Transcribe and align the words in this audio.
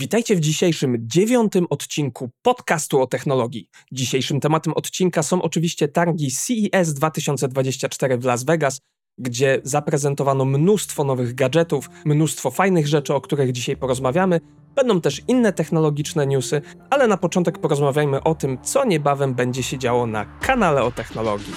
Witajcie 0.00 0.36
w 0.36 0.40
dzisiejszym 0.40 0.96
dziewiątym 1.00 1.66
odcinku 1.70 2.30
podcastu 2.42 3.00
o 3.00 3.06
technologii. 3.06 3.68
Dzisiejszym 3.92 4.40
tematem 4.40 4.72
odcinka 4.72 5.22
są 5.22 5.42
oczywiście 5.42 5.88
targi 5.88 6.30
CES 6.30 6.94
2024 6.94 8.18
w 8.18 8.24
Las 8.24 8.44
Vegas, 8.44 8.80
gdzie 9.18 9.60
zaprezentowano 9.64 10.44
mnóstwo 10.44 11.04
nowych 11.04 11.34
gadżetów, 11.34 11.90
mnóstwo 12.04 12.50
fajnych 12.50 12.86
rzeczy, 12.86 13.14
o 13.14 13.20
których 13.20 13.52
dzisiaj 13.52 13.76
porozmawiamy. 13.76 14.40
Będą 14.74 15.00
też 15.00 15.22
inne 15.28 15.52
technologiczne 15.52 16.26
newsy, 16.26 16.62
ale 16.90 17.08
na 17.08 17.16
początek 17.16 17.58
porozmawiajmy 17.58 18.22
o 18.22 18.34
tym, 18.34 18.58
co 18.62 18.84
niebawem 18.84 19.34
będzie 19.34 19.62
się 19.62 19.78
działo 19.78 20.06
na 20.06 20.24
kanale 20.24 20.82
o 20.82 20.90
technologii. 20.90 21.54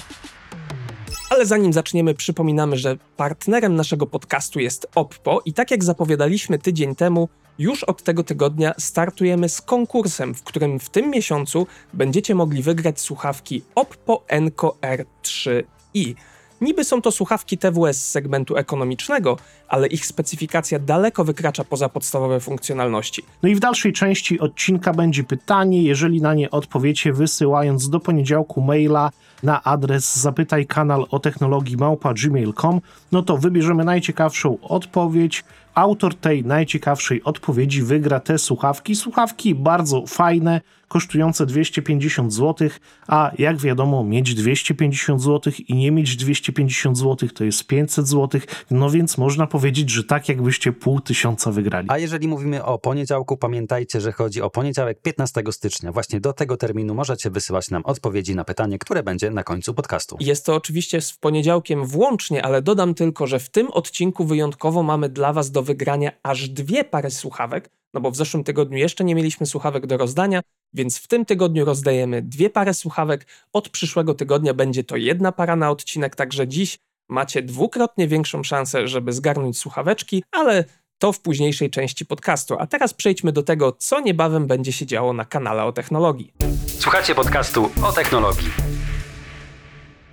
Ale 1.30 1.46
zanim 1.46 1.72
zaczniemy, 1.72 2.14
przypominamy, 2.14 2.76
że 2.76 2.96
partnerem 3.16 3.74
naszego 3.74 4.06
podcastu 4.06 4.60
jest 4.60 4.86
Oppo 4.94 5.42
i 5.44 5.52
tak 5.52 5.70
jak 5.70 5.84
zapowiadaliśmy 5.84 6.58
tydzień 6.58 6.94
temu, 6.94 7.28
już 7.58 7.84
od 7.84 8.02
tego 8.02 8.24
tygodnia 8.24 8.74
startujemy 8.78 9.48
z 9.48 9.62
konkursem, 9.62 10.34
w 10.34 10.42
którym 10.42 10.78
w 10.78 10.90
tym 10.90 11.10
miesiącu 11.10 11.66
będziecie 11.92 12.34
mogli 12.34 12.62
wygrać 12.62 13.00
słuchawki 13.00 13.62
Oppo 13.74 14.24
Enco 14.28 14.76
R3i. 14.80 16.14
Niby 16.62 16.84
są 16.84 17.02
to 17.02 17.10
słuchawki 17.10 17.58
TWS 17.58 17.98
z 17.98 18.10
segmentu 18.10 18.56
ekonomicznego, 18.56 19.36
ale 19.68 19.86
ich 19.86 20.06
specyfikacja 20.06 20.78
daleko 20.78 21.24
wykracza 21.24 21.64
poza 21.64 21.88
podstawowe 21.88 22.40
funkcjonalności. 22.40 23.22
No 23.42 23.48
i 23.48 23.54
w 23.54 23.60
dalszej 23.60 23.92
części 23.92 24.40
odcinka 24.40 24.92
będzie 24.92 25.24
pytanie, 25.24 25.82
jeżeli 25.82 26.20
na 26.20 26.34
nie 26.34 26.50
odpowiecie 26.50 27.12
wysyłając 27.12 27.88
do 27.88 28.00
poniedziałku 28.00 28.60
maila 28.60 29.10
na 29.42 29.62
adres 29.62 30.16
zapytaj 30.16 30.66
kanał 30.66 31.06
o 31.10 31.18
technologii 31.18 31.76
małpa 31.76 32.14
gmail.com, 32.14 32.80
no 33.12 33.22
to 33.22 33.38
wybierzemy 33.38 33.84
najciekawszą 33.84 34.58
odpowiedź. 34.62 35.44
Autor 35.74 36.14
tej 36.14 36.44
najciekawszej 36.44 37.22
odpowiedzi 37.24 37.82
wygra 37.82 38.20
te 38.20 38.38
słuchawki. 38.38 38.96
Słuchawki 38.96 39.54
bardzo 39.54 40.06
fajne, 40.06 40.60
kosztujące 40.92 41.46
250 41.46 42.32
zł, 42.32 42.68
a 43.06 43.30
jak 43.38 43.56
wiadomo, 43.56 44.04
mieć 44.04 44.34
250 44.34 45.22
zł 45.22 45.52
i 45.68 45.74
nie 45.74 45.90
mieć 45.92 46.16
250 46.16 46.98
zł 46.98 47.28
to 47.34 47.44
jest 47.44 47.66
500 47.66 48.08
zł, 48.08 48.40
no 48.70 48.90
więc 48.90 49.18
można 49.18 49.46
powiedzieć, 49.46 49.90
że 49.90 50.04
tak 50.04 50.28
jakbyście 50.28 50.72
pół 50.72 51.00
tysiąca 51.00 51.50
wygrali. 51.52 51.88
A 51.90 51.98
jeżeli 51.98 52.28
mówimy 52.28 52.64
o 52.64 52.78
poniedziałku, 52.78 53.36
pamiętajcie, 53.36 54.00
że 54.00 54.12
chodzi 54.12 54.42
o 54.42 54.50
poniedziałek 54.50 55.02
15 55.02 55.42
stycznia. 55.50 55.92
Właśnie 55.92 56.20
do 56.20 56.32
tego 56.32 56.56
terminu 56.56 56.94
możecie 56.94 57.30
wysyłać 57.30 57.70
nam 57.70 57.82
odpowiedzi 57.84 58.34
na 58.34 58.44
pytanie, 58.44 58.78
które 58.78 59.02
będzie 59.02 59.30
na 59.30 59.44
końcu 59.44 59.74
podcastu. 59.74 60.16
Jest 60.20 60.46
to 60.46 60.54
oczywiście 60.54 61.00
z 61.00 61.12
poniedziałkiem 61.12 61.86
włącznie, 61.86 62.44
ale 62.44 62.62
dodam 62.62 62.94
tylko, 62.94 63.26
że 63.26 63.38
w 63.38 63.50
tym 63.50 63.70
odcinku 63.70 64.24
wyjątkowo 64.24 64.82
mamy 64.82 65.08
dla 65.08 65.32
Was 65.32 65.50
do 65.50 65.62
wygrania 65.62 66.12
aż 66.22 66.48
dwie 66.48 66.84
pary 66.84 67.10
słuchawek, 67.10 67.70
no 67.94 68.00
bo 68.00 68.10
w 68.10 68.16
zeszłym 68.16 68.44
tygodniu 68.44 68.78
jeszcze 68.78 69.04
nie 69.04 69.14
mieliśmy 69.14 69.46
słuchawek 69.46 69.86
do 69.86 69.96
rozdania, 69.96 70.40
więc 70.72 70.98
w 70.98 71.08
tym 71.08 71.24
tygodniu 71.24 71.64
rozdajemy 71.64 72.22
dwie 72.22 72.50
pary 72.50 72.74
słuchawek. 72.74 73.26
Od 73.52 73.68
przyszłego 73.68 74.14
tygodnia 74.14 74.54
będzie 74.54 74.84
to 74.84 74.96
jedna 74.96 75.32
para 75.32 75.56
na 75.56 75.70
odcinek, 75.70 76.16
także 76.16 76.48
dziś 76.48 76.78
macie 77.08 77.42
dwukrotnie 77.42 78.08
większą 78.08 78.42
szansę, 78.42 78.88
żeby 78.88 79.12
zgarnąć 79.12 79.58
słuchaweczki, 79.58 80.24
ale 80.30 80.64
to 80.98 81.12
w 81.12 81.20
późniejszej 81.20 81.70
części 81.70 82.06
podcastu. 82.06 82.56
A 82.58 82.66
teraz 82.66 82.94
przejdźmy 82.94 83.32
do 83.32 83.42
tego, 83.42 83.72
co 83.72 84.00
niebawem 84.00 84.46
będzie 84.46 84.72
się 84.72 84.86
działo 84.86 85.12
na 85.12 85.24
kanale 85.24 85.64
o 85.64 85.72
technologii. 85.72 86.32
Słuchacie 86.66 87.14
podcastu 87.14 87.70
o 87.82 87.92
technologii. 87.92 88.81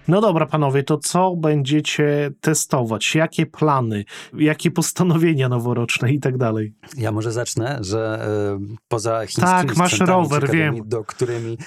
No 0.09 0.21
dobra, 0.21 0.45
panowie, 0.45 0.83
to 0.83 0.97
co 0.97 1.35
będziecie 1.35 2.31
testować? 2.41 3.15
Jakie 3.15 3.45
plany, 3.45 4.05
jakie 4.33 4.71
postanowienia 4.71 5.49
noworoczne 5.49 6.11
i 6.11 6.19
tak 6.19 6.37
dalej? 6.37 6.73
Ja 6.97 7.11
może 7.11 7.31
zacznę, 7.31 7.77
że 7.81 8.27
y, 8.73 8.77
poza 8.87 9.19
chińskimi 9.25 9.47
Tak, 9.47 9.75
masz 9.75 9.99
rower, 9.99 10.51
wiem. 10.51 10.75
do 10.85 11.03
którymi 11.03 11.57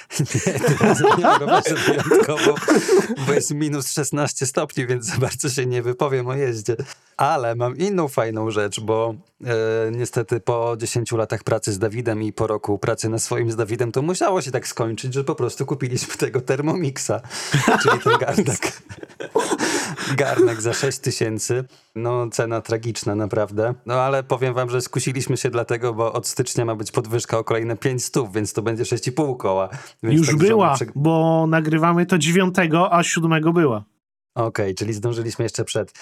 nie, 1.17 1.39
rowerze 1.39 1.75
wyjątkowo, 1.87 2.55
bo 3.27 3.33
jest 3.33 3.53
minus 3.53 3.91
16 3.91 4.45
stopni, 4.45 4.87
więc 4.87 5.05
za 5.05 5.17
bardzo 5.17 5.49
się 5.49 5.65
nie 5.65 5.81
wypowiem 5.81 6.27
o 6.27 6.35
jeździe. 6.35 6.75
Ale 7.17 7.55
mam 7.55 7.77
inną 7.77 8.07
fajną 8.07 8.51
rzecz, 8.51 8.79
bo 8.79 9.15
e, 9.45 9.91
niestety 9.91 10.39
po 10.39 10.77
10 10.77 11.11
latach 11.11 11.43
pracy 11.43 11.73
z 11.73 11.79
Dawidem 11.79 12.23
i 12.23 12.33
po 12.33 12.47
roku 12.47 12.79
pracy 12.79 13.09
na 13.09 13.19
swoim 13.19 13.51
z 13.51 13.55
Dawidem, 13.55 13.91
to 13.91 14.01
musiało 14.01 14.41
się 14.41 14.51
tak 14.51 14.67
skończyć, 14.67 15.13
że 15.13 15.23
po 15.23 15.35
prostu 15.35 15.65
kupiliśmy 15.65 16.15
tego 16.15 16.41
Thermomixa, 16.41 17.21
czyli 17.81 17.99
ten 17.99 18.17
garnek. 18.35 18.81
garnek 20.17 20.61
za 20.61 20.73
6 20.73 20.97
tysięcy. 20.99 21.63
No 21.95 22.29
cena 22.29 22.61
tragiczna 22.61 23.15
naprawdę. 23.15 23.73
No 23.85 23.93
ale 23.93 24.23
powiem 24.23 24.53
wam, 24.53 24.69
że 24.69 24.81
skusiliśmy 24.81 25.37
się 25.37 25.49
dlatego, 25.49 25.93
bo 25.93 26.13
od 26.13 26.27
stycznia 26.27 26.65
ma 26.65 26.75
być 26.75 26.91
podwyżka 26.91 27.37
o 27.37 27.43
kolejne 27.43 27.77
5 27.77 28.03
stów, 28.05 28.33
więc 28.33 28.53
to 28.53 28.61
będzie 28.61 28.83
6,5 28.83 29.37
koła. 29.37 29.69
Więc 30.03 30.17
Już 30.17 30.27
tak 30.27 30.35
była, 30.37 30.75
żona- 30.75 30.91
bo 30.95 31.45
nagrywamy 31.47 32.05
to 32.05 32.17
dziewiątego, 32.17 32.93
a 32.93 33.03
siódmego 33.03 33.53
była. 33.53 33.83
Okej, 34.35 34.75
czyli 34.75 34.93
zdążyliśmy 34.93 35.45
jeszcze 35.45 35.65
przed. 35.65 35.93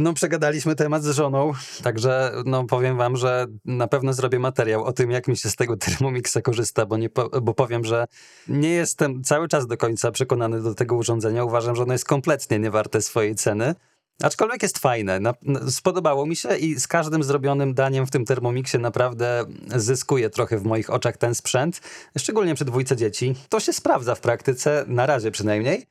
No, 0.00 0.14
przegadaliśmy 0.14 0.74
temat 0.74 1.02
z 1.02 1.10
żoną, 1.10 1.52
także 1.82 2.32
no, 2.44 2.64
powiem 2.64 2.96
wam, 2.96 3.16
że 3.16 3.46
na 3.64 3.88
pewno 3.88 4.12
zrobię 4.12 4.38
materiał 4.38 4.84
o 4.84 4.92
tym, 4.92 5.10
jak 5.10 5.28
mi 5.28 5.36
się 5.36 5.50
z 5.50 5.56
tego 5.56 5.76
Thermomixa 5.76 6.38
korzysta, 6.42 6.86
bo, 6.86 6.96
nie 6.96 7.08
bo 7.42 7.54
powiem, 7.54 7.84
że 7.84 8.06
nie 8.48 8.70
jestem 8.70 9.24
cały 9.24 9.48
czas 9.48 9.66
do 9.66 9.76
końca 9.76 10.10
przekonany 10.10 10.62
do 10.62 10.74
tego 10.74 10.96
urządzenia. 10.96 11.44
Uważam, 11.44 11.76
że 11.76 11.82
ono 11.82 11.92
jest 11.92 12.04
kompletnie 12.04 12.58
niewarte 12.58 13.02
swojej 13.02 13.34
ceny. 13.34 13.74
Aczkolwiek 14.22 14.62
jest 14.62 14.78
fajne. 14.78 15.20
Na, 15.20 15.34
spodobało 15.70 16.26
mi 16.26 16.36
się 16.36 16.56
i 16.56 16.80
z 16.80 16.88
każdym 16.88 17.22
zrobionym 17.22 17.74
daniem 17.74 18.06
w 18.06 18.10
tym 18.10 18.24
Thermomixie 18.24 18.80
naprawdę 18.80 19.44
zyskuje 19.76 20.30
trochę 20.30 20.58
w 20.58 20.64
moich 20.64 20.90
oczach 20.90 21.16
ten 21.16 21.34
sprzęt, 21.34 21.80
szczególnie 22.18 22.54
przy 22.54 22.64
dwójce 22.64 22.96
dzieci. 22.96 23.34
To 23.48 23.60
się 23.60 23.72
sprawdza 23.72 24.14
w 24.14 24.20
praktyce, 24.20 24.84
na 24.86 25.06
razie 25.06 25.30
przynajmniej. 25.30 25.86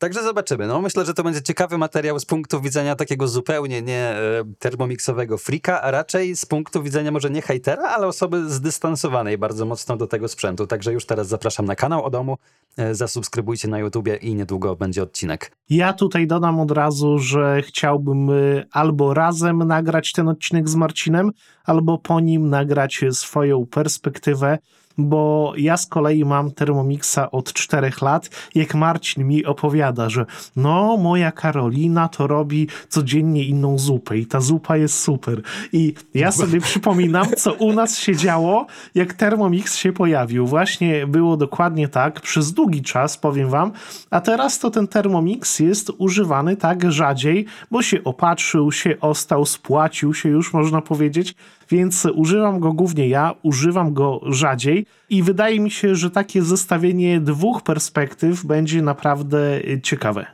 Także 0.00 0.22
zobaczymy. 0.22 0.66
No, 0.66 0.80
myślę, 0.80 1.04
że 1.04 1.14
to 1.14 1.22
będzie 1.22 1.42
ciekawy 1.42 1.78
materiał 1.78 2.18
z 2.18 2.24
punktu 2.24 2.60
widzenia 2.60 2.96
takiego 2.96 3.28
zupełnie 3.28 3.82
nie 3.82 3.98
e, 3.98 4.44
termomixowego 4.58 5.38
frika, 5.38 5.82
a 5.82 5.90
raczej 5.90 6.36
z 6.36 6.46
punktu 6.46 6.82
widzenia 6.82 7.10
może 7.10 7.30
nie 7.30 7.42
hejtera, 7.42 7.82
ale 7.82 8.06
osoby 8.06 8.50
zdystansowanej 8.50 9.38
bardzo 9.38 9.66
mocno 9.66 9.96
do 9.96 10.06
tego 10.06 10.28
sprzętu. 10.28 10.66
Także 10.66 10.92
już 10.92 11.06
teraz 11.06 11.28
zapraszam 11.28 11.66
na 11.66 11.76
kanał 11.76 12.04
o 12.04 12.10
domu, 12.10 12.36
e, 12.76 12.94
zasubskrybujcie 12.94 13.68
na 13.68 13.78
YouTubie 13.78 14.16
i 14.16 14.34
niedługo 14.34 14.76
będzie 14.76 15.02
odcinek. 15.02 15.52
Ja 15.70 15.92
tutaj 15.92 16.26
dodam 16.26 16.60
od 16.60 16.70
razu, 16.70 17.18
że 17.18 17.62
chciałbym 17.62 18.30
y, 18.30 18.66
albo 18.72 19.14
razem 19.14 19.58
nagrać 19.58 20.12
ten 20.12 20.28
odcinek 20.28 20.68
z 20.68 20.74
Marcinem, 20.74 21.30
albo 21.64 21.98
po 21.98 22.20
nim 22.20 22.48
nagrać 22.48 23.04
swoją 23.10 23.66
perspektywę, 23.66 24.58
bo 25.04 25.52
ja 25.56 25.76
z 25.76 25.86
kolei 25.86 26.24
mam 26.24 26.50
Thermomixa 26.50 27.30
od 27.32 27.52
czterech 27.52 28.02
lat. 28.02 28.30
Jak 28.54 28.74
Marcin 28.74 29.26
mi 29.26 29.44
opowiada, 29.44 30.08
że 30.08 30.26
no, 30.56 30.96
moja 30.96 31.32
Karolina 31.32 32.08
to 32.08 32.26
robi 32.26 32.68
codziennie 32.88 33.44
inną 33.44 33.78
zupę 33.78 34.18
i 34.18 34.26
ta 34.26 34.40
zupa 34.40 34.76
jest 34.76 34.98
super. 34.98 35.42
I 35.72 35.94
ja 36.14 36.32
sobie 36.32 36.60
przypominam, 36.60 37.26
co 37.36 37.52
u 37.52 37.72
nas 37.72 37.98
się 37.98 38.16
działo, 38.16 38.66
jak 38.94 39.14
Thermomix 39.14 39.76
się 39.76 39.92
pojawił. 39.92 40.46
Właśnie 40.46 41.06
było 41.06 41.36
dokładnie 41.36 41.88
tak, 41.88 42.20
przez 42.20 42.52
długi 42.52 42.82
czas, 42.82 43.18
powiem 43.18 43.50
wam, 43.50 43.72
a 44.10 44.20
teraz 44.20 44.58
to 44.58 44.70
ten 44.70 44.88
Thermomix 44.88 45.58
jest 45.58 45.90
używany 45.98 46.56
tak 46.56 46.92
rzadziej, 46.92 47.46
bo 47.70 47.82
się 47.82 48.04
opatrzył, 48.04 48.72
się 48.72 49.00
ostał, 49.00 49.46
spłacił 49.46 50.14
się 50.14 50.28
już, 50.28 50.52
można 50.52 50.82
powiedzieć, 50.82 51.34
więc 51.70 52.06
używam 52.14 52.60
go 52.60 52.72
głównie 52.72 53.08
ja, 53.08 53.34
używam 53.42 53.94
go 53.94 54.20
rzadziej 54.26 54.86
i 55.08 55.22
wydaje 55.22 55.60
mi 55.60 55.70
się, 55.70 55.94
że 55.94 56.10
takie 56.10 56.42
zestawienie 56.42 57.20
dwóch 57.20 57.62
perspektyw 57.62 58.44
będzie 58.44 58.82
naprawdę 58.82 59.60
ciekawe. 59.82 60.26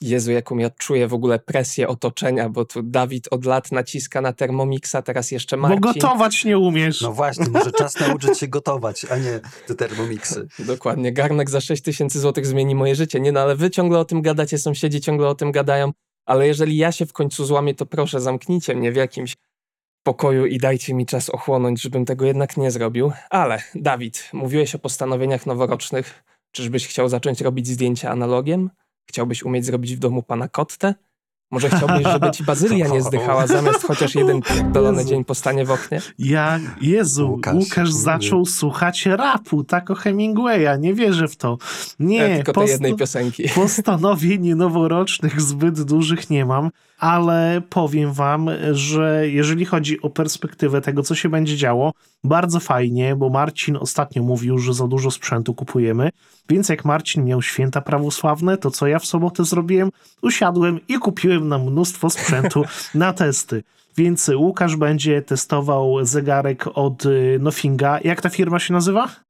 Jezu, 0.00 0.32
jaką 0.32 0.58
ja 0.58 0.70
czuję 0.70 1.08
w 1.08 1.14
ogóle 1.14 1.38
presję 1.38 1.88
otoczenia, 1.88 2.48
bo 2.48 2.64
tu 2.64 2.82
Dawid 2.82 3.28
od 3.30 3.44
lat 3.44 3.72
naciska 3.72 4.20
na 4.20 4.32
Thermomixa, 4.32 4.96
teraz 5.04 5.30
jeszcze 5.30 5.56
Marcin. 5.56 5.80
Bo 5.80 5.92
gotować 5.92 6.44
nie 6.44 6.58
umiesz. 6.58 7.00
No 7.00 7.12
właśnie, 7.12 7.46
może 7.48 7.72
czas 7.72 8.00
nauczyć 8.00 8.38
się 8.38 8.48
gotować, 8.48 9.06
a 9.10 9.16
nie 9.16 9.40
te 9.66 9.74
Thermomixy. 9.74 10.48
Dokładnie, 10.58 11.12
garnek 11.12 11.50
za 11.50 11.60
6 11.60 11.82
tysięcy 11.82 12.20
złotych 12.20 12.46
zmieni 12.46 12.74
moje 12.74 12.94
życie. 12.94 13.20
Nie 13.20 13.32
no, 13.32 13.40
ale 13.40 13.56
wy 13.56 13.70
ciągle 13.70 13.98
o 13.98 14.04
tym 14.04 14.22
gadacie, 14.22 14.58
sąsiedzi 14.58 15.00
ciągle 15.00 15.28
o 15.28 15.34
tym 15.34 15.52
gadają, 15.52 15.92
ale 16.26 16.46
jeżeli 16.46 16.76
ja 16.76 16.92
się 16.92 17.06
w 17.06 17.12
końcu 17.12 17.44
złamię, 17.44 17.74
to 17.74 17.86
proszę 17.86 18.20
zamknijcie 18.20 18.74
mnie 18.74 18.92
w 18.92 18.96
jakimś 18.96 19.36
pokoju 20.06 20.46
i 20.46 20.58
dajcie 20.58 20.94
mi 20.94 21.06
czas 21.06 21.30
ochłonąć, 21.30 21.82
żebym 21.82 22.04
tego 22.04 22.26
jednak 22.26 22.56
nie 22.56 22.70
zrobił. 22.70 23.12
Ale, 23.30 23.62
Dawid, 23.74 24.30
mówiłeś 24.32 24.74
o 24.74 24.78
postanowieniach 24.78 25.46
noworocznych. 25.46 26.24
Czyżbyś 26.52 26.88
chciał 26.88 27.08
zacząć 27.08 27.40
robić 27.40 27.66
zdjęcia 27.66 28.10
analogiem? 28.10 28.70
Chciałbyś 29.08 29.42
umieć 29.42 29.64
zrobić 29.64 29.96
w 29.96 29.98
domu 29.98 30.22
pana 30.22 30.48
kottę? 30.48 30.94
Może 31.50 31.70
chciałbyś, 31.70 32.06
żeby 32.06 32.30
ci 32.30 32.44
bazylia 32.44 32.88
nie 32.88 33.02
zdychała 33.08 33.46
zamiast 33.46 33.82
chociaż 33.82 34.14
jeden 34.14 34.40
dolony 34.72 35.04
dzień 35.04 35.24
po 35.24 35.34
stanie 35.34 35.64
w 35.64 35.70
oknie? 35.70 36.00
Ja, 36.18 36.60
Jezu, 36.80 37.30
Łukasz, 37.30 37.54
Łukasz 37.54 37.92
zaczął 37.92 38.46
słuchać 38.46 39.06
rapu, 39.06 39.64
tak 39.64 39.90
o 39.90 39.94
Hemingwaya, 39.94 40.78
nie 40.78 40.94
wierzę 40.94 41.28
w 41.28 41.36
to. 41.36 41.58
Nie, 41.98 42.16
Ja 42.16 42.36
tylko 42.36 42.52
tej 42.52 42.68
jednej 42.68 42.94
piosenki. 42.94 43.48
Postanowień 43.48 44.54
noworocznych 44.64 45.40
zbyt 45.40 45.82
dużych 45.82 46.30
nie 46.30 46.44
mam, 46.44 46.70
ale 46.98 47.62
powiem 47.68 48.12
wam, 48.12 48.50
że 48.72 49.28
jeżeli 49.28 49.64
chodzi 49.64 50.02
o 50.02 50.10
perspektywę 50.10 50.80
tego, 50.80 51.02
co 51.02 51.14
się 51.14 51.28
będzie 51.28 51.56
działo, 51.56 51.92
bardzo 52.24 52.60
fajnie, 52.60 53.16
bo 53.16 53.30
Marcin 53.30 53.76
ostatnio 53.76 54.22
mówił, 54.22 54.58
że 54.58 54.74
za 54.74 54.88
dużo 54.88 55.10
sprzętu 55.10 55.54
kupujemy, 55.54 56.10
więc 56.48 56.68
jak 56.68 56.84
Marcin 56.84 57.24
miał 57.24 57.42
święta 57.42 57.80
prawosławne, 57.80 58.58
to 58.58 58.70
co 58.70 58.86
ja 58.86 58.98
w 58.98 59.06
sobotę 59.06 59.44
zrobiłem? 59.44 59.90
Usiadłem 60.22 60.80
i 60.88 60.98
kupiłem 60.98 61.48
nam 61.48 61.62
mnóstwo 61.62 62.10
sprzętu 62.10 62.64
na 62.94 63.12
testy. 63.12 63.62
Więc 63.96 64.30
Łukasz 64.36 64.76
będzie 64.76 65.22
testował 65.22 66.04
zegarek 66.04 66.64
od 66.74 67.06
y, 67.06 67.38
Nothinga. 67.40 68.00
Jak 68.04 68.20
ta 68.20 68.28
firma 68.28 68.58
się 68.58 68.72
nazywa? 68.72 69.25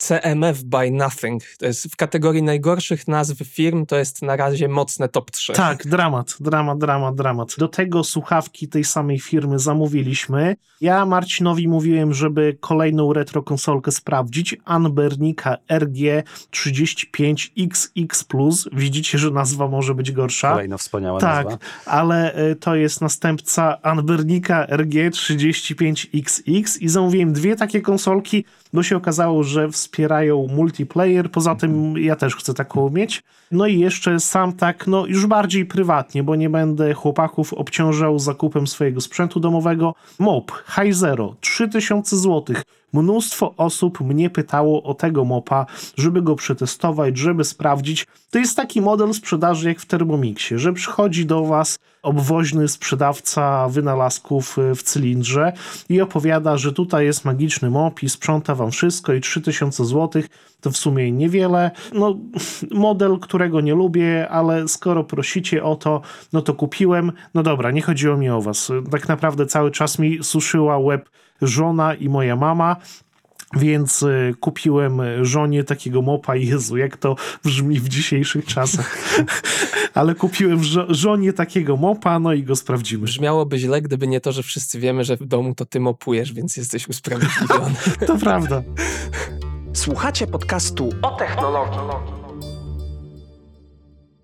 CMF 0.00 0.62
by 0.62 0.90
Nothing. 0.90 1.42
To 1.58 1.66
jest 1.66 1.92
w 1.92 1.96
kategorii 1.96 2.42
najgorszych 2.42 3.08
nazw 3.08 3.36
firm, 3.44 3.86
to 3.86 3.96
jest 3.96 4.22
na 4.22 4.36
razie 4.36 4.68
mocne 4.68 5.08
top 5.08 5.30
3. 5.30 5.52
Tak, 5.52 5.86
dramat, 5.86 6.36
dramat, 6.40 6.78
dramat, 6.78 7.14
dramat. 7.14 7.54
Do 7.58 7.68
tego 7.68 8.04
słuchawki 8.04 8.68
tej 8.68 8.84
samej 8.84 9.20
firmy 9.20 9.58
zamówiliśmy. 9.58 10.56
Ja 10.80 11.06
Marcinowi 11.06 11.68
mówiłem, 11.68 12.14
żeby 12.14 12.56
kolejną 12.60 13.12
retro 13.12 13.42
konsolkę 13.42 13.92
sprawdzić. 13.92 14.56
Anbernika 14.64 15.56
RG35XX+. 15.70 18.68
Widzicie, 18.72 19.18
że 19.18 19.30
nazwa 19.30 19.68
może 19.68 19.94
być 19.94 20.12
gorsza. 20.12 20.50
Kolejna 20.50 20.76
wspaniała 20.76 21.20
tak, 21.20 21.44
nazwa. 21.44 21.60
ale 21.86 22.48
y, 22.50 22.56
to 22.56 22.74
jest 22.74 23.00
następca 23.00 23.82
Anbernika 23.82 24.66
RG35XX 24.66 26.78
i 26.80 26.88
zamówiłem 26.88 27.32
dwie 27.32 27.56
takie 27.56 27.80
konsolki, 27.80 28.44
bo 28.72 28.82
się 28.82 28.96
okazało, 28.96 29.42
że 29.42 29.68
wspierają 29.90 30.46
multiplayer. 30.46 31.30
Poza 31.30 31.54
tym 31.54 31.98
ja 31.98 32.16
też 32.16 32.36
chcę 32.36 32.54
taką 32.54 32.90
mieć. 32.90 33.22
No 33.52 33.66
i 33.66 33.78
jeszcze 33.78 34.20
sam 34.20 34.52
tak, 34.52 34.86
no 34.86 35.06
już 35.06 35.26
bardziej 35.26 35.66
prywatnie, 35.66 36.22
bo 36.22 36.36
nie 36.36 36.50
będę 36.50 36.94
chłopaków 36.94 37.54
obciążał 37.54 38.18
zakupem 38.18 38.66
swojego 38.66 39.00
sprzętu 39.00 39.40
domowego. 39.40 39.94
MOP 40.18 40.52
High 40.76 40.94
Zero 40.94 41.34
3000 41.40 42.16
zł. 42.16 42.56
Mnóstwo 42.92 43.54
osób 43.56 44.00
mnie 44.00 44.30
pytało 44.30 44.82
o 44.82 44.94
tego 44.94 45.24
mopa, 45.24 45.66
żeby 45.96 46.22
go 46.22 46.36
przetestować, 46.36 47.18
żeby 47.18 47.44
sprawdzić. 47.44 48.06
To 48.30 48.38
jest 48.38 48.56
taki 48.56 48.80
model 48.80 49.14
sprzedaży 49.14 49.68
jak 49.68 49.80
w 49.80 49.86
Thermomixie, 49.86 50.58
że 50.58 50.72
przychodzi 50.72 51.26
do 51.26 51.44
was 51.44 51.78
obwoźny 52.02 52.68
sprzedawca 52.68 53.68
wynalazków 53.68 54.58
y, 54.58 54.74
w 54.74 54.82
cylindrze 54.82 55.52
i 55.88 56.00
opowiada, 56.00 56.56
że 56.56 56.72
tutaj 56.72 57.04
jest 57.04 57.24
magiczny 57.24 57.70
mop 57.70 58.02
i 58.02 58.08
sprząta 58.08 58.54
wam 58.54 58.70
wszystko 58.70 59.12
i 59.12 59.20
3000 59.20 59.84
zł 59.84 60.22
to 60.60 60.70
w 60.70 60.76
sumie 60.76 61.12
niewiele. 61.12 61.70
No, 61.92 62.18
model, 62.70 63.18
którego 63.18 63.60
nie 63.60 63.74
lubię, 63.74 64.28
ale 64.28 64.68
skoro 64.68 65.04
prosicie 65.04 65.64
o 65.64 65.76
to, 65.76 66.00
no 66.32 66.42
to 66.42 66.54
kupiłem. 66.54 67.12
No 67.34 67.42
dobra, 67.42 67.70
nie 67.70 67.82
chodziło 67.82 68.16
mi 68.16 68.30
o 68.30 68.40
was. 68.40 68.72
Tak 68.90 69.08
naprawdę 69.08 69.46
cały 69.46 69.70
czas 69.70 69.98
mi 69.98 70.24
suszyła 70.24 70.78
łeb 70.78 71.10
żona 71.42 71.94
i 71.94 72.08
moja 72.08 72.36
mama. 72.36 72.76
Więc 73.56 74.02
y, 74.02 74.34
kupiłem 74.40 75.00
żonie 75.22 75.64
takiego 75.64 76.02
mopa. 76.02 76.36
Jezu, 76.36 76.76
jak 76.76 76.96
to 76.96 77.16
brzmi 77.44 77.80
w 77.80 77.88
dzisiejszych 77.88 78.44
czasach. 78.44 78.98
Ale 79.94 80.14
kupiłem 80.14 80.64
żo 80.64 80.94
żonie 80.94 81.32
takiego 81.32 81.76
mopa, 81.76 82.18
no 82.18 82.32
i 82.32 82.42
go 82.42 82.56
sprawdzimy. 82.56 83.04
Brzmiałoby 83.04 83.58
źle, 83.58 83.82
gdyby 83.82 84.06
nie 84.06 84.20
to, 84.20 84.32
że 84.32 84.42
wszyscy 84.42 84.80
wiemy, 84.80 85.04
że 85.04 85.16
w 85.16 85.26
domu 85.26 85.54
to 85.54 85.64
ty 85.64 85.80
mopujesz, 85.80 86.32
więc 86.32 86.56
jesteś 86.56 86.88
usprawiedliwiony. 86.88 87.74
To 88.06 88.18
prawda. 88.18 88.62
Słuchacie 89.80 90.26
podcastu 90.26 90.88
o 91.02 91.10
technologii. 91.10 91.80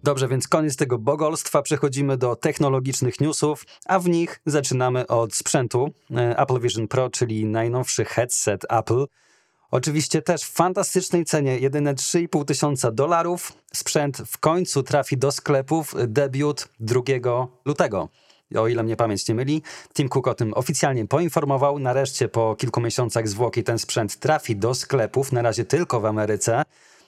Dobrze, 0.03 0.29
więc 0.29 0.49
koniec 0.49 0.77
tego 0.77 0.99
bogolstwa. 0.99 1.63
Przechodzimy 1.63 2.17
do 2.17 2.37
technologicznych 2.37 3.21
newsów, 3.21 3.65
a 3.87 3.99
w 3.99 4.09
nich 4.09 4.41
zaczynamy 4.47 5.07
od 5.07 5.35
sprzętu 5.35 5.91
e, 6.17 6.39
Apple 6.39 6.61
Vision 6.61 6.89
Pro, 6.89 7.11
czyli 7.11 7.45
najnowszy 7.45 8.05
headset 8.05 8.67
Apple. 8.71 9.07
Oczywiście 9.71 10.23
też 10.23 10.43
w 10.43 10.53
fantastycznej 10.53 11.25
cenie, 11.25 11.59
jedyne 11.59 11.95
3,5 11.95 12.45
tysiąca 12.45 12.93
dolarów. 12.93 13.53
Sprzęt 13.75 14.17
w 14.27 14.39
końcu 14.39 14.83
trafi 14.83 15.19
do 15.19 15.33
sklepów. 15.33 15.95
Debiut 16.07 16.69
2 16.81 17.01
lutego. 17.65 18.09
O 18.55 18.69
ile 18.69 18.83
mnie 18.83 18.97
pamięć 18.97 19.29
nie 19.29 19.35
myli, 19.35 19.63
Tim 19.95 20.09
Cook 20.09 20.29
o 20.29 20.35
tym 20.35 20.55
oficjalnie 20.55 21.07
poinformował. 21.07 21.79
Nareszcie 21.79 22.29
po 22.29 22.57
kilku 22.57 22.81
miesiącach 22.81 23.29
zwłoki 23.29 23.65
ten 23.65 23.79
sprzęt 23.79 24.17
trafi 24.17 24.57
do 24.57 24.75
sklepów, 24.75 25.33
na 25.33 25.43
razie 25.43 25.65
tylko 25.65 26.01
w 26.01 26.05
Ameryce 26.05 26.63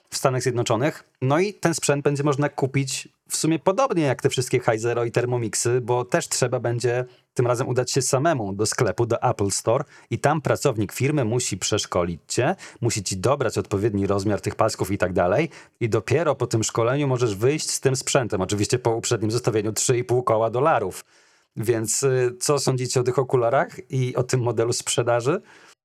w 0.09 0.17
Stanach 0.17 0.41
Zjednoczonych. 0.41 1.03
No 1.21 1.39
i 1.39 1.53
ten 1.53 1.73
sprzęt 1.73 2.03
będzie 2.03 2.23
można 2.23 2.49
kupić 2.49 3.09
w 3.29 3.37
sumie 3.37 3.59
podobnie 3.59 4.03
jak 4.03 4.21
te 4.21 4.29
wszystkie 4.29 4.59
Hi-Zero 4.59 5.03
i 5.03 5.11
Thermomixy, 5.11 5.81
bo 5.81 6.05
też 6.05 6.27
trzeba 6.27 6.59
będzie 6.59 7.05
tym 7.33 7.47
razem 7.47 7.67
udać 7.67 7.91
się 7.91 8.01
samemu 8.01 8.53
do 8.53 8.65
sklepu, 8.65 9.05
do 9.05 9.21
Apple 9.21 9.49
Store 9.49 9.83
i 10.09 10.19
tam 10.19 10.41
pracownik 10.41 10.93
firmy 10.93 11.25
musi 11.25 11.57
przeszkolić 11.57 12.21
cię, 12.27 12.55
musi 12.81 13.03
ci 13.03 13.17
dobrać 13.17 13.57
odpowiedni 13.57 14.07
rozmiar 14.07 14.41
tych 14.41 14.55
pasków 14.55 14.91
i 14.91 14.97
tak 14.97 15.13
dalej 15.13 15.49
i 15.79 15.89
dopiero 15.89 16.35
po 16.35 16.47
tym 16.47 16.63
szkoleniu 16.63 17.07
możesz 17.07 17.35
wyjść 17.35 17.69
z 17.69 17.79
tym 17.79 17.95
sprzętem, 17.95 18.41
oczywiście 18.41 18.79
po 18.79 18.95
uprzednim 18.95 19.31
zostawieniu 19.31 19.71
3,5 19.71 20.23
koła 20.23 20.49
dolarów. 20.49 21.05
Więc 21.55 22.03
y, 22.03 22.35
co 22.39 22.59
sądzicie 22.59 22.99
o 22.99 23.03
tych 23.03 23.19
okularach 23.19 23.69
i 23.89 24.15
o 24.15 24.23
tym 24.23 24.41
modelu 24.41 24.73
sprzedaży? 24.73 25.41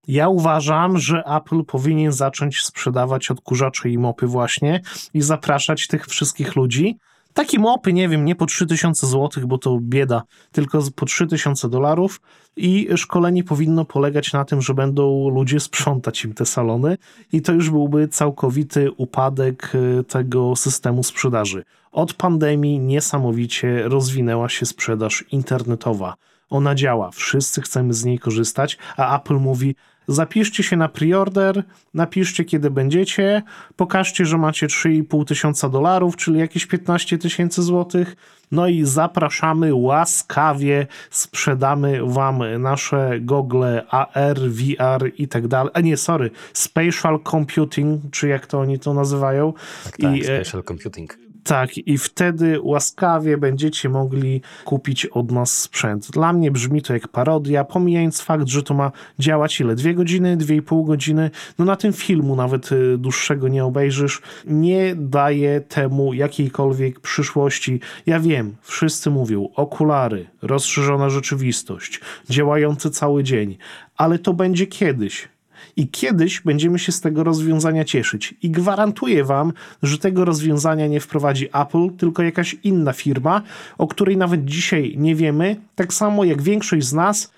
Ja 0.07 0.29
uważam, 0.29 0.99
że 0.99 1.23
Apple 1.25 1.65
powinien 1.65 2.13
zacząć 2.13 2.63
sprzedawać 2.63 3.31
odkurzacze 3.31 3.89
i 3.89 3.99
mopy 3.99 4.27
właśnie 4.27 4.81
i 5.15 5.23
zapraszać 5.23 5.87
tych 5.87 6.07
wszystkich 6.07 6.57
ludzi. 6.57 6.99
Takie 7.35 7.59
mopy, 7.59 7.93
nie 7.93 8.09
wiem, 8.09 8.25
nie 8.25 8.37
po 8.37 8.47
3000 8.47 9.07
zł, 9.07 9.47
bo 9.47 9.59
to 9.59 9.79
bieda, 9.81 10.23
tylko 10.53 10.79
po 10.97 11.07
3000 11.07 11.69
dolarów 11.69 12.21
i 12.57 12.89
szkolenie 12.97 13.45
powinno 13.45 13.85
polegać 13.85 14.33
na 14.33 14.45
tym, 14.45 14.63
że 14.63 14.75
będą 14.75 15.29
ludzie 15.29 15.61
sprzątać 15.61 16.25
im 16.25 16.35
te 16.35 16.47
salony 16.47 16.99
i 17.33 17.43
to 17.43 17.53
już 17.53 17.71
byłby 17.71 18.09
całkowity 18.09 18.93
upadek 18.97 19.73
y, 19.75 20.05
tego 20.05 20.57
systemu 20.57 21.03
sprzedaży. 21.03 21.65
Od 21.93 22.15
pandemii 22.15 22.79
niesamowicie 22.79 23.89
rozwinęła 23.89 24.49
się 24.49 24.67
sprzedaż 24.67 25.25
internetowa. 25.33 26.15
Ona 26.51 26.75
działa, 26.75 27.11
wszyscy 27.11 27.63
chcemy 27.63 27.95
z 27.95 28.05
niej 28.05 28.19
korzystać, 28.19 28.79
a 28.97 29.19
Apple 29.19 29.37
mówi: 29.37 29.77
Zapiszcie 30.09 30.63
się 30.63 30.77
na 30.77 30.89
preorder, 30.89 31.65
napiszcie 31.95 32.45
kiedy 32.45 32.71
będziecie, 32.71 33.43
pokażcie, 33.77 34.27
że 34.27 34.39
macie 34.39 34.67
3,5 34.67 35.25
tysiąca 35.25 35.69
dolarów, 35.69 36.17
czyli 36.17 36.39
jakieś 36.39 36.67
15 36.67 37.19
tysięcy 37.19 37.63
złotych, 37.63 38.17
no 38.53 38.69
i 38.69 38.85
zapraszamy 38.85 39.75
łaskawie, 39.75 40.87
sprzedamy 41.11 42.01
wam 42.03 42.43
nasze 42.59 43.21
gogle 43.21 43.87
AR, 43.91 44.39
VR 44.41 45.13
i 45.19 45.29
tak 45.29 45.49
dalej. 45.49 45.71
A 45.75 45.81
nie, 45.81 45.97
sorry, 45.97 46.31
Spatial 46.53 47.21
Computing, 47.31 48.03
czy 48.11 48.29
jak 48.29 48.47
to 48.47 48.61
oni 48.61 48.79
to 48.79 48.95
nazywają. 48.95 49.53
Tak, 49.85 50.17
I, 50.17 50.21
e, 50.21 50.25
Spatial 50.25 50.63
Computing. 50.63 51.24
Tak, 51.45 51.79
i 51.79 51.99
wtedy 51.99 52.61
łaskawie 52.63 53.39
będziecie 53.39 53.89
mogli 53.89 54.41
kupić 54.65 55.07
od 55.07 55.31
nas 55.31 55.59
sprzęt. 55.59 56.11
Dla 56.11 56.33
mnie 56.33 56.51
brzmi 56.51 56.83
to 56.83 56.93
jak 56.93 57.09
parodia, 57.09 57.65
pomijając 57.65 58.21
fakt, 58.21 58.49
że 58.49 58.63
to 58.63 58.75
ma 58.75 58.93
działać 59.19 59.61
ile? 59.61 59.75
Dwie 59.75 59.95
godziny, 59.95 60.37
dwie 60.37 60.57
i 60.57 60.63
pół 60.63 60.85
godziny. 60.85 61.31
No 61.59 61.65
na 61.65 61.77
tym 61.77 61.93
filmu 61.93 62.37
nawet 62.37 62.73
y, 62.73 62.99
dłuższego 62.99 63.49
nie 63.49 63.65
obejrzysz. 63.65 64.23
Nie 64.47 64.95
daje 64.97 65.61
temu 65.61 66.15
jakiejkolwiek 66.15 67.01
przyszłości. 67.01 67.81
Ja 68.07 68.21
wiem, 68.21 68.57
wszyscy 68.63 69.11
mówią 69.11 69.49
okulary, 69.55 70.27
rozszerzona 70.43 71.11
rzeczywistość, 71.11 72.01
działający 72.31 72.91
cały 72.91 73.25
dzień, 73.25 73.57
ale 73.97 74.19
to 74.19 74.35
będzie 74.35 74.67
kiedyś. 74.67 75.34
I 75.77 75.89
kiedyś 75.89 76.41
będziemy 76.41 76.79
się 76.79 76.93
z 76.93 77.01
tego 77.01 77.25
rozwiązania 77.25 77.85
cieszyć. 77.85 78.35
I 78.43 78.51
gwarantuję 78.51 79.25
Wam, 79.25 79.53
że 79.83 79.99
tego 79.99 80.25
rozwiązania 80.25 80.87
nie 80.87 81.01
wprowadzi 81.01 81.49
Apple, 81.53 81.91
tylko 81.99 82.23
jakaś 82.23 82.57
inna 82.65 82.93
firma, 82.93 83.43
o 83.79 83.87
której 83.87 84.17
nawet 84.17 84.45
dzisiaj 84.45 84.95
nie 84.99 85.15
wiemy. 85.15 85.57
Tak 85.75 85.95
samo 85.95 86.25
jak 86.25 86.43
większość 86.43 86.87
z 86.87 86.93
nas 86.93 87.33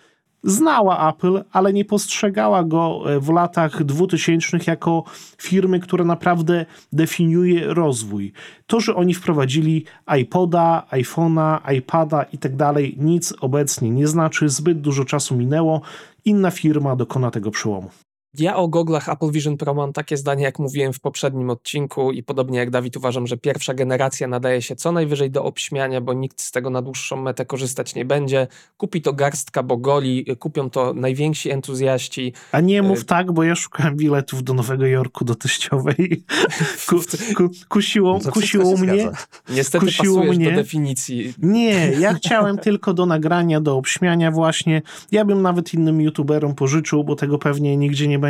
znała 0.47 1.11
Apple, 1.11 1.45
ale 1.53 1.73
nie 1.73 1.85
postrzegała 1.85 2.65
go 2.65 3.03
e, 3.07 3.21
w 3.21 3.29
latach 3.29 3.85
2000 3.85 4.59
jako 4.67 5.05
firmy, 5.39 5.81
która 5.81 6.05
naprawdę 6.05 6.67
definiuje 6.93 7.75
rozwój. 7.75 8.33
To, 8.67 8.81
że 8.81 8.95
oni 8.95 9.15
wprowadzili 9.15 9.85
iPoda, 10.19 10.87
iPhone'a, 10.91 11.73
iPada 11.75 12.23
i 12.23 12.39
tak 12.39 12.57
dalej, 12.57 12.97
nic 12.99 13.35
obecnie 13.41 13.91
nie 13.91 14.07
znaczy. 14.07 14.49
Zbyt 14.49 14.81
dużo 14.81 15.05
czasu 15.05 15.37
minęło. 15.37 15.81
Inna 16.25 16.51
firma 16.51 16.97
dokona 16.97 17.31
tego 17.31 17.51
przełomu. 17.51 17.91
Ja 18.39 18.57
o 18.57 18.69
goglach 18.69 19.09
Apple 19.09 19.31
Vision 19.31 19.57
Pro 19.57 19.75
mam 19.75 19.93
takie 19.93 20.17
zdanie, 20.17 20.45
jak 20.45 20.59
mówiłem 20.59 20.93
w 20.93 21.01
poprzednim 21.01 21.51
odcinku 21.51 22.13
i 22.13 22.23
podobnie 22.23 22.59
jak 22.59 22.71
Dawid 22.71 22.97
uważam, 22.97 23.27
że 23.27 23.37
pierwsza 23.37 23.75
generacja 23.75 24.29
nadaje 24.29 24.63
się 24.63 24.77
co 24.77 24.93
najwyżej 24.93 25.31
do 25.31 25.45
obśmiania, 25.45 26.01
bo 26.01 26.13
nikt 26.13 26.41
z 26.41 26.53
tego 26.53 26.71
na 26.71 26.83
dłuższą 26.83 27.17
metę 27.17 27.47
korzystać 27.47 27.95
nie 27.95 28.05
będzie. 28.05 28.47
Kupi 28.77 29.03
to 29.03 29.13
garstka 29.13 29.63
bogoli, 29.63 30.27
kupią 30.39 30.71
to 30.71 30.95
najwięksi 30.95 31.51
entuzjaści. 31.51 32.33
A 32.53 32.61
nie 32.61 32.83
mów 32.83 33.01
y 33.01 33.05
tak, 33.05 33.33
bo 33.33 33.43
ja 33.43 33.55
szukałem 33.55 33.97
biletów 33.97 34.43
do 34.43 34.55
Nowego 34.55 34.87
Jorku 34.87 35.25
do 35.25 35.35
teściowej. 35.35 36.25
Ku, 36.89 36.97
ku, 37.37 37.51
kusiło, 37.69 38.19
no 38.25 38.33
kusiło 38.33 38.77
mnie. 38.77 39.03
Zgadza. 39.03 39.27
Niestety 39.49 39.87
kusiło 39.87 40.25
mnie. 40.25 40.51
do 40.51 40.57
definicji. 40.57 41.35
Nie, 41.39 41.91
ja 42.05 42.15
chciałem 42.15 42.59
tylko 42.59 42.95
do 42.95 43.07
nagrania, 43.07 43.61
do 43.61 43.77
obśmiania 43.77 44.31
właśnie. 44.31 44.83
Ja 45.13 45.25
bym 45.25 45.43
nawet 45.43 45.75
innym 45.75 46.01
youtuberom 46.01 46.55
pożyczył, 46.55 47.05
bo 47.05 47.17
tego 47.17 47.39
pewnie 47.39 47.77
nigdzie 47.77 48.09
nie 48.09 48.19
będzie, 48.19 48.26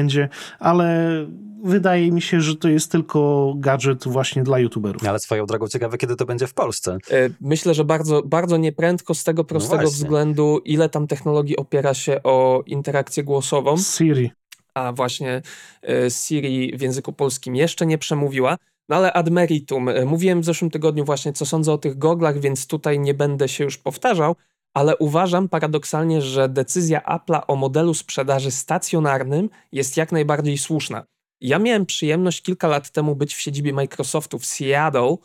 ale 0.58 1.26
wydaje 1.64 2.12
mi 2.12 2.22
się, 2.22 2.40
że 2.40 2.56
to 2.56 2.68
jest 2.68 2.92
tylko 2.92 3.52
gadżet 3.56 4.08
właśnie 4.08 4.42
dla 4.42 4.58
youtuberów. 4.58 5.04
Ale 5.08 5.18
swoją 5.18 5.46
drogą 5.46 5.68
ciekawe, 5.68 5.98
kiedy 5.98 6.16
to 6.16 6.26
będzie 6.26 6.46
w 6.46 6.54
Polsce. 6.54 6.98
E, 7.10 7.30
myślę, 7.40 7.74
że 7.74 7.84
bardzo, 7.84 8.22
bardzo 8.22 8.56
nieprędko 8.56 9.14
z 9.14 9.24
tego 9.24 9.44
prostego 9.44 9.82
no 9.82 9.88
względu, 9.88 10.60
ile 10.64 10.88
tam 10.88 11.06
technologii 11.06 11.56
opiera 11.56 11.94
się 11.94 12.22
o 12.22 12.62
interakcję 12.66 13.24
głosową. 13.24 13.76
Siri. 13.76 14.30
A 14.74 14.92
właśnie 14.92 15.42
e, 15.82 16.10
Siri 16.10 16.76
w 16.76 16.80
języku 16.80 17.12
polskim 17.12 17.56
jeszcze 17.56 17.86
nie 17.86 17.98
przemówiła. 17.98 18.56
No 18.88 18.96
ale 18.96 19.12
ad 19.12 19.30
meritum. 19.30 19.88
E, 19.88 20.04
mówiłem 20.04 20.40
w 20.40 20.44
zeszłym 20.44 20.70
tygodniu 20.70 21.04
właśnie, 21.04 21.32
co 21.32 21.46
sądzę 21.46 21.72
o 21.72 21.78
tych 21.78 21.98
goglach, 21.98 22.40
więc 22.40 22.66
tutaj 22.66 23.00
nie 23.00 23.14
będę 23.14 23.48
się 23.48 23.64
już 23.64 23.78
powtarzał, 23.78 24.36
ale 24.76 24.96
uważam 24.96 25.48
paradoksalnie, 25.48 26.22
że 26.22 26.48
decyzja 26.48 27.00
Apple'a 27.00 27.40
o 27.48 27.56
modelu 27.56 27.94
sprzedaży 27.94 28.50
stacjonarnym 28.50 29.50
jest 29.72 29.96
jak 29.96 30.12
najbardziej 30.12 30.58
słuszna. 30.58 31.04
Ja 31.40 31.58
miałem 31.58 31.86
przyjemność 31.86 32.42
kilka 32.42 32.68
lat 32.68 32.90
temu 32.90 33.16
być 33.16 33.34
w 33.34 33.40
siedzibie 33.40 33.72
Microsoftu 33.72 34.38
w 34.38 34.46
Seattle 34.46 35.16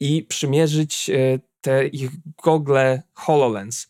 i 0.00 0.22
przymierzyć 0.22 1.10
e, 1.10 1.38
te 1.60 1.86
ich 1.86 2.10
gogle 2.44 3.02
HoloLens. 3.14 3.88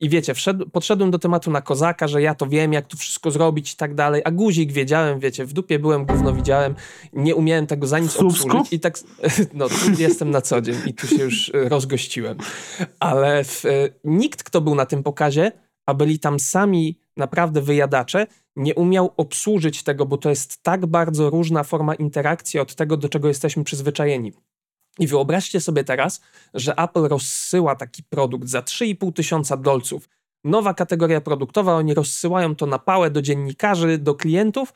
I 0.00 0.08
wiecie, 0.08 0.34
wszedł, 0.34 0.70
podszedłem 0.70 1.10
do 1.10 1.18
tematu 1.18 1.50
na 1.50 1.62
kozaka, 1.62 2.08
że 2.08 2.22
ja 2.22 2.34
to 2.34 2.46
wiem, 2.46 2.72
jak 2.72 2.86
tu 2.86 2.96
wszystko 2.96 3.30
zrobić 3.30 3.72
i 3.72 3.76
tak 3.76 3.94
dalej, 3.94 4.22
a 4.24 4.30
guzik 4.30 4.72
wiedziałem, 4.72 5.20
wiecie, 5.20 5.44
w 5.44 5.52
dupie 5.52 5.78
byłem, 5.78 6.06
gówno 6.06 6.32
widziałem, 6.32 6.74
nie 7.12 7.34
umiałem 7.34 7.66
tego 7.66 7.86
za 7.86 7.98
nic 7.98 8.16
obsłużyć 8.16 8.72
i 8.72 8.80
tak, 8.80 8.98
no 9.54 9.68
tu 9.68 9.74
jestem 9.98 10.30
na 10.30 10.40
co 10.40 10.60
dzień 10.60 10.76
i 10.86 10.94
tu 10.94 11.06
się 11.06 11.22
już 11.22 11.50
e, 11.54 11.68
rozgościłem. 11.68 12.38
Ale 13.00 13.44
w, 13.44 13.64
e, 13.64 13.68
nikt, 14.04 14.42
kto 14.42 14.60
był 14.60 14.74
na 14.74 14.86
tym 14.86 15.02
pokazie, 15.02 15.52
a 15.86 15.94
byli 15.94 16.18
tam 16.18 16.40
sami 16.40 16.98
naprawdę 17.16 17.60
wyjadacze, 17.60 18.26
nie 18.56 18.74
umiał 18.74 19.10
obsłużyć 19.16 19.82
tego, 19.82 20.06
bo 20.06 20.18
to 20.18 20.30
jest 20.30 20.62
tak 20.62 20.86
bardzo 20.86 21.30
różna 21.30 21.62
forma 21.62 21.94
interakcji 21.94 22.60
od 22.60 22.74
tego, 22.74 22.96
do 22.96 23.08
czego 23.08 23.28
jesteśmy 23.28 23.64
przyzwyczajeni. 23.64 24.32
I 24.98 25.06
wyobraźcie 25.06 25.60
sobie 25.60 25.84
teraz, 25.84 26.20
że 26.54 26.74
Apple 26.74 27.02
rozsyła 27.02 27.76
taki 27.76 28.02
produkt 28.02 28.48
za 28.48 28.60
3,5 28.60 29.12
tysiąca 29.12 29.56
dolców. 29.56 30.08
Nowa 30.44 30.74
kategoria 30.74 31.20
produktowa, 31.20 31.74
oni 31.74 31.94
rozsyłają 31.94 32.56
to 32.56 32.66
na 32.66 32.78
pałę 32.78 33.10
do 33.10 33.22
dziennikarzy, 33.22 33.98
do 33.98 34.14
klientów 34.14 34.72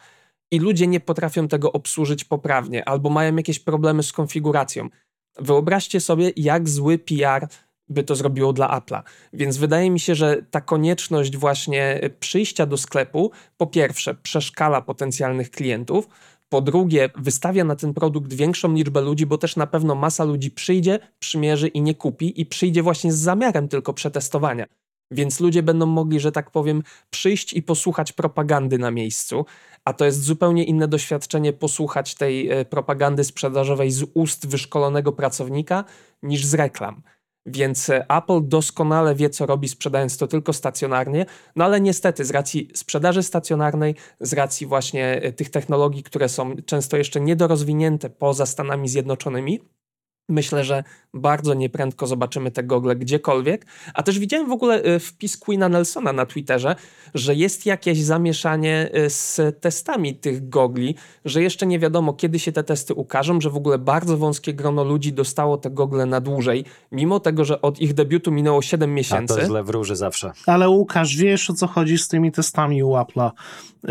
i 0.50 0.58
ludzie 0.58 0.86
nie 0.86 1.00
potrafią 1.00 1.48
tego 1.48 1.72
obsłużyć 1.72 2.24
poprawnie 2.24 2.88
albo 2.88 3.10
mają 3.10 3.36
jakieś 3.36 3.58
problemy 3.58 4.02
z 4.02 4.12
konfiguracją. 4.12 4.88
Wyobraźcie 5.38 6.00
sobie, 6.00 6.32
jak 6.36 6.68
zły 6.68 6.98
PR 6.98 7.48
by 7.88 8.04
to 8.04 8.14
zrobiło 8.14 8.52
dla 8.52 8.80
Apple'a. 8.80 9.02
Więc 9.32 9.56
wydaje 9.56 9.90
mi 9.90 10.00
się, 10.00 10.14
że 10.14 10.42
ta 10.50 10.60
konieczność 10.60 11.36
właśnie 11.36 12.00
przyjścia 12.20 12.66
do 12.66 12.76
sklepu, 12.76 13.30
po 13.56 13.66
pierwsze, 13.66 14.14
przeszkala 14.14 14.82
potencjalnych 14.82 15.50
klientów, 15.50 16.08
po 16.48 16.60
drugie, 16.60 17.10
wystawia 17.16 17.64
na 17.64 17.76
ten 17.76 17.94
produkt 17.94 18.32
większą 18.32 18.74
liczbę 18.74 19.00
ludzi, 19.00 19.26
bo 19.26 19.38
też 19.38 19.56
na 19.56 19.66
pewno 19.66 19.94
masa 19.94 20.24
ludzi 20.24 20.50
przyjdzie, 20.50 20.98
przymierzy 21.18 21.68
i 21.68 21.82
nie 21.82 21.94
kupi 21.94 22.40
i 22.40 22.46
przyjdzie 22.46 22.82
właśnie 22.82 23.12
z 23.12 23.18
zamiarem 23.18 23.68
tylko 23.68 23.94
przetestowania. 23.94 24.66
Więc 25.10 25.40
ludzie 25.40 25.62
będą 25.62 25.86
mogli, 25.86 26.20
że 26.20 26.32
tak 26.32 26.50
powiem, 26.50 26.82
przyjść 27.10 27.52
i 27.52 27.62
posłuchać 27.62 28.12
propagandy 28.12 28.78
na 28.78 28.90
miejscu, 28.90 29.44
a 29.84 29.92
to 29.92 30.04
jest 30.04 30.22
zupełnie 30.22 30.64
inne 30.64 30.88
doświadczenie 30.88 31.52
posłuchać 31.52 32.14
tej 32.14 32.50
e, 32.50 32.64
propagandy 32.64 33.24
sprzedażowej 33.24 33.90
z 33.90 34.04
ust 34.14 34.46
wyszkolonego 34.46 35.12
pracownika 35.12 35.84
niż 36.22 36.44
z 36.44 36.54
reklam. 36.54 37.02
Więc 37.48 37.90
e, 37.90 38.06
Apple 38.08 38.40
doskonale 38.42 39.14
wie, 39.14 39.30
co 39.30 39.46
robi, 39.46 39.68
sprzedając 39.68 40.16
to 40.18 40.26
tylko 40.26 40.52
stacjonarnie, 40.52 41.26
no 41.56 41.64
ale 41.64 41.80
niestety 41.80 42.24
z 42.24 42.30
racji 42.30 42.68
sprzedaży 42.74 43.22
stacjonarnej, 43.22 43.94
z 44.20 44.32
racji 44.32 44.66
właśnie 44.66 45.22
e, 45.22 45.32
tych 45.32 45.50
technologii, 45.50 46.02
które 46.02 46.28
są 46.28 46.56
często 46.66 46.96
jeszcze 46.96 47.20
niedorozwinięte 47.20 48.10
poza 48.10 48.46
Stanami 48.46 48.88
Zjednoczonymi, 48.88 49.60
Myślę, 50.28 50.64
że 50.64 50.84
bardzo 51.14 51.54
nieprędko 51.54 52.06
zobaczymy 52.06 52.50
te 52.50 52.62
gogle 52.62 52.96
gdziekolwiek. 52.96 53.66
A 53.94 54.02
też 54.02 54.18
widziałem 54.18 54.48
w 54.48 54.52
ogóle 54.52 54.84
y, 54.84 54.98
wpis 54.98 55.36
Queena 55.36 55.68
Nelsona 55.68 56.12
na 56.12 56.26
Twitterze, 56.26 56.76
że 57.14 57.34
jest 57.34 57.66
jakieś 57.66 58.02
zamieszanie 58.02 58.90
y, 58.96 59.10
z 59.10 59.40
testami 59.60 60.14
tych 60.14 60.48
gogli, 60.48 60.94
że 61.24 61.42
jeszcze 61.42 61.66
nie 61.66 61.78
wiadomo, 61.78 62.12
kiedy 62.12 62.38
się 62.38 62.52
te 62.52 62.64
testy 62.64 62.94
ukażą, 62.94 63.40
że 63.40 63.50
w 63.50 63.56
ogóle 63.56 63.78
bardzo 63.78 64.16
wąskie 64.16 64.54
grono 64.54 64.84
ludzi 64.84 65.12
dostało 65.12 65.56
te 65.56 65.70
gogle 65.70 66.06
na 66.06 66.20
dłużej, 66.20 66.64
mimo 66.92 67.20
tego, 67.20 67.44
że 67.44 67.62
od 67.62 67.80
ich 67.80 67.94
debiutu 67.94 68.30
minęło 68.32 68.62
7 68.62 68.94
miesięcy. 68.94 69.34
A 69.34 69.36
to 69.36 69.46
źle 69.46 69.64
wróży 69.64 69.96
zawsze. 69.96 70.32
Ale 70.46 70.68
Łukasz, 70.68 71.16
wiesz 71.16 71.50
o 71.50 71.54
co 71.54 71.66
chodzi 71.66 71.98
z 71.98 72.08
tymi 72.08 72.32
testami 72.32 72.82
u 72.82 72.90
Apple'a. 72.90 73.30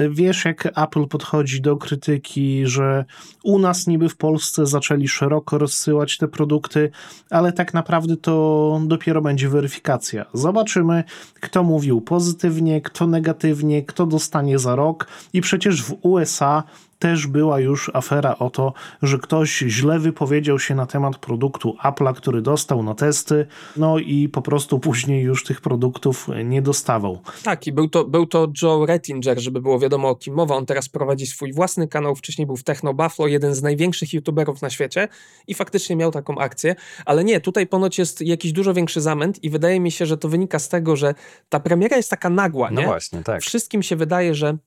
Wiesz, 0.10 0.46
jak 0.46 0.66
Apple 0.66 1.08
podchodzi 1.08 1.62
do 1.62 1.78
krytyki, 1.78 2.68
że 2.68 3.06
u 3.44 3.60
nas 3.60 3.88
niby 3.88 4.10
w 4.10 4.18
Polsce 4.18 4.66
zaczęli 4.66 5.08
szeroko 5.08 5.58
rozsyłać 5.58 6.18
te 6.18 6.28
produkty, 6.28 6.92
ale 7.30 7.54
tak 7.54 7.74
naprawdę 7.74 8.18
to 8.18 8.82
dopiero 8.86 9.22
będzie 9.22 9.50
weryfikacja. 9.50 10.26
Zobaczymy, 10.34 11.04
kto 11.34 11.64
mówił 11.64 12.02
pozytywnie, 12.02 12.82
kto 12.82 13.08
negatywnie, 13.08 13.84
kto 13.84 14.06
dostanie 14.06 14.60
za 14.60 14.76
rok. 14.76 15.08
I 15.34 15.42
przecież 15.42 15.84
w 15.84 15.98
USA 16.02 16.64
też 17.00 17.28
była 17.28 17.60
już 17.60 17.92
afera 17.94 18.36
o 18.40 18.50
to, 18.50 18.74
że 19.02 19.18
ktoś 19.18 19.58
źle 19.58 20.00
wypowiedział 20.00 20.60
się 20.60 20.76
na 20.76 20.86
temat 20.86 21.18
produktu 21.18 21.76
Apple'a, 21.84 22.14
który 22.14 22.42
dostał 22.42 22.84
na 22.84 22.96
testy, 22.96 23.48
no 23.78 24.00
i 24.00 24.30
po 24.30 24.42
prostu 24.42 24.80
później 24.80 25.24
już 25.24 25.44
tych 25.44 25.62
produktów 25.62 26.28
nie 26.46 26.62
dostawał. 26.62 27.20
Tak, 27.44 27.68
i 27.68 27.72
był 27.72 27.90
to, 27.90 28.06
był 28.06 28.26
to 28.26 28.48
Joe 28.62 28.86
Rettinger, 28.86 29.40
żeby 29.40 29.62
było 29.62 29.80
wiadomo 29.80 30.10
o 30.10 30.16
kim 30.16 30.34
mowa. 30.34 30.56
On 30.56 30.66
teraz 30.66 30.90
prowadzi 30.90 31.28
swój 31.28 31.54
własny 31.54 31.88
kanał, 31.88 32.16
wcześniej 32.16 32.46
był 32.46 32.58
w 32.58 32.64
Techno 32.64 32.94
Buffalo, 32.94 33.28
jeden 33.28 33.56
z 33.56 33.62
największych 33.62 34.14
youtuberów 34.14 34.62
na 34.62 34.70
świecie 34.70 35.08
i 35.48 35.54
faktycznie 35.54 35.96
miał 35.96 36.12
taką 36.12 36.38
akcję, 36.38 36.76
ale 37.06 37.24
nie, 37.24 37.42
tutaj 37.42 37.68
ponoć 37.68 37.98
jest 37.98 38.22
jakiś 38.22 38.52
dużo 38.52 38.74
większy 38.74 39.02
zamęt 39.02 39.44
i 39.44 39.50
wydaje 39.50 39.80
mi 39.80 39.92
się, 39.92 40.06
że 40.06 40.18
to 40.18 40.30
wynika 40.30 40.60
z 40.60 40.70
tego, 40.70 40.96
że 40.96 41.14
ta 41.50 41.60
premiera 41.60 41.98
jest 41.98 42.10
taka 42.10 42.30
nagła, 42.30 42.72
no 42.72 42.82
nie? 42.82 42.88
właśnie, 42.88 43.24
tak. 43.24 43.42
Wszystkim 43.42 43.84
się 43.84 43.96
wydaje, 43.96 44.36
że 44.36 44.58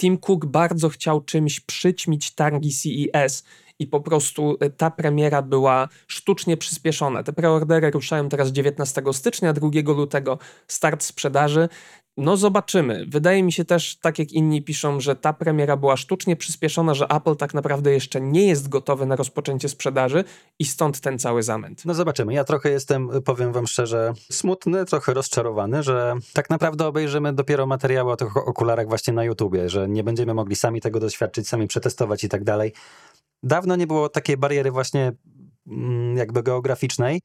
Tim 0.00 0.18
Cook 0.18 0.46
bardzo 0.46 0.88
chciał 0.88 1.20
czymś 1.20 1.60
przyćmić 1.60 2.30
targi 2.30 2.70
CES 2.72 3.44
i 3.78 3.86
po 3.86 4.00
prostu 4.00 4.56
e, 4.60 4.70
ta 4.70 4.90
premiera 4.90 5.42
była 5.42 5.88
sztucznie 6.06 6.56
przyspieszona. 6.56 7.22
Te 7.22 7.32
preordery 7.32 7.90
ruszają 7.90 8.28
teraz 8.28 8.48
19 8.48 9.02
stycznia, 9.12 9.52
2 9.52 9.68
lutego 9.86 10.38
start 10.68 11.02
sprzedaży. 11.02 11.68
No 12.18 12.36
zobaczymy. 12.36 13.06
Wydaje 13.08 13.42
mi 13.42 13.52
się 13.52 13.64
też, 13.64 13.96
tak 13.96 14.18
jak 14.18 14.32
inni 14.32 14.62
piszą, 14.62 15.00
że 15.00 15.16
ta 15.16 15.32
premiera 15.32 15.76
była 15.76 15.96
sztucznie 15.96 16.36
przyspieszona, 16.36 16.94
że 16.94 17.06
Apple 17.08 17.36
tak 17.36 17.54
naprawdę 17.54 17.92
jeszcze 17.92 18.20
nie 18.20 18.46
jest 18.46 18.68
gotowy 18.68 19.06
na 19.06 19.16
rozpoczęcie 19.16 19.68
sprzedaży 19.68 20.24
i 20.58 20.64
stąd 20.64 21.00
ten 21.00 21.18
cały 21.18 21.42
zamęt. 21.42 21.84
No 21.84 21.94
zobaczymy. 21.94 22.34
Ja 22.34 22.44
trochę 22.44 22.70
jestem, 22.70 23.10
powiem 23.24 23.52
wam 23.52 23.66
szczerze, 23.66 24.12
smutny, 24.32 24.84
trochę 24.84 25.14
rozczarowany, 25.14 25.82
że 25.82 26.14
tak 26.32 26.50
naprawdę 26.50 26.86
obejrzymy 26.86 27.32
dopiero 27.32 27.66
materiały 27.66 28.12
o 28.12 28.16
tych 28.16 28.36
okularach 28.36 28.88
właśnie 28.88 29.12
na 29.12 29.24
YouTubie, 29.24 29.68
że 29.68 29.88
nie 29.88 30.04
będziemy 30.04 30.34
mogli 30.34 30.56
sami 30.56 30.80
tego 30.80 31.00
doświadczyć, 31.00 31.48
sami 31.48 31.66
przetestować 31.66 32.24
i 32.24 32.28
tak 32.28 32.44
dalej. 32.44 32.72
Dawno 33.42 33.76
nie 33.76 33.86
było 33.86 34.08
takiej 34.08 34.36
bariery 34.36 34.70
właśnie 34.70 35.12
mm, 35.66 36.16
jakby 36.16 36.42
geograficznej. 36.42 37.20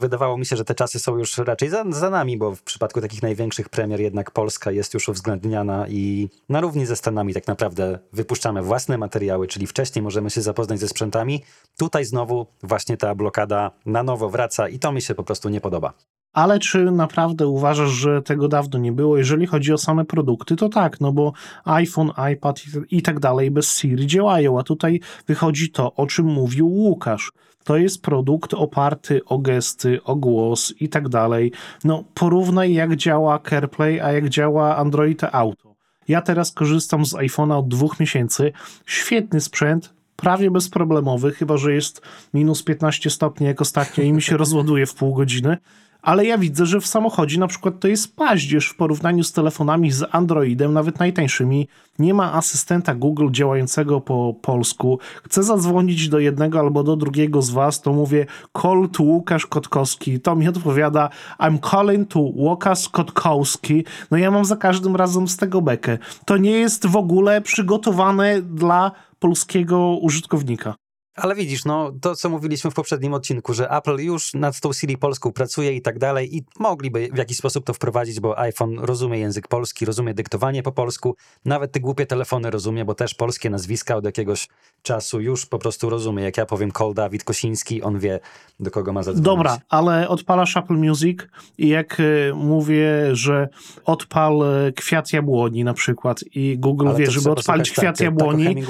Wydawało 0.00 0.38
mi 0.38 0.46
się, 0.46 0.56
że 0.56 0.64
te 0.64 0.74
czasy 0.74 0.98
są 0.98 1.18
już 1.18 1.38
raczej 1.38 1.68
za, 1.68 1.84
za, 1.90 2.10
nami, 2.10 2.36
bo 2.36 2.54
w 2.54 2.62
przypadku 2.62 3.00
takich 3.00 3.22
największych 3.22 3.68
premier 3.68 4.00
jednak 4.00 4.30
Polska 4.30 4.70
jest 4.70 4.94
już 4.94 5.08
uwzględniana 5.08 5.88
i 5.88 6.28
na 6.48 6.60
równi 6.60 6.86
ze 6.86 6.96
Stanami 6.96 7.34
tak 7.34 7.46
naprawdę 7.46 7.98
wypuszczamy 8.12 8.62
własne 8.62 8.98
materiały, 8.98 9.46
czyli 9.46 9.66
wcześniej 9.66 10.02
możemy 10.02 10.30
się 10.30 10.42
zapoznać 10.42 10.80
ze 10.80 10.88
sprzętami. 10.88 11.42
Tutaj 11.78 12.04
znowu 12.04 12.46
właśnie 12.62 12.96
ta 12.96 13.14
blokada 13.14 13.70
na 13.86 14.02
nowo 14.02 14.28
wraca 14.28 14.68
i 14.68 14.78
to 14.78 14.92
mi 14.92 15.02
się 15.02 15.14
po 15.14 15.24
prostu 15.24 15.48
nie 15.48 15.60
podoba. 15.60 15.92
Ale 16.32 16.58
czy 16.58 16.90
naprawdę 16.90 17.46
uważasz, 17.46 17.90
że 17.90 18.22
tego 18.22 18.48
dawno 18.48 18.78
nie 18.78 18.92
było? 18.92 19.18
Jeżeli 19.18 19.46
chodzi 19.46 19.72
o 19.72 19.78
same 19.78 20.04
produkty, 20.04 20.56
to 20.56 20.68
tak, 20.68 21.00
no 21.00 21.12
bo 21.12 21.32
iPhone, 21.64 22.12
iPad 22.32 22.60
i 22.90 23.02
tak 23.02 23.20
dalej 23.20 23.50
bez 23.50 23.76
Siri 23.76 24.06
działają, 24.06 24.58
a 24.58 24.62
tutaj 24.62 25.00
wychodzi 25.26 25.70
to, 25.70 25.94
o 25.94 26.06
czym 26.06 26.26
mówił 26.26 26.68
Łukasz. 26.68 27.32
To 27.68 27.76
jest 27.76 28.02
produkt 28.02 28.54
oparty 28.54 29.20
o 29.24 29.38
gesty, 29.38 30.02
o 30.04 30.16
głos 30.16 30.74
i 30.80 30.88
tak 30.88 31.08
dalej. 31.08 31.52
No 31.84 32.04
porównaj 32.14 32.72
jak 32.72 32.96
działa 32.96 33.38
CarPlay, 33.38 34.00
a 34.00 34.12
jak 34.12 34.28
działa 34.28 34.76
Android 34.76 35.24
Auto. 35.32 35.74
Ja 36.08 36.22
teraz 36.22 36.52
korzystam 36.52 37.04
z 37.04 37.14
iPhone'a 37.14 37.58
od 37.58 37.68
dwóch 37.68 38.00
miesięcy. 38.00 38.52
Świetny 38.86 39.40
sprzęt, 39.40 39.94
prawie 40.16 40.50
bezproblemowy, 40.50 41.32
chyba 41.32 41.56
że 41.56 41.74
jest 41.74 42.02
minus 42.34 42.62
15 42.62 43.10
stopni 43.10 43.46
jak 43.46 43.60
ostatnio 43.60 44.04
i 44.04 44.12
mi 44.12 44.22
się 44.22 44.36
rozładuje 44.44 44.86
w 44.86 44.94
pół 44.94 45.14
godziny 45.14 45.56
ale 46.02 46.26
ja 46.26 46.38
widzę, 46.38 46.66
że 46.66 46.80
w 46.80 46.86
samochodzie 46.86 47.40
na 47.40 47.46
przykład 47.46 47.80
to 47.80 47.88
jest 47.88 48.16
paździerz 48.16 48.68
w 48.68 48.76
porównaniu 48.76 49.24
z 49.24 49.32
telefonami 49.32 49.92
z 49.92 50.04
Androidem, 50.12 50.72
nawet 50.72 50.98
najtańszymi. 50.98 51.68
Nie 51.98 52.14
ma 52.14 52.32
asystenta 52.32 52.94
Google 52.94 53.30
działającego 53.30 54.00
po 54.00 54.34
polsku. 54.42 54.98
Chcę 55.24 55.42
zadzwonić 55.42 56.08
do 56.08 56.18
jednego 56.18 56.58
albo 56.58 56.82
do 56.82 56.96
drugiego 56.96 57.42
z 57.42 57.50
was, 57.50 57.80
to 57.80 57.92
mówię 57.92 58.26
call 58.62 58.88
to 58.92 59.02
Łukasz 59.02 59.46
Kotkowski. 59.46 60.20
To 60.20 60.36
mi 60.36 60.48
odpowiada 60.48 61.10
I'm 61.38 61.70
calling 61.70 62.08
to 62.08 62.20
Łukasz 62.20 62.88
Kotkowski. 62.88 63.84
No 64.10 64.16
ja 64.16 64.30
mam 64.30 64.44
za 64.44 64.56
każdym 64.56 64.96
razem 64.96 65.28
z 65.28 65.36
tego 65.36 65.62
bekę. 65.62 65.98
To 66.26 66.36
nie 66.36 66.50
jest 66.50 66.86
w 66.86 66.96
ogóle 66.96 67.40
przygotowane 67.40 68.42
dla 68.42 68.92
polskiego 69.18 69.98
użytkownika. 70.00 70.74
Ale 71.18 71.34
widzisz, 71.34 71.64
no 71.64 71.92
to 72.00 72.14
co 72.14 72.28
mówiliśmy 72.28 72.70
w 72.70 72.74
poprzednim 72.74 73.14
odcinku, 73.14 73.54
że 73.54 73.70
Apple 73.70 73.96
już 73.96 74.34
nad 74.34 74.60
tą 74.60 74.72
Siri 74.72 74.98
polską 74.98 75.32
pracuje 75.32 75.72
i 75.72 75.82
tak 75.82 75.98
dalej 75.98 76.36
i 76.36 76.44
mogliby 76.58 77.08
w 77.12 77.18
jakiś 77.18 77.36
sposób 77.36 77.64
to 77.64 77.74
wprowadzić, 77.74 78.20
bo 78.20 78.38
iPhone 78.38 78.78
rozumie 78.78 79.18
język 79.18 79.48
polski, 79.48 79.84
rozumie 79.84 80.14
dyktowanie 80.14 80.62
po 80.62 80.72
polsku, 80.72 81.16
nawet 81.44 81.72
te 81.72 81.80
głupie 81.80 82.06
telefony 82.06 82.50
rozumie, 82.50 82.84
bo 82.84 82.94
też 82.94 83.14
polskie 83.14 83.50
nazwiska 83.50 83.96
od 83.96 84.04
jakiegoś 84.04 84.48
czasu 84.82 85.20
już 85.20 85.46
po 85.46 85.58
prostu 85.58 85.90
rozumie. 85.90 86.22
Jak 86.22 86.36
ja 86.36 86.46
powiem 86.46 86.72
call 86.72 86.94
Dawid 86.94 87.24
Kosiński, 87.24 87.82
on 87.82 87.98
wie 87.98 88.20
do 88.60 88.70
kogo 88.70 88.92
ma 88.92 89.02
zadzwonić. 89.02 89.24
Dobra, 89.24 89.58
ale 89.68 90.08
odpalasz 90.08 90.56
Apple 90.56 90.74
Music 90.74 91.18
i 91.58 91.68
jak 91.68 92.00
y, 92.00 92.32
mówię, 92.34 92.90
że 93.12 93.48
odpal 93.84 94.66
y, 94.68 94.72
kwiat 94.72 95.12
jabłoni 95.12 95.64
na 95.64 95.74
przykład 95.74 96.24
i 96.34 96.58
Google 96.58 96.88
ale 96.88 96.98
wie, 96.98 97.10
żeby 97.10 97.30
odpalić 97.30 97.70
kwiat 97.70 97.98
tak, 97.98 98.04
jabłoni, 98.04 98.64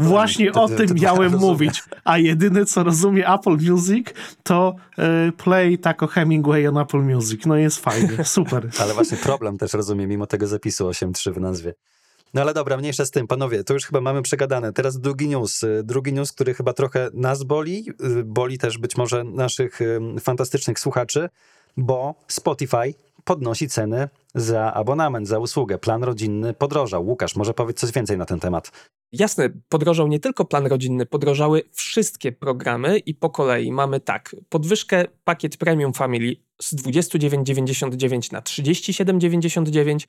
właśnie 0.00 0.52
o 0.52 0.68
tym 0.68 0.86
miałem 0.94 1.38
mówić 1.38 1.82
a 2.04 2.18
jedyne 2.18 2.66
co 2.66 2.84
rozumie 2.84 3.28
Apple 3.28 3.56
Music 3.70 4.06
to 4.42 4.74
y, 5.28 5.32
play 5.32 5.78
tako 5.78 6.06
Hemingway 6.06 6.68
on 6.68 6.78
Apple 6.78 7.02
Music. 7.02 7.46
No 7.46 7.56
jest 7.56 7.78
fajnie, 7.78 8.24
super. 8.24 8.70
ale 8.82 8.94
właśnie 8.94 9.16
problem 9.16 9.58
też 9.58 9.72
rozumie, 9.72 10.06
mimo 10.06 10.26
tego 10.26 10.46
zapisu 10.46 10.88
8.3 10.88 11.32
w 11.32 11.40
nazwie. 11.40 11.74
No 12.34 12.40
ale 12.40 12.54
dobra, 12.54 12.76
mniejsza 12.76 13.04
z 13.04 13.10
tym, 13.10 13.26
panowie, 13.26 13.64
to 13.64 13.74
już 13.74 13.84
chyba 13.84 14.00
mamy 14.00 14.22
przegadane. 14.22 14.72
Teraz 14.72 15.00
drugi 15.00 15.28
news. 15.28 15.62
Y, 15.62 15.82
drugi 15.84 16.12
news, 16.12 16.32
który 16.32 16.54
chyba 16.54 16.72
trochę 16.72 17.10
nas 17.14 17.42
boli, 17.42 17.84
y, 18.18 18.24
boli 18.24 18.58
też 18.58 18.78
być 18.78 18.96
może 18.96 19.24
naszych 19.24 19.78
fantastycznych 20.20 20.78
słuchaczy, 20.78 21.28
bo 21.76 22.14
Spotify 22.28 22.94
podnosi 23.24 23.68
ceny 23.68 24.08
za 24.34 24.74
abonament, 24.74 25.28
za 25.28 25.38
usługę. 25.38 25.78
Plan 25.78 26.04
rodzinny 26.04 26.54
podrożał. 26.54 27.06
Łukasz, 27.06 27.36
może 27.36 27.54
powiedz 27.54 27.80
coś 27.80 27.92
więcej 27.92 28.18
na 28.18 28.26
ten 28.26 28.40
temat. 28.40 28.72
Jasne, 29.12 29.50
podrożał 29.68 30.08
nie 30.08 30.20
tylko 30.20 30.44
plan 30.44 30.66
rodzinny, 30.66 31.06
podrożały 31.06 31.62
wszystkie 31.72 32.32
programy 32.32 32.98
i 32.98 33.14
po 33.14 33.30
kolei 33.30 33.72
mamy 33.72 34.00
tak, 34.00 34.36
podwyżkę 34.48 35.04
pakiet 35.24 35.56
Premium 35.56 35.92
Family 35.92 36.36
z 36.62 36.74
29,99 36.74 38.32
na 38.32 38.40
37,99, 38.40 40.06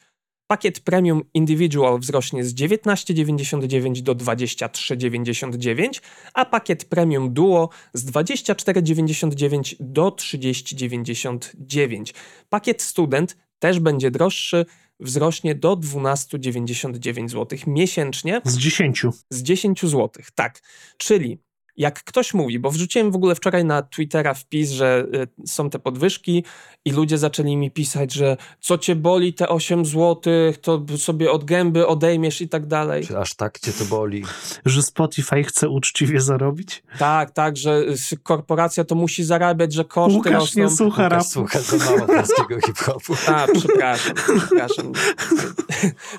pakiet 0.48 0.80
Premium 0.80 1.22
Individual 1.34 2.00
wzrośnie 2.00 2.44
z 2.44 2.56
19,99 2.56 4.02
do 4.02 4.16
23,99, 4.16 6.02
a 6.34 6.46
pakiet 6.46 6.86
Premium 6.86 7.34
Duo 7.34 7.70
z 7.94 8.06
24,99 8.06 9.76
do 9.80 10.10
30,99. 10.10 12.14
Pakiet 12.50 12.82
Student 12.82 13.38
też 13.60 13.80
będzie 13.80 14.12
droższy, 14.12 14.66
wzrośnie 15.00 15.56
do 15.56 15.78
12,99 15.78 17.30
zł 17.30 17.60
miesięcznie. 17.68 18.42
Z 18.46 18.58
10. 18.58 19.06
Z 19.30 19.44
10 19.44 19.82
zł, 19.82 20.10
tak. 20.36 20.62
Czyli 20.98 21.38
jak 21.78 22.04
ktoś 22.04 22.34
mówi, 22.34 22.60
bo 22.60 22.72
wrzuciłem 22.72 23.12
w 23.12 23.16
ogóle 23.16 23.36
wczoraj 23.36 23.66
na 23.66 23.82
Twittera 23.82 24.34
wpis, 24.34 24.72
że 24.72 25.06
y, 25.44 25.48
są 25.48 25.70
te 25.70 25.80
podwyżki 25.80 26.44
i 26.86 26.92
ludzie 26.92 27.18
zaczęli 27.18 27.58
mi 27.58 27.72
pisać, 27.72 28.14
że 28.14 28.38
co 28.60 28.78
cię 28.78 28.96
boli 28.96 29.34
te 29.34 29.50
8 29.50 29.86
zł, 29.86 30.22
to 30.62 30.86
sobie 30.98 31.32
od 31.32 31.46
gęby 31.46 31.88
odejmiesz 31.88 32.42
i 32.42 32.50
tak 32.50 32.66
dalej. 32.66 33.08
Czy 33.08 33.18
aż 33.18 33.34
tak 33.36 33.60
cię 33.60 33.72
to 33.74 33.86
boli? 33.86 34.24
Że 34.66 34.84
Spotify 34.84 35.44
chce 35.44 35.70
uczciwie 35.70 36.22
zarobić? 36.22 36.84
Tak, 37.00 37.32
tak, 37.32 37.58
że 37.58 37.82
korporacja 38.24 38.84
to 38.84 38.96
musi 38.96 39.24
zarabiać, 39.24 39.74
że 39.74 39.86
koszty 39.86 40.18
Łukasz 40.18 40.34
rosną. 40.34 40.64
nie 40.64 40.70
słucha 40.70 41.10
rapu. 41.10 41.24
słucha 41.24 41.60
za 41.60 41.78
mało 41.78 42.08
polskiego 42.08 42.62
hip-hopu. 42.66 43.14
A, 43.28 43.48
przepraszam, 43.54 44.14
przepraszam. 44.38 44.92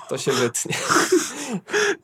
To 0.09 0.17
się 0.17 0.31
wytnie. 0.31 0.75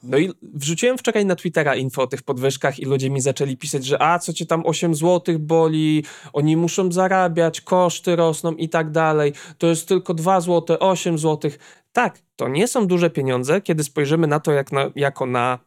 No 0.04 0.18
i 0.18 0.32
wrzuciłem 0.54 0.98
wczoraj 0.98 1.26
na 1.26 1.36
Twittera 1.36 1.76
info 1.76 2.02
o 2.02 2.08
tych 2.08 2.24
podwyżkach 2.24 2.80
i 2.80 2.86
ludzie 2.86 3.10
mi 3.10 3.22
zaczęli 3.22 3.41
pisać, 3.58 3.86
że 3.86 4.02
a, 4.02 4.20
co 4.20 4.34
cię 4.34 4.46
tam 4.46 4.66
8 4.66 4.96
zł 4.96 5.40
boli, 5.40 6.04
oni 6.34 6.58
muszą 6.58 6.92
zarabiać, 6.92 7.62
koszty 7.62 8.16
rosną 8.16 8.52
i 8.52 8.70
tak 8.70 8.92
dalej, 8.92 9.34
to 9.58 9.68
jest 9.68 9.88
tylko 9.88 10.14
2 10.14 10.42
zł, 10.42 10.78
8 10.80 11.18
zł. 11.18 11.52
Tak, 11.92 12.20
to 12.36 12.48
nie 12.48 12.68
są 12.68 12.88
duże 12.88 13.10
pieniądze, 13.10 13.62
kiedy 13.62 13.84
spojrzymy 13.84 14.28
na 14.28 14.40
to 14.40 14.52
jak 14.52 14.72
na, 14.72 14.92
jako 14.96 15.26
na 15.26 15.60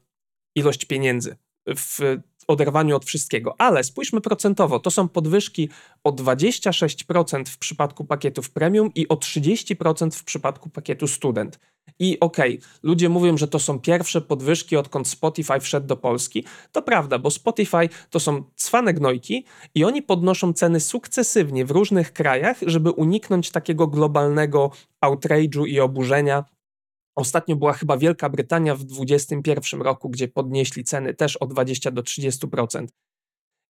ilość 0.55 0.85
pieniędzy 0.85 1.37
w 1.67 2.19
oderwaniu 2.47 2.97
od 2.97 3.05
wszystkiego. 3.05 3.55
Ale 3.59 3.85
spójrzmy 3.85 4.21
procentowo, 4.21 4.81
to 4.81 4.91
są 4.91 5.09
podwyżki 5.09 5.69
o 6.05 6.13
26% 6.13 7.45
w 7.49 7.59
przypadku 7.59 8.05
pakietów 8.05 8.51
premium 8.51 8.91
i 8.95 9.09
o 9.09 9.15
30% 9.15 10.11
w 10.11 10.25
przypadku 10.25 10.71
pakietu 10.71 11.07
student. 11.09 11.59
I 11.99 12.21
okej, 12.21 12.59
okay, 12.59 12.69
ludzie 12.83 13.09
mówią, 13.09 13.37
że 13.37 13.49
to 13.49 13.59
są 13.59 13.79
pierwsze 13.79 14.21
podwyżki, 14.21 14.77
odkąd 14.77 15.09
Spotify 15.09 15.61
wszedł 15.61 15.87
do 15.87 15.97
Polski. 15.97 16.45
To 16.73 16.83
prawda, 16.83 17.19
bo 17.19 17.31
Spotify 17.31 17.89
to 18.11 18.21
są 18.21 18.45
cwane 18.57 18.95
gnojki 18.95 19.45
i 19.75 19.85
oni 19.85 20.03
podnoszą 20.03 20.53
ceny 20.53 20.81
sukcesywnie 20.81 21.65
w 21.65 21.71
różnych 21.71 22.13
krajach, 22.13 22.57
żeby 22.67 22.91
uniknąć 22.91 23.51
takiego 23.51 23.87
globalnego 23.87 24.71
outrage'u 25.01 25.67
i 25.67 25.81
oburzenia. 25.81 26.45
Ostatnio 27.17 27.57
była 27.57 27.73
chyba 27.73 27.97
Wielka 27.97 28.29
Brytania 28.29 28.75
w 28.75 28.85
2021 28.85 29.83
roku, 29.83 30.11
gdzie 30.11 30.29
podnieśli 30.29 30.85
ceny 30.85 31.15
też 31.15 31.37
o 31.37 31.47
20 31.47 31.91
do 31.91 32.03
30%. 32.03 32.87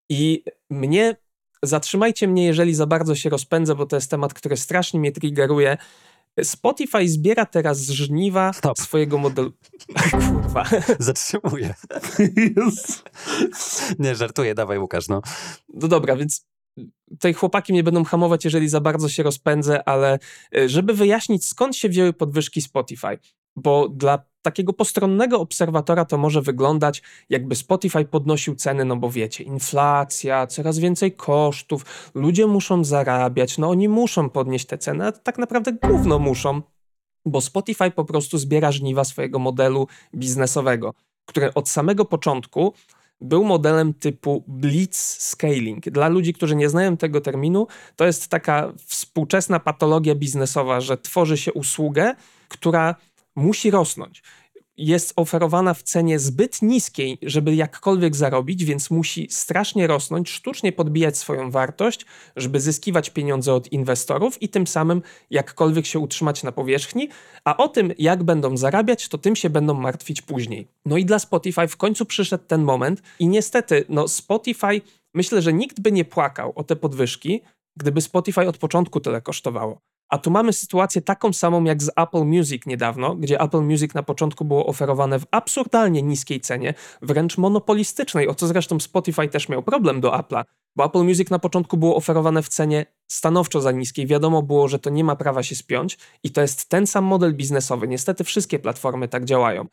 I 0.09 0.45
mnie, 0.71 1.17
zatrzymajcie 1.63 2.29
mnie, 2.29 2.45
jeżeli 2.45 2.75
za 2.75 2.87
bardzo 2.87 3.15
się 3.15 3.31
rozpędzę, 3.31 3.75
bo 3.75 3.87
to 3.87 3.97
jest 3.97 4.11
temat, 4.11 4.35
który 4.35 4.57
strasznie 4.57 5.01
mnie 5.01 5.13
triggeruje. 5.13 5.77
Spotify 6.43 7.09
zbiera 7.09 7.47
teraz 7.47 7.81
żniwa 7.81 8.53
Stop. 8.53 8.79
swojego 8.79 9.19
modelu. 9.19 9.53
Kurwa. 10.11 10.65
Zatrzymuję. 10.99 11.75
Nie, 13.99 14.15
żartuję, 14.15 14.55
dawaj 14.55 14.79
Łukasz, 14.79 15.09
no. 15.09 15.23
No 15.75 15.89
dobra, 15.89 16.17
więc 16.17 16.47
tutaj 17.11 17.35
chłopaki 17.35 17.73
mnie 17.73 17.83
będą 17.83 18.05
hamować, 18.05 18.45
jeżeli 18.45 18.69
za 18.69 18.81
bardzo 18.81 19.09
się 19.09 19.23
rozpędzę, 19.23 19.89
ale 19.89 20.19
e, 20.57 20.69
żeby 20.69 20.95
wyjaśnić, 20.95 21.47
skąd 21.47 21.77
się 21.77 21.89
wzięły 21.89 22.13
podwyżki 22.13 22.63
Spotify, 22.63 23.19
bo 23.57 23.89
dla 23.89 24.25
takiego 24.43 24.73
postronnego 24.73 25.41
obserwatora 25.41 26.05
to 26.05 26.19
może 26.19 26.43
wyglądać, 26.43 27.03
jakby 27.31 27.55
Spotify 27.55 28.05
podnosił 28.05 28.55
ceny, 28.55 28.85
no 28.85 28.97
bo 28.97 29.11
wiecie, 29.11 29.45
inflacja, 29.45 30.47
coraz 30.47 30.79
więcej 30.79 31.13
kosztów, 31.13 32.11
ludzie 32.15 32.47
muszą 32.47 32.85
zarabiać, 32.85 33.59
no 33.59 33.69
oni 33.69 33.89
muszą 33.89 34.31
podnieść 34.31 34.67
te 34.67 34.79
ceny, 34.79 35.07
a 35.07 35.13
tak 35.13 35.39
naprawdę 35.39 35.73
gówno 35.73 36.19
muszą, 36.19 36.63
bo 37.27 37.41
Spotify 37.41 37.91
po 37.91 38.05
prostu 38.05 38.39
zbiera 38.39 38.73
żniwa 38.73 39.05
swojego 39.05 39.39
modelu 39.39 39.89
biznesowego, 40.15 40.95
który 41.27 41.55
od 41.55 41.69
samego 41.69 42.05
początku 42.05 42.75
był 43.25 43.45
modelem 43.45 43.95
typu 43.95 44.45
blitz 44.47 44.97
scaling. 45.19 45.85
Dla 45.91 46.09
ludzi, 46.09 46.35
którzy 46.35 46.57
nie 46.57 46.69
znają 46.69 46.97
tego 46.97 47.21
terminu, 47.21 47.67
to 47.97 48.07
jest 48.07 48.29
taka 48.29 48.73
współczesna 48.87 49.61
patologia 49.61 50.15
biznesowa, 50.15 50.81
że 50.81 50.99
tworzy 50.99 51.37
się 51.37 51.53
usługę, 51.53 52.15
która 52.49 52.95
musi 53.37 53.71
rosnąć. 53.71 54.23
Jest 54.77 55.13
oferowana 55.17 55.75
w 55.75 55.83
cenie 55.83 56.19
zbyt 56.19 56.63
niskiej, 56.63 57.19
żeby 57.23 57.55
jakkolwiek 57.55 58.17
zarobić, 58.17 58.65
więc 58.65 58.91
musi 58.91 59.27
strasznie 59.31 59.87
rosnąć, 59.87 60.31
sztucznie 60.31 60.73
podbijać 60.73 61.19
swoją 61.19 61.51
wartość, 61.51 62.07
żeby 62.37 62.61
zyskiwać 62.61 63.11
pieniądze 63.11 63.55
od 63.55 63.73
inwestorów 63.73 64.43
i 64.43 64.49
tym 64.49 64.67
samym 64.67 65.03
jakkolwiek 65.31 65.87
się 65.87 65.99
utrzymać 65.99 66.43
na 66.43 66.53
powierzchni, 66.53 67.09
a 67.45 67.57
o 67.57 67.69
tym, 67.69 67.93
jak 67.99 68.23
będą 68.23 68.57
zarabiać, 68.57 69.09
to 69.09 69.19
tym 69.19 69.37
się 69.37 69.51
będą 69.51 69.75
martwić 69.75 70.23
później. 70.23 70.69
No 70.87 70.97
i 70.97 71.05
dla 71.05 71.19
Spotify 71.19 71.69
w 71.69 71.77
końcu 71.77 72.07
przyszedł 72.07 72.45
ten 72.47 72.63
moment 72.63 73.03
i 73.19 73.29
niestety, 73.29 73.85
no 73.89 74.09
Spotify, 74.09 74.81
myślę, 75.15 75.43
że 75.43 75.53
nikt 75.53 75.81
by 75.81 75.93
nie 75.93 76.05
płakał 76.05 76.53
o 76.57 76.65
te 76.65 76.77
podwyżki, 76.77 77.41
gdyby 77.77 78.01
Spotify 78.01 78.49
od 78.49 78.59
początku 78.59 79.01
tyle 79.01 79.23
kosztowało. 79.23 79.94
A 80.09 80.19
tu 80.19 80.31
mamy 80.31 80.53
sytuację 80.53 81.03
taką 81.03 81.33
samą 81.33 81.65
jak 81.65 81.83
z 81.83 81.91
Apple 81.97 82.25
Music 82.25 82.67
niedawno, 82.67 83.15
gdzie 83.15 83.41
Apple 83.41 83.61
Music 83.61 83.95
na 83.95 84.03
początku 84.03 84.45
było 84.45 84.67
oferowane 84.67 85.19
w 85.19 85.27
absurdalnie 85.31 86.03
niskiej 86.03 86.41
cenie, 86.41 86.75
wręcz 87.03 87.39
monopolistycznej, 87.39 88.29
o 88.29 88.35
co 88.35 88.47
zresztą 88.47 88.81
Spotify 88.81 89.29
też 89.29 89.49
miał 89.49 89.63
problem 89.63 90.01
do 90.01 90.11
Apple'a, 90.11 90.45
Bo 90.77 90.85
Apple 90.85 91.05
Music 91.05 91.31
na 91.31 91.39
początku 91.39 91.77
było 91.77 91.97
oferowane 91.97 92.43
w 92.43 92.49
cenie 92.49 92.87
stanowczo 93.07 93.61
za 93.61 93.73
niskiej. 93.73 94.07
Wiadomo 94.07 94.43
było, 94.43 94.69
że 94.69 94.79
to 94.79 94.91
nie 94.91 95.05
ma 95.05 95.17
prawa 95.17 95.43
się 95.43 95.55
spiąć 95.55 95.99
i 96.23 96.31
to 96.31 96.41
jest 96.41 96.69
ten 96.69 96.87
sam 96.87 97.05
model 97.05 97.35
biznesowy. 97.35 97.89
Niestety 97.89 98.25
wszystkie 98.25 98.59
platformy 98.59 99.09
tak 99.09 99.25
działają. 99.25 99.67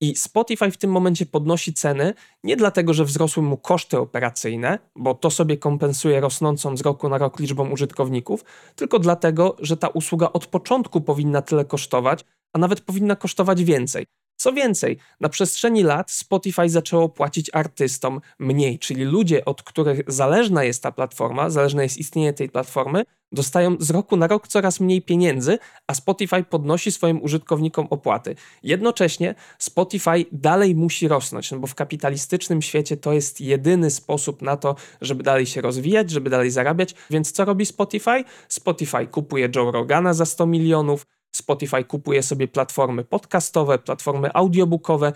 I 0.00 0.16
Spotify 0.16 0.70
w 0.70 0.76
tym 0.76 0.90
momencie 0.90 1.26
podnosi 1.26 1.72
ceny 1.74 2.14
nie 2.44 2.56
dlatego, 2.56 2.94
że 2.94 3.04
wzrosły 3.04 3.42
mu 3.42 3.56
koszty 3.56 3.98
operacyjne, 3.98 4.78
bo 4.96 5.14
to 5.14 5.30
sobie 5.30 5.56
kompensuje 5.56 6.20
rosnącą 6.20 6.76
z 6.76 6.80
roku 6.80 7.08
na 7.08 7.18
rok 7.18 7.40
liczbą 7.40 7.70
użytkowników, 7.70 8.44
tylko 8.76 8.98
dlatego, 8.98 9.56
że 9.60 9.76
ta 9.76 9.88
usługa 9.88 10.32
od 10.32 10.46
początku 10.46 11.00
powinna 11.00 11.42
tyle 11.42 11.64
kosztować, 11.64 12.24
a 12.52 12.58
nawet 12.58 12.80
powinna 12.80 13.16
kosztować 13.16 13.64
więcej. 13.64 14.06
Co 14.40 14.52
więcej, 14.52 14.98
na 15.20 15.28
przestrzeni 15.28 15.82
lat 15.82 16.10
Spotify 16.10 16.68
zaczęło 16.68 17.08
płacić 17.08 17.50
artystom 17.52 18.20
mniej, 18.38 18.78
czyli 18.78 19.04
ludzie, 19.04 19.44
od 19.44 19.62
których 19.62 20.00
zależna 20.06 20.64
jest 20.64 20.82
ta 20.82 20.92
platforma, 20.92 21.50
zależne 21.50 21.82
jest 21.82 21.98
istnienie 21.98 22.32
tej 22.32 22.48
platformy, 22.48 23.04
dostają 23.32 23.76
z 23.80 23.90
roku 23.90 24.16
na 24.16 24.26
rok 24.26 24.48
coraz 24.48 24.80
mniej 24.80 25.02
pieniędzy, 25.02 25.58
a 25.86 25.94
Spotify 25.94 26.44
podnosi 26.44 26.92
swoim 26.92 27.22
użytkownikom 27.22 27.86
opłaty. 27.90 28.34
Jednocześnie 28.62 29.34
Spotify 29.58 30.24
dalej 30.32 30.74
musi 30.74 31.08
rosnąć, 31.08 31.50
no 31.50 31.58
bo 31.58 31.66
w 31.66 31.74
kapitalistycznym 31.74 32.62
świecie 32.62 32.96
to 32.96 33.12
jest 33.12 33.40
jedyny 33.40 33.90
sposób 33.90 34.42
na 34.42 34.56
to, 34.56 34.76
żeby 35.00 35.22
dalej 35.22 35.46
się 35.46 35.60
rozwijać, 35.60 36.10
żeby 36.10 36.30
dalej 36.30 36.50
zarabiać. 36.50 36.94
Więc 37.10 37.32
co 37.32 37.44
robi 37.44 37.66
Spotify? 37.66 38.24
Spotify 38.48 39.06
kupuje 39.06 39.48
Joe 39.56 39.70
Rogana 39.70 40.14
za 40.14 40.24
100 40.24 40.46
milionów, 40.46 41.06
Spotify 41.32 41.84
kupuje 41.84 42.22
sobie 42.22 42.48
platformy 42.48 43.04
podcastowe, 43.04 43.78
platformy 43.78 44.32
audiobookowe. 44.34 45.12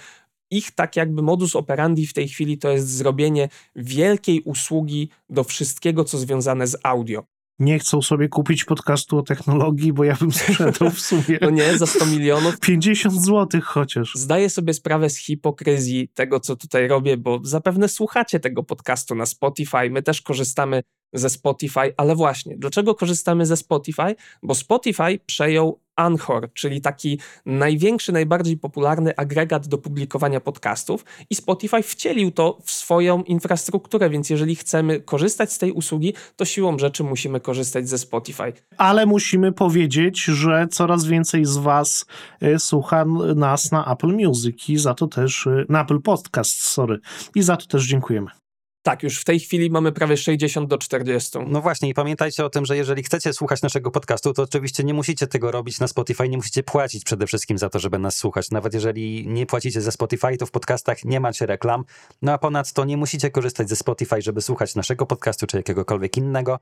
Ich 0.51 0.71
tak 0.71 0.97
jakby 0.97 1.23
modus 1.23 1.57
operandi 1.57 2.07
w 2.07 2.13
tej 2.13 2.29
chwili 2.29 2.59
to 2.59 2.71
jest 2.71 2.89
zrobienie 2.89 3.49
wielkiej 3.77 4.41
usługi 4.41 5.09
do 5.31 5.45
wszystkiego, 5.45 6.05
co 6.05 6.19
związane 6.19 6.67
z 6.67 6.77
audio. 6.83 7.25
Nie 7.59 7.79
chcą 7.79 8.03
sobie 8.03 8.29
kupić 8.29 8.65
podcastu 8.65 9.19
o 9.19 9.23
technologii, 9.23 9.93
bo 9.93 10.05
ja 10.05 10.17
bym 10.17 10.33
sprzedał 10.33 10.91
w 10.91 11.01
sumie. 11.01 11.39
No 11.43 11.51
nie, 11.51 11.79
za 11.79 11.87
100 11.87 12.07
milionów. 12.07 12.61
50 12.61 13.25
zł 13.25 13.61
chociaż. 13.65 14.15
Zdaję 14.15 14.51
sobie 14.51 14.75
sprawę 14.75 15.11
z 15.11 15.17
hipokryzji 15.17 16.09
tego, 16.09 16.41
co 16.41 16.57
tutaj 16.57 16.89
robię, 16.89 17.17
bo 17.17 17.41
zapewne 17.43 17.89
słuchacie 17.89 18.41
tego 18.41 18.63
podcastu 18.63 19.15
na 19.15 19.27
Spotify. 19.27 19.91
My 19.91 20.03
też 20.03 20.21
korzystamy 20.21 20.83
ze 21.13 21.31
Spotify, 21.31 21.95
ale 21.97 22.17
właśnie, 22.17 22.57
dlaczego 22.59 22.95
korzystamy 22.95 23.47
ze 23.47 23.57
Spotify? 23.57 24.15
Bo 24.43 24.55
Spotify 24.55 25.19
przejął 25.27 25.81
Anchor, 25.97 26.53
czyli 26.53 26.81
taki 26.81 27.19
największy, 27.47 28.13
najbardziej 28.13 28.57
popularny 28.57 29.17
agregat 29.17 29.69
do 29.69 29.79
publikowania 29.79 30.41
podcastów 30.41 31.05
i 31.31 31.35
Spotify 31.35 31.83
wcielił 31.83 32.31
to 32.31 32.59
w 32.65 32.71
swoją 32.71 33.23
infrastrukturę, 33.23 34.11
więc 34.11 34.31
jeżeli 34.31 34.57
chcemy 34.57 35.01
korzystać 35.01 35.53
z 35.53 35.59
tej 35.59 35.73
usługi, 35.73 36.15
to 36.37 36.45
siłą 36.45 36.79
rzeczy 36.79 37.05
musimy 37.05 37.41
korzystać 37.41 37.89
ze 37.89 37.99
Spotify. 37.99 38.53
Ale 38.77 39.07
musimy 39.07 39.53
powiedzieć, 39.53 40.25
że 40.25 40.67
coraz 40.71 41.05
więcej 41.05 41.45
z 41.45 41.57
was 41.57 42.07
y, 42.43 42.59
słucha 42.59 43.05
nas 43.37 43.73
na 43.73 43.93
Apple 43.93 44.13
Music 44.13 44.69
i 44.69 44.77
za 44.77 44.95
to 44.95 45.07
też, 45.07 45.47
y, 45.47 45.67
na 45.69 45.83
Apple 45.83 46.01
Podcast, 46.01 46.63
sorry, 46.63 46.99
i 47.35 47.43
za 47.43 47.57
to 47.57 47.67
też 47.67 47.87
dziękujemy. 47.87 48.42
Tak, 48.83 49.03
już 49.03 49.21
w 49.21 49.25
tej 49.25 49.41
chwili 49.41 49.71
mamy 49.71 49.93
prawie 49.93 50.17
60 50.17 50.69
do 50.69 50.79
40. 50.79 51.39
No 51.47 51.61
właśnie 51.61 51.89
i 51.89 51.95
pamiętajcie 51.95 52.45
o 52.45 52.51
tym, 52.51 52.67
że 52.67 52.77
jeżeli 52.77 53.03
chcecie 53.03 53.33
słuchać 53.33 53.63
naszego 53.63 53.91
podcastu, 53.91 54.33
to 54.33 54.43
oczywiście 54.43 54.85
nie 54.85 54.95
musicie 54.95 55.27
tego 55.27 55.51
robić 55.51 55.81
na 55.81 55.89
Spotify, 55.89 56.29
nie 56.29 56.37
musicie 56.37 56.63
płacić 56.63 57.05
przede 57.05 57.27
wszystkim 57.27 57.59
za 57.59 57.71
to, 57.71 57.79
żeby 57.79 57.99
nas 57.99 58.17
słuchać. 58.17 58.51
Nawet 58.51 58.75
jeżeli 58.75 59.29
nie 59.29 59.47
płacicie 59.47 59.81
za 59.81 59.91
Spotify, 59.91 60.37
to 60.37 60.47
w 60.47 60.51
podcastach 60.51 61.05
nie 61.05 61.21
macie 61.21 61.47
reklam. 61.47 61.85
No 62.23 62.33
a 62.33 62.39
ponadto 62.39 62.85
nie 62.85 62.97
musicie 62.97 63.31
korzystać 63.31 63.69
ze 63.69 63.77
Spotify, 63.77 64.23
żeby 64.23 64.43
słuchać 64.43 64.75
naszego 64.75 65.07
podcastu 65.07 65.47
czy 65.47 65.57
jakiegokolwiek 65.57 66.17
innego. 66.17 66.59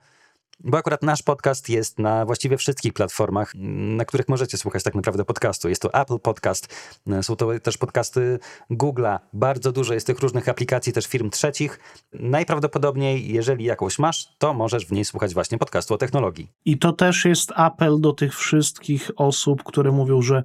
Bo 0.64 0.78
akurat 0.78 1.02
nasz 1.02 1.22
podcast 1.22 1.68
jest 1.68 1.98
na 1.98 2.26
właściwie 2.26 2.56
wszystkich 2.56 2.92
platformach, 2.92 3.52
na 3.96 4.04
których 4.04 4.28
możecie 4.28 4.58
słuchać 4.58 4.82
tak 4.82 4.94
naprawdę 4.94 5.24
podcastu. 5.24 5.68
Jest 5.68 5.82
to 5.82 5.94
Apple 5.94 6.18
Podcast, 6.18 6.74
są 7.22 7.36
to 7.36 7.60
też 7.60 7.78
podcasty 7.78 8.38
Google'a, 8.70 9.18
bardzo 9.32 9.72
dużo 9.72 9.94
jest 9.94 10.06
tych 10.06 10.18
różnych 10.18 10.48
aplikacji 10.48 10.92
też 10.92 11.06
firm 11.06 11.30
trzecich. 11.30 11.80
Najprawdopodobniej, 12.12 13.32
jeżeli 13.32 13.64
jakąś 13.64 13.98
masz, 13.98 14.28
to 14.38 14.54
możesz 14.54 14.86
w 14.86 14.92
niej 14.92 15.04
słuchać 15.04 15.34
właśnie 15.34 15.58
podcastu 15.58 15.94
o 15.94 15.98
technologii. 15.98 16.48
I 16.64 16.78
to 16.78 16.92
też 16.92 17.24
jest 17.24 17.52
apel 17.54 18.00
do 18.00 18.12
tych 18.12 18.36
wszystkich 18.36 19.10
osób, 19.16 19.62
które 19.62 19.92
mówią, 19.92 20.22
że 20.22 20.44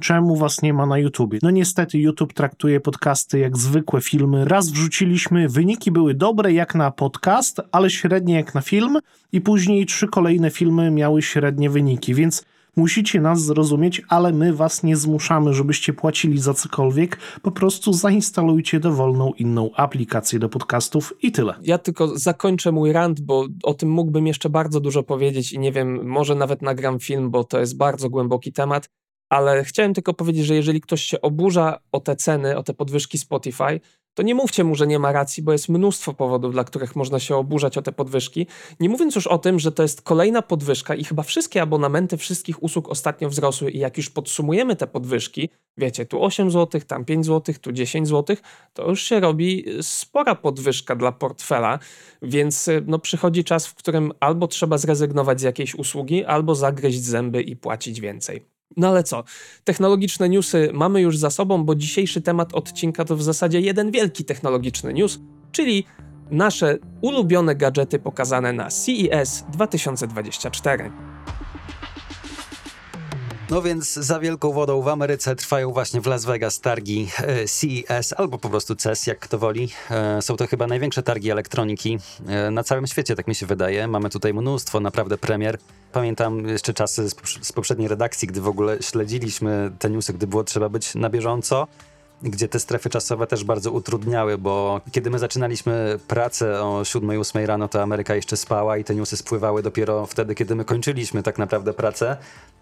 czemu 0.00 0.36
was 0.36 0.62
nie 0.62 0.74
ma 0.74 0.86
na 0.86 0.98
YouTubie. 0.98 1.38
No 1.42 1.50
niestety 1.50 1.98
YouTube 1.98 2.32
traktuje 2.32 2.80
podcasty 2.80 3.38
jak 3.38 3.56
zwykłe 3.56 4.00
filmy. 4.00 4.44
Raz 4.44 4.70
wrzuciliśmy, 4.70 5.48
wyniki 5.48 5.90
były 5.90 6.14
dobre 6.14 6.52
jak 6.52 6.74
na 6.74 6.90
podcast, 6.90 7.60
ale 7.72 7.90
średnie 7.90 8.34
jak 8.34 8.54
na 8.54 8.60
film 8.60 8.98
i 9.32 9.40
później 9.44 9.86
trzy 9.86 10.08
kolejne 10.08 10.50
filmy 10.50 10.90
miały 10.90 11.22
średnie 11.22 11.70
wyniki, 11.70 12.14
więc 12.14 12.44
musicie 12.76 13.20
nas 13.20 13.40
zrozumieć, 13.40 14.02
ale 14.08 14.32
my 14.32 14.54
was 14.54 14.82
nie 14.82 14.96
zmuszamy, 14.96 15.54
żebyście 15.54 15.92
płacili 15.92 16.38
za 16.38 16.54
cokolwiek. 16.54 17.18
Po 17.42 17.50
prostu 17.50 17.92
zainstalujcie 17.92 18.80
dowolną 18.80 19.32
inną 19.32 19.70
aplikację 19.74 20.38
do 20.38 20.48
podcastów 20.48 21.14
i 21.22 21.32
tyle. 21.32 21.54
Ja 21.62 21.78
tylko 21.78 22.18
zakończę 22.18 22.72
mój 22.72 22.92
rant, 22.92 23.20
bo 23.20 23.46
o 23.62 23.74
tym 23.74 23.90
mógłbym 23.90 24.26
jeszcze 24.26 24.50
bardzo 24.50 24.80
dużo 24.80 25.02
powiedzieć 25.02 25.52
i 25.52 25.58
nie 25.58 25.72
wiem, 25.72 26.06
może 26.06 26.34
nawet 26.34 26.62
nagram 26.62 26.98
film, 26.98 27.30
bo 27.30 27.44
to 27.44 27.60
jest 27.60 27.76
bardzo 27.76 28.10
głęboki 28.10 28.52
temat. 28.52 28.88
Ale 29.28 29.64
chciałem 29.64 29.94
tylko 29.94 30.14
powiedzieć, 30.14 30.46
że 30.46 30.54
jeżeli 30.54 30.80
ktoś 30.80 31.02
się 31.02 31.20
oburza 31.20 31.78
o 31.92 32.00
te 32.00 32.16
ceny, 32.16 32.56
o 32.56 32.62
te 32.62 32.74
podwyżki 32.74 33.18
Spotify, 33.18 33.80
to 34.14 34.22
nie 34.22 34.34
mówcie 34.34 34.64
mu, 34.64 34.74
że 34.74 34.86
nie 34.86 34.98
ma 34.98 35.12
racji, 35.12 35.42
bo 35.42 35.52
jest 35.52 35.68
mnóstwo 35.68 36.14
powodów, 36.14 36.52
dla 36.52 36.64
których 36.64 36.96
można 36.96 37.18
się 37.18 37.36
oburzać 37.36 37.78
o 37.78 37.82
te 37.82 37.92
podwyżki. 37.92 38.46
Nie 38.80 38.88
mówiąc 38.88 39.14
już 39.14 39.26
o 39.26 39.38
tym, 39.38 39.58
że 39.58 39.72
to 39.72 39.82
jest 39.82 40.02
kolejna 40.02 40.42
podwyżka 40.42 40.94
i 40.94 41.04
chyba 41.04 41.22
wszystkie 41.22 41.62
abonamenty 41.62 42.16
wszystkich 42.16 42.62
usług 42.62 42.88
ostatnio 42.88 43.28
wzrosły 43.28 43.70
i 43.70 43.78
jak 43.78 43.96
już 43.96 44.10
podsumujemy 44.10 44.76
te 44.76 44.86
podwyżki, 44.86 45.48
wiecie, 45.78 46.06
tu 46.06 46.24
8 46.24 46.50
zł, 46.50 46.80
tam 46.86 47.04
5 47.04 47.26
zł, 47.26 47.54
tu 47.60 47.72
10 47.72 48.08
zł, 48.08 48.36
to 48.72 48.88
już 48.88 49.02
się 49.02 49.20
robi 49.20 49.64
spora 49.80 50.34
podwyżka 50.34 50.96
dla 50.96 51.12
portfela, 51.12 51.78
więc 52.22 52.70
no, 52.86 52.98
przychodzi 52.98 53.44
czas, 53.44 53.66
w 53.66 53.74
którym 53.74 54.12
albo 54.20 54.48
trzeba 54.48 54.78
zrezygnować 54.78 55.40
z 55.40 55.42
jakiejś 55.42 55.74
usługi, 55.74 56.24
albo 56.24 56.54
zagryźć 56.54 57.02
zęby 57.02 57.42
i 57.42 57.56
płacić 57.56 58.00
więcej. 58.00 58.53
No 58.76 58.88
ale 58.88 59.02
co? 59.02 59.24
Technologiczne 59.64 60.28
newsy 60.28 60.70
mamy 60.72 61.00
już 61.00 61.18
za 61.18 61.30
sobą, 61.30 61.64
bo 61.64 61.74
dzisiejszy 61.74 62.22
temat 62.22 62.54
odcinka 62.54 63.04
to 63.04 63.16
w 63.16 63.22
zasadzie 63.22 63.60
jeden 63.60 63.90
wielki 63.90 64.24
technologiczny 64.24 64.92
news, 64.92 65.20
czyli 65.52 65.84
nasze 66.30 66.78
ulubione 67.00 67.56
gadżety 67.56 67.98
pokazane 67.98 68.52
na 68.52 68.68
CES 68.68 69.44
2024. 69.52 70.90
No 73.50 73.62
więc 73.62 73.92
za 73.92 74.20
wielką 74.20 74.52
wodą 74.52 74.82
w 74.82 74.88
Ameryce 74.88 75.36
trwają 75.36 75.72
właśnie 75.72 76.00
w 76.00 76.06
Las 76.06 76.24
Vegas 76.24 76.60
targi 76.60 77.08
e, 77.18 77.44
CES 77.44 78.14
albo 78.16 78.38
po 78.38 78.48
prostu 78.48 78.76
CES, 78.76 79.06
jak 79.06 79.18
kto 79.18 79.38
woli. 79.38 79.68
E, 79.90 80.22
są 80.22 80.36
to 80.36 80.46
chyba 80.46 80.66
największe 80.66 81.02
targi 81.02 81.30
elektroniki 81.30 81.98
e, 82.26 82.50
na 82.50 82.64
całym 82.64 82.86
świecie, 82.86 83.16
tak 83.16 83.28
mi 83.28 83.34
się 83.34 83.46
wydaje. 83.46 83.88
Mamy 83.88 84.10
tutaj 84.10 84.34
mnóstwo 84.34 84.80
naprawdę 84.80 85.18
premier. 85.18 85.58
Pamiętam 85.92 86.48
jeszcze 86.48 86.74
czasy 86.74 87.08
z 87.42 87.52
poprzedniej 87.52 87.88
redakcji, 87.88 88.28
gdy 88.28 88.40
w 88.40 88.48
ogóle 88.48 88.82
śledziliśmy 88.82 89.70
te 89.78 89.90
newsy, 89.90 90.12
gdy 90.12 90.26
było 90.26 90.44
trzeba 90.44 90.68
być 90.68 90.94
na 90.94 91.10
bieżąco 91.10 91.66
gdzie 92.24 92.48
te 92.48 92.60
strefy 92.60 92.90
czasowe 92.90 93.26
też 93.26 93.44
bardzo 93.44 93.70
utrudniały, 93.70 94.38
bo 94.38 94.80
kiedy 94.92 95.10
my 95.10 95.18
zaczynaliśmy 95.18 95.98
pracę 96.08 96.62
o 96.62 96.82
7-8 96.82 97.46
rano, 97.46 97.68
to 97.68 97.82
Ameryka 97.82 98.14
jeszcze 98.14 98.36
spała 98.36 98.78
i 98.78 98.84
te 98.84 98.94
newsy 98.94 99.16
spływały 99.16 99.62
dopiero 99.62 100.06
wtedy, 100.06 100.34
kiedy 100.34 100.54
my 100.54 100.64
kończyliśmy 100.64 101.22
tak 101.22 101.38
naprawdę 101.38 101.72
pracę. 101.72 102.16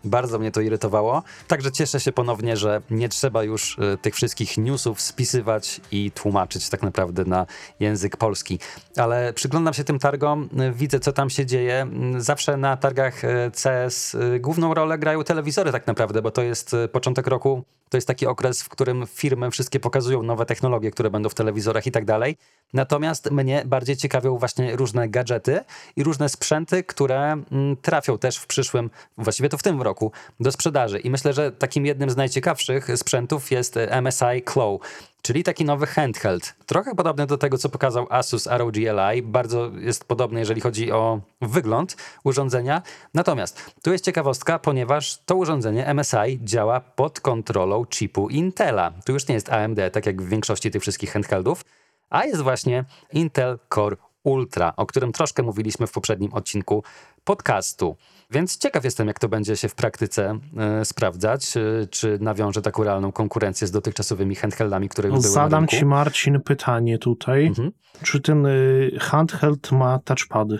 Bardzo 0.04 0.38
mnie 0.38 0.52
to 0.52 0.60
irytowało. 0.60 1.22
Także 1.48 1.72
cieszę 1.72 2.00
się 2.00 2.12
ponownie, 2.12 2.56
że 2.56 2.82
nie 2.90 3.08
trzeba 3.08 3.42
już 3.42 3.78
y, 3.78 3.98
tych 4.02 4.14
wszystkich 4.14 4.58
newsów 4.58 5.00
spisywać 5.00 5.80
i 5.90 6.10
tłumaczyć 6.10 6.68
tak 6.68 6.82
naprawdę 6.82 7.24
na 7.24 7.46
język 7.80 8.16
polski. 8.16 8.58
Ale 8.96 9.32
przyglądam 9.32 9.74
się 9.74 9.84
tym 9.84 9.98
targom, 9.98 10.48
y, 10.60 10.72
widzę 10.72 11.00
co 11.00 11.12
tam 11.12 11.30
się 11.30 11.46
dzieje. 11.46 11.86
Y, 12.16 12.20
zawsze 12.20 12.56
na 12.56 12.76
targach 12.76 13.22
CS 13.62 14.16
główną 14.40 14.74
rolę 14.74 14.98
grają 14.98 15.24
telewizory 15.24 15.72
tak 15.72 15.86
naprawdę, 15.86 16.22
bo 16.22 16.30
to 16.30 16.42
jest 16.42 16.76
początek 16.92 17.26
roku 17.26 17.64
to 17.92 17.96
jest 17.96 18.06
taki 18.06 18.26
okres, 18.26 18.62
w 18.62 18.68
którym 18.68 19.06
firmy 19.06 19.50
wszystkie 19.52 19.80
pokazują 19.80 20.22
nowe 20.22 20.46
technologie, 20.46 20.90
które 20.90 21.10
będą 21.10 21.28
w 21.28 21.34
telewizorach 21.34 21.86
i 21.86 21.92
tak 21.92 22.04
dalej. 22.04 22.36
Natomiast 22.72 23.30
mnie 23.30 23.62
bardziej 23.66 23.96
ciekawią 23.96 24.38
właśnie 24.38 24.76
różne 24.76 25.08
gadżety 25.08 25.60
i 25.96 26.04
różne 26.04 26.28
sprzęty, 26.28 26.84
które 26.84 27.32
mm, 27.32 27.76
trafią 27.82 28.18
też 28.18 28.36
w 28.36 28.46
przyszłym, 28.46 28.90
właściwie 29.18 29.48
to 29.48 29.58
w 29.58 29.62
tym 29.62 29.82
roku, 29.82 30.12
do 30.40 30.52
sprzedaży. 30.52 30.98
I 30.98 31.10
myślę, 31.10 31.32
że 31.32 31.52
takim 31.52 31.86
jednym 31.86 32.10
z 32.10 32.16
najciekawszych 32.16 32.88
sprzętów 32.98 33.50
jest 33.50 33.78
MSI 34.02 34.42
Claw 34.52 34.80
czyli 35.22 35.44
taki 35.44 35.64
nowy 35.64 35.86
handheld. 35.86 36.54
Trochę 36.66 36.94
podobny 36.94 37.26
do 37.26 37.38
tego, 37.38 37.58
co 37.58 37.68
pokazał 37.68 38.06
Asus 38.10 38.46
ROG 38.46 38.76
Li. 38.76 39.22
Bardzo 39.22 39.70
jest 39.80 40.04
podobny, 40.04 40.40
jeżeli 40.40 40.60
chodzi 40.60 40.92
o 40.92 41.20
wygląd 41.40 41.96
urządzenia. 42.24 42.82
Natomiast 43.14 43.72
tu 43.82 43.92
jest 43.92 44.04
ciekawostka, 44.04 44.58
ponieważ 44.58 45.18
to 45.26 45.36
urządzenie 45.36 45.94
MSI 45.94 46.40
działa 46.44 46.80
pod 46.80 47.20
kontrolą 47.20 47.84
chipu 47.94 48.28
Intela. 48.28 48.92
Tu 49.04 49.12
już 49.12 49.28
nie 49.28 49.34
jest 49.34 49.52
AMD, 49.52 49.78
tak 49.92 50.06
jak 50.06 50.22
w 50.22 50.28
większości 50.28 50.70
tych 50.70 50.82
wszystkich 50.82 51.12
handheldów, 51.12 51.64
a 52.12 52.24
jest 52.24 52.42
właśnie 52.42 52.84
Intel 53.12 53.58
Core 53.74 53.96
Ultra, 54.22 54.72
o 54.76 54.86
którym 54.86 55.12
troszkę 55.12 55.42
mówiliśmy 55.42 55.86
w 55.86 55.92
poprzednim 55.92 56.32
odcinku 56.32 56.84
podcastu. 57.24 57.96
Więc 58.30 58.58
ciekaw 58.58 58.84
jestem, 58.84 59.08
jak 59.08 59.18
to 59.18 59.28
będzie 59.28 59.56
się 59.56 59.68
w 59.68 59.74
praktyce 59.74 60.38
e, 60.56 60.84
sprawdzać. 60.84 61.56
E, 61.56 61.86
czy 61.86 62.18
nawiąże 62.20 62.62
taką 62.62 62.84
realną 62.84 63.12
konkurencję 63.12 63.66
z 63.66 63.70
dotychczasowymi 63.70 64.34
handheldami, 64.34 64.88
które 64.88 65.08
już 65.08 65.20
były 65.20 65.32
Zadam 65.32 65.68
ci, 65.68 65.84
Marcin, 65.84 66.40
pytanie 66.40 66.98
tutaj. 66.98 67.46
Mhm. 67.46 67.72
Czy 68.02 68.20
ten 68.20 68.46
y, 68.46 68.96
handheld 69.00 69.72
ma 69.72 69.98
touchpady? 69.98 70.58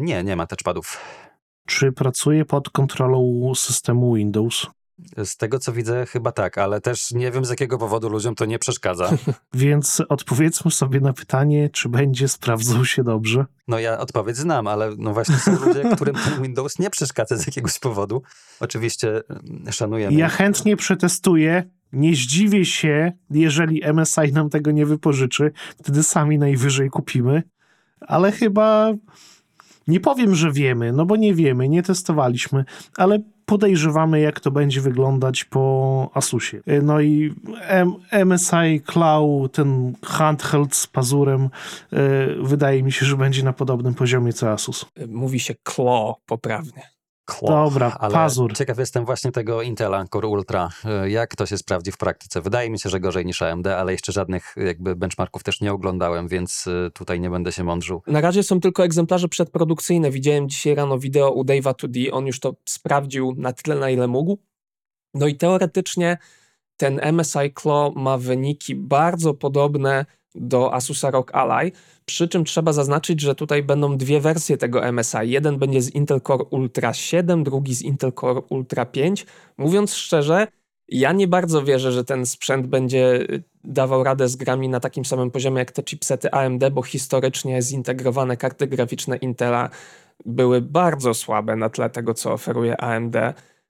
Nie, 0.00 0.24
nie 0.24 0.36
ma 0.36 0.46
touchpadów. 0.46 1.00
Czy 1.66 1.92
pracuje 1.92 2.44
pod 2.44 2.70
kontrolą 2.70 3.52
systemu 3.54 4.14
Windows? 4.14 4.66
Z 5.24 5.36
tego 5.36 5.58
co 5.58 5.72
widzę, 5.72 6.06
chyba 6.06 6.32
tak, 6.32 6.58
ale 6.58 6.80
też 6.80 7.10
nie 7.10 7.30
wiem 7.30 7.44
z 7.44 7.50
jakiego 7.50 7.78
powodu 7.78 8.08
ludziom 8.08 8.34
to 8.34 8.44
nie 8.44 8.58
przeszkadza. 8.58 9.10
Więc 9.54 10.02
odpowiedzmy 10.08 10.70
sobie 10.70 11.00
na 11.00 11.12
pytanie, 11.12 11.70
czy 11.70 11.88
będzie 11.88 12.28
sprawdzał 12.28 12.84
się 12.84 13.04
dobrze. 13.04 13.46
No 13.68 13.78
ja 13.78 13.98
odpowiedź 13.98 14.36
znam, 14.36 14.66
ale 14.66 14.90
no 14.98 15.12
właśnie 15.12 15.36
są 15.36 15.66
ludzie, 15.66 15.82
którym 15.94 16.14
ten 16.14 16.42
Windows 16.42 16.78
nie 16.78 16.90
przeszkadza 16.90 17.36
z 17.36 17.46
jakiegoś 17.46 17.78
powodu. 17.78 18.22
Oczywiście 18.60 19.22
mm, 19.28 19.72
szanujemy. 19.72 20.16
Ja 20.16 20.28
chętnie 20.28 20.76
przetestuję. 20.76 21.70
Nie 21.92 22.14
zdziwię 22.14 22.64
się, 22.64 23.12
jeżeli 23.30 23.82
MSI 23.92 24.32
nam 24.32 24.50
tego 24.50 24.70
nie 24.70 24.86
wypożyczy. 24.86 25.52
Wtedy 25.78 26.02
sami 26.02 26.38
najwyżej 26.38 26.90
kupimy. 26.90 27.42
Ale 28.00 28.32
chyba 28.32 28.94
nie 29.88 30.00
powiem, 30.00 30.34
że 30.34 30.52
wiemy, 30.52 30.92
no 30.92 31.06
bo 31.06 31.16
nie 31.16 31.34
wiemy, 31.34 31.68
nie 31.68 31.82
testowaliśmy, 31.82 32.64
ale 32.96 33.18
podejrzewamy, 33.46 34.20
jak 34.20 34.40
to 34.40 34.50
będzie 34.50 34.80
wyglądać 34.80 35.44
po 35.44 36.10
Asusie. 36.14 36.60
No 36.82 37.00
i 37.00 37.34
MSI 38.24 38.80
Cloud, 38.86 39.52
ten 39.52 39.94
handheld 40.02 40.74
z 40.74 40.86
pazurem, 40.86 41.50
e, 41.92 41.98
wydaje 42.42 42.82
mi 42.82 42.92
się, 42.92 43.06
że 43.06 43.16
będzie 43.16 43.42
na 43.42 43.52
podobnym 43.52 43.94
poziomie 43.94 44.32
co 44.32 44.50
Asus. 44.50 44.86
Mówi 45.08 45.40
się 45.40 45.54
claw 45.64 46.16
poprawnie. 46.26 46.93
Kło. 47.26 47.48
Dobra, 47.48 47.96
ale 48.00 48.14
pazur. 48.14 48.52
Ciekaw 48.56 48.78
jestem 48.78 49.04
właśnie 49.04 49.32
tego 49.32 49.62
Intela 49.62 50.04
Core 50.12 50.28
Ultra. 50.28 50.68
E, 50.84 51.10
Jak 51.10 51.36
to 51.36 51.46
się 51.46 51.58
sprawdzi 51.58 51.92
w 51.92 51.96
praktyce? 51.96 52.40
Wydaje 52.40 52.70
mi 52.70 52.78
się, 52.78 52.90
że 52.90 53.00
gorzej 53.00 53.26
niż 53.26 53.42
AMD, 53.42 53.66
ale 53.66 53.92
jeszcze 53.92 54.12
żadnych 54.12 54.54
jakby 54.56 54.96
benchmarków 54.96 55.42
też 55.42 55.60
nie 55.60 55.72
oglądałem, 55.72 56.28
więc 56.28 56.66
e, 56.66 56.90
tutaj 56.90 57.20
nie 57.20 57.30
będę 57.30 57.52
się 57.52 57.64
mądrzył. 57.64 58.02
Na 58.06 58.20
razie 58.20 58.42
są 58.42 58.60
tylko 58.60 58.84
egzemplarze 58.84 59.28
przedprodukcyjne. 59.28 60.10
Widziałem 60.10 60.48
dzisiaj 60.48 60.74
rano 60.74 60.98
wideo 60.98 61.30
u 61.30 61.44
Dave'a 61.44 61.72
2D. 61.74 62.08
On 62.12 62.26
już 62.26 62.40
to 62.40 62.54
sprawdził 62.64 63.34
na 63.36 63.52
tyle, 63.52 63.76
na 63.76 63.90
ile 63.90 64.06
mógł. 64.06 64.38
No 65.14 65.26
i 65.26 65.36
teoretycznie 65.36 66.18
ten 66.76 67.00
MSI 67.12 67.52
Claw 67.62 67.94
ma 67.96 68.18
wyniki 68.18 68.74
bardzo 68.74 69.34
podobne 69.34 70.06
do 70.34 70.74
Asusa 70.74 71.10
ROG 71.10 71.34
Ally, 71.34 71.72
przy 72.04 72.28
czym 72.28 72.44
trzeba 72.44 72.72
zaznaczyć, 72.72 73.20
że 73.20 73.34
tutaj 73.34 73.62
będą 73.62 73.96
dwie 73.96 74.20
wersje 74.20 74.56
tego 74.56 74.92
MSI. 74.92 75.16
Jeden 75.22 75.58
będzie 75.58 75.82
z 75.82 75.94
Intel 75.94 76.20
Core 76.20 76.44
Ultra 76.44 76.94
7, 76.94 77.44
drugi 77.44 77.74
z 77.74 77.82
Intel 77.82 78.12
Core 78.12 78.40
Ultra 78.48 78.84
5. 78.86 79.26
Mówiąc 79.58 79.94
szczerze, 79.94 80.46
ja 80.88 81.12
nie 81.12 81.28
bardzo 81.28 81.64
wierzę, 81.64 81.92
że 81.92 82.04
ten 82.04 82.26
sprzęt 82.26 82.66
będzie 82.66 83.26
dawał 83.64 84.04
radę 84.04 84.28
z 84.28 84.36
grami 84.36 84.68
na 84.68 84.80
takim 84.80 85.04
samym 85.04 85.30
poziomie 85.30 85.58
jak 85.58 85.72
te 85.72 85.82
chipsety 85.82 86.30
AMD, 86.30 86.70
bo 86.72 86.82
historycznie 86.82 87.62
zintegrowane 87.62 88.36
karty 88.36 88.66
graficzne 88.66 89.16
Intela 89.16 89.70
były 90.26 90.60
bardzo 90.60 91.14
słabe 91.14 91.56
na 91.56 91.68
tle 91.68 91.90
tego, 91.90 92.14
co 92.14 92.32
oferuje 92.32 92.80
AMD. 92.80 93.16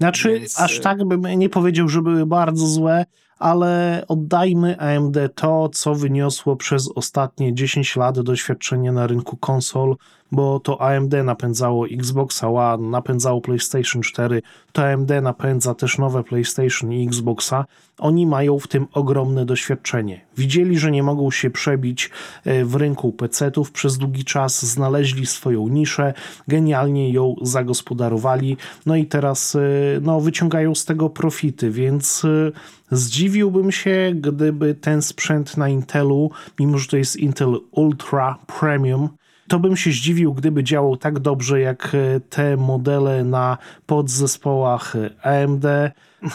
Znaczy, 0.00 0.40
Więc, 0.40 0.60
aż 0.60 0.78
y- 0.78 0.80
tak 0.80 1.04
bym 1.04 1.22
nie 1.22 1.48
powiedział, 1.48 1.88
że 1.88 2.02
były 2.02 2.26
bardzo 2.26 2.66
złe, 2.66 3.04
ale 3.44 4.04
oddajmy 4.08 4.78
AMD 4.78 5.16
to, 5.34 5.68
co 5.68 5.94
wyniosło 5.94 6.56
przez 6.56 6.90
ostatnie 6.94 7.54
10 7.54 7.96
lat 7.96 8.20
doświadczenie 8.20 8.92
na 8.92 9.06
rynku 9.06 9.36
konsol, 9.36 9.96
bo 10.32 10.60
to 10.60 10.80
AMD 10.80 11.14
napędzało 11.24 11.86
Xboxa 11.88 12.48
One, 12.48 12.88
napędzało 12.88 13.40
PlayStation 13.40 14.02
4, 14.02 14.42
to 14.72 14.88
AMD 14.88 15.10
napędza 15.22 15.74
też 15.74 15.98
nowe 15.98 16.24
PlayStation 16.24 16.92
i 16.92 17.06
Xboxa. 17.06 17.64
Oni 17.98 18.26
mają 18.26 18.58
w 18.58 18.68
tym 18.68 18.86
ogromne 18.92 19.44
doświadczenie. 19.46 20.20
Widzieli, 20.36 20.78
że 20.78 20.90
nie 20.90 21.02
mogą 21.02 21.30
się 21.30 21.50
przebić 21.50 22.10
e, 22.44 22.64
w 22.64 22.74
rynku 22.74 23.12
PC-ów 23.12 23.72
przez 23.72 23.98
długi 23.98 24.24
czas, 24.24 24.66
znaleźli 24.66 25.26
swoją 25.26 25.68
niszę, 25.68 26.14
genialnie 26.48 27.12
ją 27.12 27.34
zagospodarowali, 27.42 28.56
no 28.86 28.96
i 28.96 29.06
teraz 29.06 29.56
e, 29.56 29.60
no, 30.02 30.20
wyciągają 30.20 30.74
z 30.74 30.84
tego 30.84 31.10
profity, 31.10 31.70
więc 31.70 32.24
e, 32.24 32.52
zdziwiłbym 32.96 33.72
się, 33.72 34.12
gdyby 34.14 34.74
ten 34.74 35.02
sprzęt 35.02 35.56
na 35.56 35.68
Intelu, 35.68 36.30
mimo 36.60 36.78
że 36.78 36.88
to 36.88 36.96
jest 36.96 37.16
Intel 37.16 37.60
Ultra 37.70 38.38
Premium, 38.58 39.08
to 39.48 39.58
bym 39.58 39.76
się 39.76 39.90
zdziwił, 39.90 40.34
gdyby 40.34 40.64
działał 40.64 40.96
tak 40.96 41.18
dobrze 41.18 41.60
jak 41.60 41.94
e, 41.94 42.20
te 42.20 42.56
modele 42.56 43.24
na 43.24 43.58
podzespołach 43.86 44.96
e, 44.96 45.42
AMD. 45.42 45.64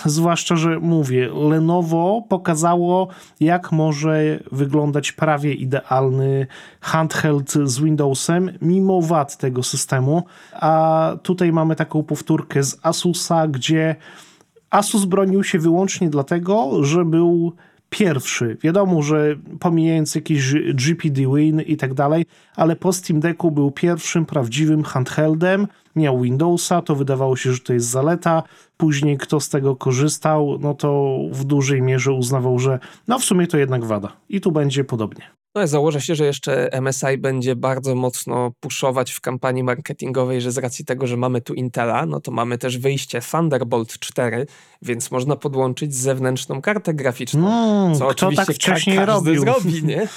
Zwłaszcza, 0.06 0.56
że 0.56 0.80
mówię, 0.80 1.30
Lenovo 1.50 2.22
pokazało, 2.30 3.08
jak 3.40 3.72
może 3.72 4.40
wyglądać 4.52 5.12
prawie 5.12 5.54
idealny 5.54 6.48
handheld 6.82 7.52
z 7.64 7.80
Windowsem, 7.80 8.52
mimo 8.62 9.02
wad 9.02 9.38
tego 9.38 9.64
systemu. 9.64 10.24
A 10.54 11.12
tutaj 11.24 11.52
mamy 11.52 11.76
taką 11.76 12.04
powtórkę 12.04 12.64
z 12.64 12.80
Asusa, 12.84 13.48
gdzie 13.48 13.96
Asus 14.70 15.06
bronił 15.06 15.44
się 15.44 15.60
wyłącznie 15.60 16.10
dlatego, 16.10 16.84
że 16.84 17.06
był 17.06 17.54
pierwszy. 17.90 18.58
Wiadomo, 18.62 19.02
że 19.02 19.36
pomijając 19.60 20.16
jakieś 20.16 20.54
GPD 20.74 21.22
Win 21.36 21.62
i 21.62 21.78
tak 21.78 21.94
dalej, 21.94 22.26
ale 22.56 22.76
po 22.76 22.94
Steam 22.94 23.20
Decku 23.20 23.52
był 23.52 23.72
pierwszym 23.72 24.26
prawdziwym 24.26 24.84
handheldem. 24.84 25.68
Miał 25.96 26.22
Windowsa, 26.22 26.82
to 26.82 26.96
wydawało 26.96 27.36
się, 27.36 27.54
że 27.54 27.60
to 27.60 27.74
jest 27.74 27.90
zaleta. 27.90 28.44
Później 28.78 29.18
kto 29.18 29.40
z 29.40 29.50
tego 29.50 29.76
korzystał, 29.76 30.58
no 30.62 30.74
to 30.74 31.18
w 31.32 31.44
dużej 31.44 31.82
mierze 31.82 32.14
uznawał, 32.14 32.60
że 32.60 32.80
no 33.08 33.20
w 33.20 33.26
sumie 33.26 33.48
to 33.48 33.58
jednak 33.58 33.86
wada. 33.86 34.12
I 34.30 34.42
tu 34.42 34.52
będzie 34.52 34.84
podobnie. 34.84 35.39
No, 35.60 35.68
założę 35.68 36.02
się, 36.02 36.16
że 36.16 36.26
jeszcze 36.26 36.70
MSI 36.82 37.18
będzie 37.18 37.56
bardzo 37.56 37.96
mocno 37.96 38.52
puszować 38.60 39.12
w 39.12 39.22
kampanii 39.22 39.64
marketingowej, 39.64 40.42
że 40.42 40.52
z 40.52 40.58
racji 40.58 40.86
tego, 40.86 41.08
że 41.08 41.18
mamy 41.18 41.42
tu 41.42 41.54
Intela, 41.54 42.06
no 42.06 42.20
to 42.20 42.32
mamy 42.32 42.58
też 42.58 42.78
wyjście 42.78 43.22
Thunderbolt 43.32 44.00
4, 44.00 44.46
więc 44.82 45.12
można 45.12 45.36
podłączyć 45.36 45.96
zewnętrzną 45.96 46.62
kartę 46.62 46.94
graficzną. 46.94 47.42
No, 47.42 47.96
co 47.96 47.98
kto 47.98 48.08
oczywiście 48.08 48.46
tak 48.46 48.56
wcześniej 48.56 48.98
ka- 48.98 49.06
każdy 49.06 49.30
robił? 49.30 49.42
zrobi, 49.42 49.84
nie? 49.84 50.08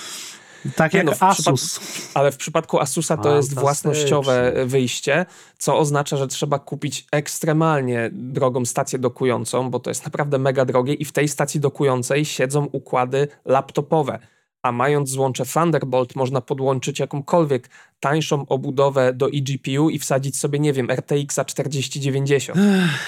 Tak 0.76 0.94
jak 0.94 1.06
no, 1.06 1.12
w 1.12 1.22
Asus. 1.22 1.80
Ale 2.14 2.32
w 2.32 2.36
przypadku 2.36 2.80
Asusa 2.80 3.16
to 3.16 3.36
jest 3.36 3.54
własnościowe 3.54 4.52
wyjście, 4.66 5.26
co 5.58 5.78
oznacza, 5.78 6.16
że 6.16 6.26
trzeba 6.26 6.58
kupić 6.58 7.06
ekstremalnie 7.12 8.10
drogą 8.12 8.64
stację 8.64 8.98
dokującą, 8.98 9.70
bo 9.70 9.80
to 9.80 9.90
jest 9.90 10.04
naprawdę 10.04 10.38
mega 10.38 10.64
drogie 10.64 10.94
i 10.94 11.04
w 11.04 11.12
tej 11.12 11.28
stacji 11.28 11.60
dokującej 11.60 12.24
siedzą 12.24 12.68
układy 12.72 13.28
laptopowe. 13.44 14.18
A 14.62 14.72
mając 14.72 15.10
złącze 15.10 15.44
Thunderbolt, 15.46 16.16
można 16.16 16.40
podłączyć 16.40 16.98
jakąkolwiek 16.98 17.70
tańszą 18.00 18.46
obudowę 18.46 19.12
do 19.12 19.26
eGPU 19.26 19.90
i 19.90 19.98
wsadzić 19.98 20.38
sobie, 20.38 20.58
nie 20.58 20.72
wiem, 20.72 20.90
RTX 20.90 21.40
4090. 21.46 22.58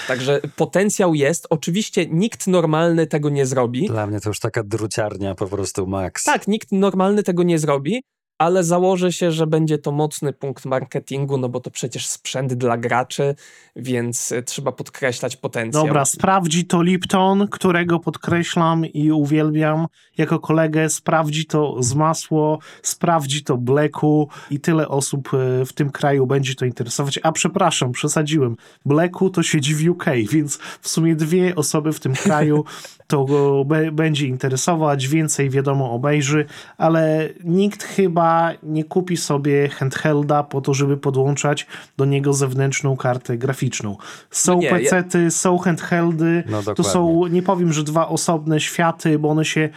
Także 0.07 0.41
potencjał 0.55 1.15
jest. 1.15 1.47
Oczywiście 1.49 2.05
nikt 2.05 2.47
normalny 2.47 3.07
tego 3.07 3.29
nie 3.29 3.45
zrobi. 3.45 3.87
Dla 3.87 4.07
mnie 4.07 4.19
to 4.19 4.29
już 4.29 4.39
taka 4.39 4.63
druciarnia 4.63 5.35
po 5.35 5.47
prostu 5.47 5.87
max. 5.87 6.23
Tak, 6.23 6.47
nikt 6.47 6.71
normalny 6.71 7.23
tego 7.23 7.43
nie 7.43 7.59
zrobi, 7.59 8.01
ale 8.37 8.63
założę 8.63 9.11
się, 9.11 9.31
że 9.31 9.47
będzie 9.47 9.77
to 9.77 9.91
mocny 9.91 10.33
punkt 10.33 10.65
marketingu, 10.65 11.37
no 11.37 11.49
bo 11.49 11.59
to 11.59 11.71
przecież 11.71 12.07
sprzęt 12.07 12.53
dla 12.53 12.77
graczy, 12.77 13.35
więc 13.75 14.31
y, 14.31 14.43
trzeba 14.43 14.71
podkreślać 14.71 15.35
potencjał. 15.35 15.85
Dobra, 15.85 16.05
sprawdzi 16.05 16.65
to 16.65 16.81
Lipton, 16.81 17.47
którego 17.47 17.99
podkreślam 17.99 18.85
i 18.85 19.11
uwielbiam 19.11 19.87
jako 20.17 20.39
kolegę, 20.39 20.89
sprawdzi 20.89 21.45
to 21.45 21.75
z 21.79 21.93
masło, 21.93 22.59
sprawdzi 22.81 23.43
to 23.43 23.57
Blacku 23.57 24.29
i 24.51 24.59
tyle 24.59 24.87
osób 24.87 25.31
e, 25.33 25.65
w 25.65 25.73
tym 25.73 25.89
kraju 25.89 26.27
będzie 26.27 26.55
to 26.55 26.65
interesować. 26.65 27.19
A 27.23 27.31
przepraszam, 27.31 27.91
przesadziłem. 27.91 28.55
Blacku 28.85 29.29
to 29.29 29.43
siedzi 29.43 29.75
w 29.75 29.89
UK, 29.89 30.05
więc 30.31 30.59
w 30.81 30.89
sumie 30.89 31.15
dwie 31.15 31.55
osoby 31.55 31.93
w 31.93 31.99
tym 31.99 32.13
kraju 32.13 32.63
to 33.07 33.25
go 33.25 33.65
będzie 33.91 34.27
interesować, 34.27 35.07
więcej 35.07 35.49
wiadomo 35.49 35.91
obejrzy, 35.91 36.45
ale 36.77 37.29
nikt 37.43 37.83
chyba 37.83 38.51
nie 38.63 38.83
kupi 38.83 39.17
sobie 39.17 39.69
handhelda 39.69 40.43
po 40.43 40.61
to, 40.61 40.73
żeby 40.73 40.97
podłączać 40.97 41.67
do 41.97 42.05
niego 42.05 42.33
zewnętrzną 42.33 42.97
kartę 42.97 43.37
graficzną. 43.37 43.97
Są 44.31 44.53
No 44.53 44.59
nie, 44.59 44.67
ja- 44.67 45.29
są 45.29 45.57
handheldy, 45.57 46.43
No 46.49 46.63
to 46.63 46.83
są, 46.83 47.27
nie 47.27 47.41
powiem, 47.41 47.73
że 47.73 47.83
dwa 47.83 48.07
osobne 48.07 48.59
światy, 48.59 49.19
bo 49.19 49.29
one 49.29 49.45
się 49.45 49.69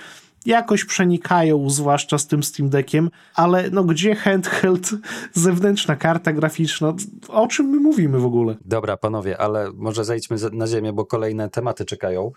jakoś 0.47 0.85
przenikają, 0.85 1.71
zwłaszcza 1.71 2.19
z 2.19 2.27
tym 2.27 2.43
Steam 2.43 2.71
Deckiem, 2.71 3.11
ale 3.35 3.71
no 3.71 3.85
gdzie 3.85 4.15
handheld, 4.15 4.91
zewnętrzna 5.33 5.97
karta 5.97 6.33
graficzna, 6.33 6.95
o 7.29 7.47
czym 7.47 7.67
my 7.67 7.81
mówimy 7.81 8.19
w 8.19 8.25
ogóle? 8.25 8.57
Dobra, 8.65 8.97
panowie, 8.97 9.41
ale 9.41 9.73
może 9.75 10.05
zejdźmy 10.05 10.37
na 10.53 10.67
ziemię, 10.67 10.93
bo 10.93 11.05
kolejne 11.05 11.51
tematy 11.51 11.85
czekają. 11.85 12.33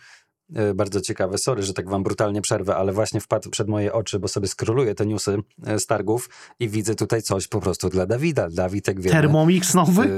E, 0.56 0.74
bardzo 0.74 1.02
ciekawe. 1.02 1.38
Sorry, 1.38 1.64
że 1.64 1.74
tak 1.74 1.90
wam 1.90 2.04
brutalnie 2.04 2.42
przerwę, 2.42 2.76
ale 2.76 2.94
właśnie 2.94 3.22
wpadł 3.22 3.50
przed 3.50 3.68
moje 3.68 3.94
oczy, 3.94 4.20
bo 4.20 4.28
sobie 4.28 4.48
skroluję 4.48 4.96
te 4.96 5.06
newsy 5.06 5.38
e, 5.66 5.80
z 5.80 5.86
targów 5.86 6.30
i 6.60 6.70
widzę 6.70 6.96
tutaj 6.96 7.22
coś 7.22 7.48
po 7.48 7.60
prostu 7.60 7.90
dla 7.90 8.06
Dawida. 8.06 8.50
Dawid, 8.50 8.88
jak 8.88 9.02
wiemy... 9.02 9.12
Thermomix 9.12 9.74
nowy? 9.74 10.10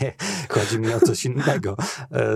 nie, 0.00 0.12
chodzi 0.54 0.78
mi 0.78 0.94
o 0.94 1.00
coś 1.00 1.24
innego 1.24 1.76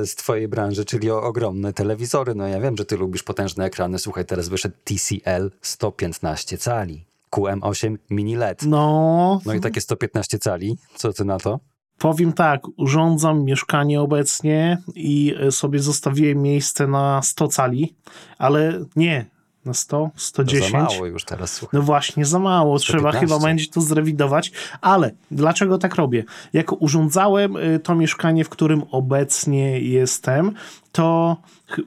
z 0.04 0.14
twojej 0.14 0.48
branży, 0.48 0.84
czyli 0.84 1.10
o 1.10 1.22
ogromne 1.22 1.72
telewizory. 1.72 2.34
No 2.34 2.48
ja 2.48 2.60
wiem, 2.60 2.76
że 2.76 2.84
ty 2.84 2.96
lubisz 2.96 3.22
potężne 3.22 3.64
ekrany. 3.64 3.98
Słuchaj, 3.98 4.26
teraz 4.26 4.48
wyszedł 4.48 4.74
TCL 4.84 5.50
115 5.62 6.58
cali. 6.58 7.04
QM8 7.32 7.96
Mini 8.10 8.36
LED. 8.36 8.62
No. 8.62 9.40
No 9.46 9.54
i 9.54 9.60
takie 9.60 9.80
115 9.80 10.38
cali. 10.38 10.78
Co 10.94 11.12
ty 11.12 11.24
na 11.24 11.38
to? 11.38 11.60
Powiem 12.02 12.32
tak, 12.32 12.62
urządzam 12.76 13.44
mieszkanie 13.44 14.00
obecnie 14.00 14.78
i 14.94 15.34
sobie 15.50 15.78
zostawiłem 15.78 16.42
miejsce 16.42 16.86
na 16.86 17.22
100 17.22 17.48
cali, 17.48 17.94
ale 18.38 18.84
nie, 18.96 19.26
na 19.64 19.74
100, 19.74 20.10
110. 20.16 20.72
To 20.72 20.78
za 20.78 20.84
mało 20.84 21.06
już 21.06 21.24
teraz, 21.24 21.52
słuchaj. 21.52 21.80
No 21.80 21.86
właśnie, 21.86 22.24
za 22.24 22.38
mało. 22.38 22.78
115. 22.78 22.86
Trzeba 22.98 23.20
chyba 23.20 23.46
będzie 23.46 23.66
to 23.66 23.80
zrewidować. 23.80 24.52
Ale 24.80 25.10
dlaczego 25.30 25.78
tak 25.78 25.94
robię? 25.94 26.24
Jak 26.52 26.82
urządzałem 26.82 27.56
y, 27.56 27.80
to 27.82 27.94
mieszkanie, 27.94 28.44
w 28.44 28.48
którym 28.48 28.82
obecnie 28.90 29.80
jestem, 29.80 30.52
to 30.92 31.36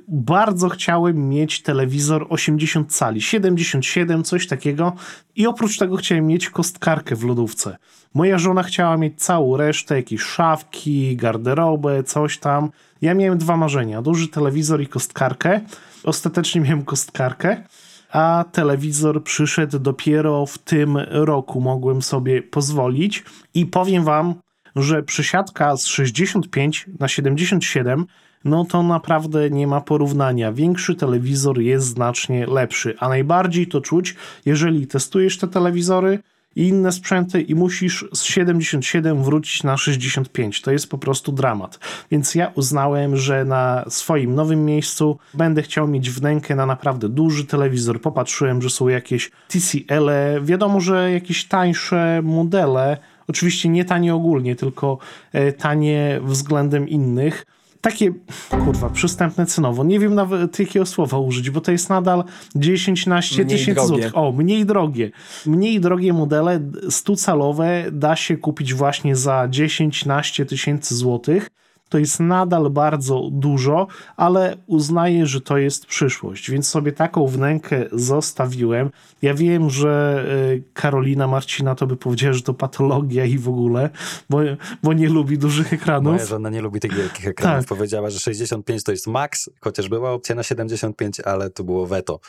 bardzo 0.08 0.70
chciałem 0.70 1.30
mieć 1.30 1.62
telewizor 1.62 2.28
80 2.30 2.94
cali, 2.94 3.22
77, 3.22 4.24
coś 4.24 4.48
takiego. 4.48 4.94
I 5.36 5.48
oprócz 5.48 5.78
tego 5.78 5.96
chciałem 5.96 6.28
mieć 6.28 6.50
kostkarkę 6.50 7.16
w 7.16 7.24
lodówce. 7.24 7.78
Moja 8.14 8.38
żona 8.38 8.64
chciała 8.64 8.98
mieć 8.98 9.22
całą 9.22 9.58
resztę, 9.58 9.96
jakieś 9.96 10.22
szafki, 10.22 11.16
garderobę, 11.16 12.04
coś 12.04 12.38
tam. 12.38 12.70
Ja 13.02 13.14
miałem 13.14 13.38
dwa 13.38 13.58
marzenia: 13.58 14.02
duży 14.02 14.28
telewizor 14.28 14.82
i 14.82 14.88
kostkarkę. 14.88 15.62
Ostatecznie 16.06 16.62
miałem 16.62 16.86
kostkarkę, 16.86 17.64
a 18.12 18.46
telewizor 18.52 19.24
przyszedł 19.24 19.80
dopiero 19.80 20.46
w 20.46 20.58
tym 20.58 20.98
roku. 20.98 21.62
Mogłem 21.62 22.02
sobie 22.02 22.42
pozwolić 22.42 23.24
i 23.54 23.66
powiem 23.66 24.04
wam, 24.04 24.36
że 24.76 25.04
przesiadka 25.04 25.78
z 25.78 25.86
65 25.86 26.86
na 27.00 27.08
77 27.08 28.06
no 28.46 28.66
to 28.66 28.84
naprawdę 28.84 29.50
nie 29.50 29.68
ma 29.68 29.82
porównania. 29.82 30.52
Większy 30.52 30.96
telewizor 30.96 31.60
jest 31.60 31.86
znacznie 31.86 32.46
lepszy, 32.46 32.96
a 33.00 33.10
najbardziej 33.10 33.68
to 33.68 33.82
czuć, 33.82 34.16
jeżeli 34.46 34.88
testujesz 34.88 35.38
te 35.38 35.48
telewizory 35.48 36.20
i 36.56 36.68
inne 36.68 36.92
sprzęty 36.92 37.42
i 37.42 37.56
musisz 37.56 38.06
z 38.14 38.24
77 38.24 39.24
wrócić 39.24 39.64
na 39.64 39.78
65. 39.78 40.62
To 40.62 40.72
jest 40.72 40.90
po 40.90 40.98
prostu 40.98 41.32
dramat. 41.32 41.80
Więc 42.12 42.36
ja 42.36 42.52
uznałem, 42.56 43.18
że 43.18 43.46
na 43.46 43.86
swoim 43.90 44.36
nowym 44.36 44.66
miejscu 44.66 45.18
będę 45.34 45.62
chciał 45.62 45.88
mieć 45.88 46.10
wnękę 46.10 46.56
na 46.56 46.66
naprawdę 46.66 47.10
duży 47.10 47.46
telewizor. 47.46 48.02
Popatrzyłem, 48.02 48.62
że 48.62 48.70
są 48.70 48.88
jakieś 48.88 49.32
TCL, 49.48 50.06
-e. 50.06 50.46
wiadomo, 50.46 50.82
że 50.82 51.12
jakieś 51.12 51.46
tańsze 51.46 52.22
modele, 52.24 52.98
oczywiście 53.28 53.70
nie 53.70 53.86
tanie 53.86 54.16
ogólnie, 54.16 54.56
tylko 54.56 54.98
e, 55.34 55.52
tanie 55.54 56.20
względem 56.24 56.90
innych 56.90 57.46
takie, 57.86 58.14
kurwa, 58.50 58.90
przystępne 58.90 59.46
cenowo. 59.46 59.84
Nie 59.84 60.00
wiem 60.00 60.16
nawet 60.16 60.60
jakiego 60.60 60.86
słowa 60.86 61.20
użyć, 61.20 61.50
bo 61.50 61.62
to 61.62 61.72
jest 61.72 61.90
nadal 61.90 62.24
10-11 62.56 63.46
tysięcy 63.50 63.88
złotych. 63.88 64.18
O, 64.18 64.32
mniej 64.32 64.66
drogie. 64.66 65.12
Mniej 65.46 65.80
drogie 65.80 66.14
modele 66.14 66.60
100-calowe 66.88 67.92
da 67.92 68.16
się 68.16 68.38
kupić 68.38 68.74
właśnie 68.74 69.16
za 69.16 69.48
10-11 69.48 70.46
tysięcy 70.46 70.96
złotych 70.96 71.50
to 71.90 71.98
jest 71.98 72.20
nadal 72.20 72.70
bardzo 72.70 73.30
dużo, 73.32 73.88
ale 74.18 74.58
uznaję, 74.68 75.26
że 75.26 75.42
to 75.42 75.58
jest 75.58 75.86
przyszłość, 75.86 76.52
więc 76.52 76.68
sobie 76.68 76.92
taką 76.92 77.28
wnękę 77.28 77.86
zostawiłem. 77.92 78.90
Ja 79.22 79.34
wiem, 79.34 79.70
że 79.70 80.26
y, 80.52 80.64
Karolina 80.74 81.28
Marcina 81.28 81.76
to 81.76 81.88
by 81.88 81.98
powiedziała, 81.98 82.34
że 82.34 82.42
to 82.42 82.54
patologia 82.54 83.26
i 83.26 83.38
w 83.38 83.50
ogóle, 83.50 83.90
bo, 84.30 84.40
bo 84.84 84.94
nie 84.94 85.10
lubi 85.10 85.38
dużych 85.38 85.74
ekranów. 85.74 86.14
Moja 86.14 86.26
żona 86.26 86.50
nie 86.50 86.62
lubi 86.62 86.80
tych 86.80 86.94
wielkich 86.94 87.28
ekranów. 87.28 87.66
Tak. 87.66 87.78
Powiedziała, 87.78 88.10
że 88.10 88.20
65 88.20 88.84
to 88.84 88.92
jest 88.92 89.08
maks, 89.08 89.50
chociaż 89.62 89.90
była 89.90 90.12
opcja 90.12 90.36
na 90.36 90.44
75, 90.44 91.20
ale 91.20 91.50
tu 91.50 91.64
było 91.64 91.88
weto 91.88 92.20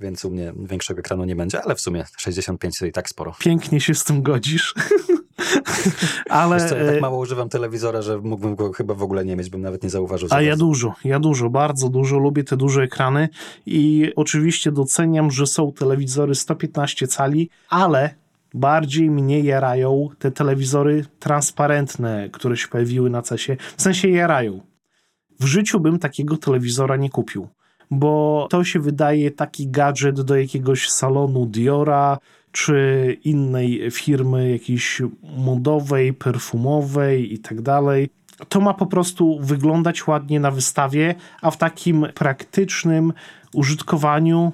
więc 0.00 0.24
u 0.24 0.30
mnie 0.30 0.52
większego 0.56 1.00
ekranu 1.00 1.24
nie 1.24 1.36
będzie, 1.36 1.62
ale 1.62 1.74
w 1.74 1.80
sumie 1.80 2.04
65 2.16 2.78
to 2.78 2.86
i 2.86 2.92
tak 2.92 3.08
sporo. 3.08 3.34
Pięknie 3.38 3.80
się 3.80 3.94
z 3.94 4.04
tym 4.04 4.22
godzisz. 4.22 4.74
ale... 6.28 6.68
co, 6.68 6.76
ja 6.76 6.86
tak 6.86 6.96
e, 6.96 7.00
mało 7.00 7.18
używam 7.18 7.48
telewizora, 7.48 8.02
że 8.02 8.18
mógłbym 8.18 8.54
go 8.56 8.72
chyba 8.72 8.94
w 8.94 9.02
ogóle 9.02 9.24
nie 9.24 9.36
mieć, 9.36 9.50
bym 9.50 9.60
nawet 9.60 9.82
nie 9.82 9.90
zauważył. 9.90 10.28
A 10.32 10.42
ja 10.42 10.56
dużo, 10.56 10.94
ja 11.04 11.20
dużo, 11.20 11.50
bardzo 11.50 11.88
dużo, 11.88 12.18
lubię 12.18 12.44
te 12.44 12.56
duże 12.56 12.82
ekrany 12.82 13.28
i 13.66 14.12
oczywiście 14.16 14.72
doceniam, 14.72 15.30
że 15.30 15.46
są 15.46 15.72
telewizory 15.72 16.34
115 16.34 17.06
cali, 17.06 17.50
ale 17.68 18.14
bardziej 18.54 19.10
mnie 19.10 19.40
jarają 19.40 20.08
te 20.18 20.30
telewizory 20.30 21.04
transparentne, 21.18 22.28
które 22.32 22.56
się 22.56 22.68
pojawiły 22.68 23.10
na 23.10 23.22
CESie. 23.22 23.56
W 23.76 23.82
sensie 23.82 24.08
jarają. 24.08 24.60
W 25.40 25.44
życiu 25.44 25.80
bym 25.80 25.98
takiego 25.98 26.36
telewizora 26.36 26.96
nie 26.96 27.10
kupił 27.10 27.48
bo 27.90 28.46
to 28.50 28.64
się 28.64 28.80
wydaje 28.80 29.30
taki 29.30 29.68
gadżet 29.68 30.20
do 30.20 30.36
jakiegoś 30.36 30.90
salonu 30.90 31.46
Diora 31.46 32.18
czy 32.52 33.16
innej 33.24 33.90
firmy 33.90 34.50
jakiejś 34.50 35.02
modowej, 35.36 36.12
perfumowej 36.12 37.34
i 37.34 37.38
tak 37.38 37.60
dalej. 37.60 38.10
To 38.48 38.60
ma 38.60 38.74
po 38.74 38.86
prostu 38.86 39.38
wyglądać 39.40 40.06
ładnie 40.06 40.40
na 40.40 40.50
wystawie, 40.50 41.14
a 41.42 41.50
w 41.50 41.56
takim 41.56 42.06
praktycznym 42.14 43.12
użytkowaniu 43.54 44.52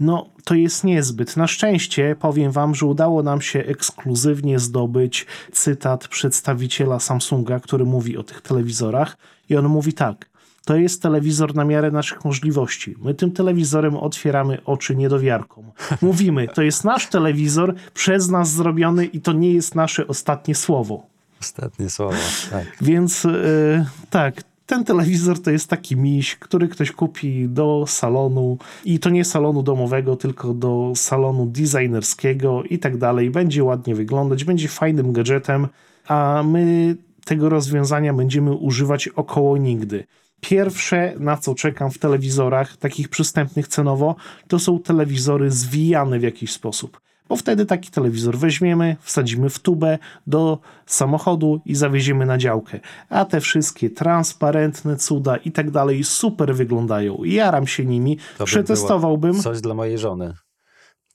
no 0.00 0.26
to 0.44 0.54
jest 0.54 0.84
niezbyt. 0.84 1.36
Na 1.36 1.46
szczęście 1.46 2.16
powiem 2.20 2.52
wam, 2.52 2.74
że 2.74 2.86
udało 2.86 3.22
nam 3.22 3.40
się 3.40 3.58
ekskluzywnie 3.58 4.58
zdobyć 4.58 5.26
cytat 5.52 6.08
przedstawiciela 6.08 7.00
Samsunga, 7.00 7.60
który 7.60 7.84
mówi 7.84 8.16
o 8.16 8.22
tych 8.22 8.40
telewizorach 8.40 9.16
i 9.48 9.56
on 9.56 9.68
mówi 9.68 9.92
tak 9.92 10.28
to 10.66 10.76
jest 10.76 11.02
telewizor 11.02 11.54
na 11.54 11.64
miarę 11.64 11.90
naszych 11.90 12.24
możliwości. 12.24 12.94
My 13.02 13.14
tym 13.14 13.32
telewizorem 13.32 13.96
otwieramy 13.96 14.58
oczy 14.64 14.96
niedowiarkom. 14.96 15.64
Mówimy, 16.02 16.48
to 16.48 16.62
jest 16.62 16.84
nasz 16.84 17.06
telewizor, 17.06 17.74
przez 17.94 18.28
nas 18.28 18.50
zrobiony 18.50 19.04
i 19.04 19.20
to 19.20 19.32
nie 19.32 19.52
jest 19.52 19.74
nasze 19.74 20.06
ostatnie 20.06 20.54
słowo. 20.54 21.06
Ostatnie 21.40 21.90
słowo, 21.90 22.16
tak. 22.50 22.76
Więc 22.80 23.24
yy, 23.24 23.86
tak, 24.10 24.42
ten 24.66 24.84
telewizor 24.84 25.42
to 25.42 25.50
jest 25.50 25.68
taki 25.68 25.96
miś, 25.96 26.36
który 26.36 26.68
ktoś 26.68 26.92
kupi 26.92 27.48
do 27.48 27.84
salonu 27.86 28.58
i 28.84 28.98
to 28.98 29.10
nie 29.10 29.24
salonu 29.24 29.62
domowego, 29.62 30.16
tylko 30.16 30.54
do 30.54 30.92
salonu 30.96 31.46
designerskiego 31.46 32.62
i 32.62 32.78
tak 32.78 32.96
dalej. 32.96 33.30
Będzie 33.30 33.64
ładnie 33.64 33.94
wyglądać, 33.94 34.44
będzie 34.44 34.68
fajnym 34.68 35.12
gadżetem, 35.12 35.68
a 36.08 36.42
my 36.46 36.96
tego 37.24 37.48
rozwiązania 37.48 38.14
będziemy 38.14 38.52
używać 38.52 39.08
około 39.08 39.56
nigdy. 39.56 40.04
Pierwsze, 40.40 41.14
na 41.18 41.36
co 41.36 41.54
czekam 41.54 41.90
w 41.90 41.98
telewizorach, 41.98 42.76
takich 42.76 43.08
przystępnych 43.08 43.68
cenowo, 43.68 44.16
to 44.48 44.58
są 44.58 44.78
telewizory 44.78 45.50
zwijane 45.50 46.18
w 46.18 46.22
jakiś 46.22 46.52
sposób. 46.52 47.00
Bo 47.28 47.36
wtedy 47.36 47.66
taki 47.66 47.90
telewizor 47.90 48.38
weźmiemy, 48.38 48.96
wsadzimy 49.00 49.50
w 49.50 49.58
tubę 49.58 49.98
do 50.26 50.58
samochodu 50.86 51.60
i 51.64 51.74
zawieziemy 51.74 52.26
na 52.26 52.38
działkę. 52.38 52.80
A 53.08 53.24
te 53.24 53.40
wszystkie 53.40 53.90
transparentne 53.90 54.96
cuda 54.96 55.36
i 55.36 55.52
tak 55.52 55.70
dalej 55.70 56.04
super 56.04 56.54
wyglądają. 56.54 57.24
Jaram 57.24 57.66
się 57.66 57.84
nimi, 57.84 58.18
to 58.38 58.44
przetestowałbym. 58.44 59.40
Coś 59.42 59.60
dla 59.60 59.74
mojej 59.74 59.98
żony 59.98 60.34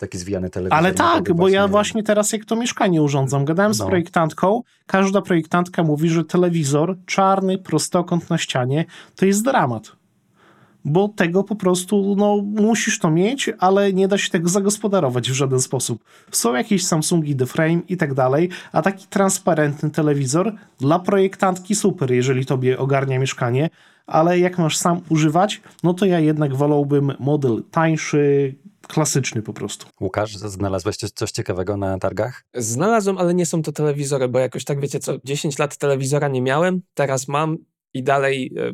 taki 0.02 0.18
zwijany 0.18 0.50
telewizor. 0.50 0.78
Ale 0.78 0.94
tak, 0.94 1.34
bo 1.34 1.50
ja 1.50 1.68
właśnie 1.68 2.04
teraz 2.04 2.34
jak 2.34 2.46
to 2.46 2.56
mieszkanie 2.56 3.02
urządzam, 3.02 3.46
gadałem 3.46 3.74
z 3.74 3.80
no. 3.80 3.88
projektantką, 3.88 4.64
każda 4.86 5.22
projektantka 5.22 5.84
mówi, 5.84 6.10
że 6.10 6.24
telewizor 6.24 6.98
czarny, 7.06 7.58
prostokąt 7.58 8.30
na 8.30 8.38
ścianie 8.38 8.86
to 9.16 9.26
jest 9.26 9.44
dramat. 9.44 9.92
Bo 10.86 11.08
tego 11.08 11.44
po 11.44 11.56
prostu, 11.56 12.16
no, 12.18 12.38
musisz 12.46 13.00
to 13.00 13.12
mieć, 13.12 13.50
ale 13.60 13.94
nie 13.94 14.08
da 14.08 14.18
się 14.18 14.30
tego 14.30 14.50
zagospodarować 14.50 15.32
w 15.32 15.34
żaden 15.34 15.62
sposób. 15.62 16.04
Są 16.32 16.54
jakieś 16.54 16.86
Samsungi 16.86 17.36
The 17.36 17.46
Frame 17.46 17.82
i 17.90 17.98
tak 17.98 18.14
dalej, 18.14 18.50
a 18.72 18.82
taki 18.82 19.08
transparentny 19.08 19.90
telewizor 19.90 20.54
dla 20.80 21.00
projektantki 21.00 21.76
super, 21.76 22.12
jeżeli 22.12 22.46
tobie 22.46 22.80
ogarnia 22.80 23.20
mieszkanie, 23.20 23.70
ale 24.08 24.40
jak 24.40 24.58
masz 24.58 24.78
sam 24.78 25.02
używać, 25.10 25.62
no 25.84 25.94
to 25.94 26.06
ja 26.06 26.20
jednak 26.20 26.56
wolałbym 26.56 27.14
model 27.20 27.64
tańszy, 27.72 28.56
klasyczny 28.92 29.42
po 29.42 29.54
prostu. 29.54 29.88
Łukasz, 30.02 30.38
znalazłeś 30.38 30.98
coś 30.98 31.32
ciekawego 31.32 31.78
na 31.78 32.00
targach? 32.00 32.44
Znalazłem, 32.54 33.18
ale 33.18 33.34
nie 33.34 33.46
są 33.46 33.62
to 33.62 33.72
telewizory, 33.72 34.28
bo 34.28 34.40
jakoś 34.40 34.66
tak 34.66 34.80
wiecie 34.80 35.00
co, 35.00 35.14
10 35.24 35.60
lat 35.60 35.78
telewizora 35.78 36.28
nie 36.28 36.42
miałem, 36.42 36.82
teraz 36.94 37.28
mam 37.28 37.58
i 37.94 38.04
dalej 38.04 38.54
e, 38.58 38.74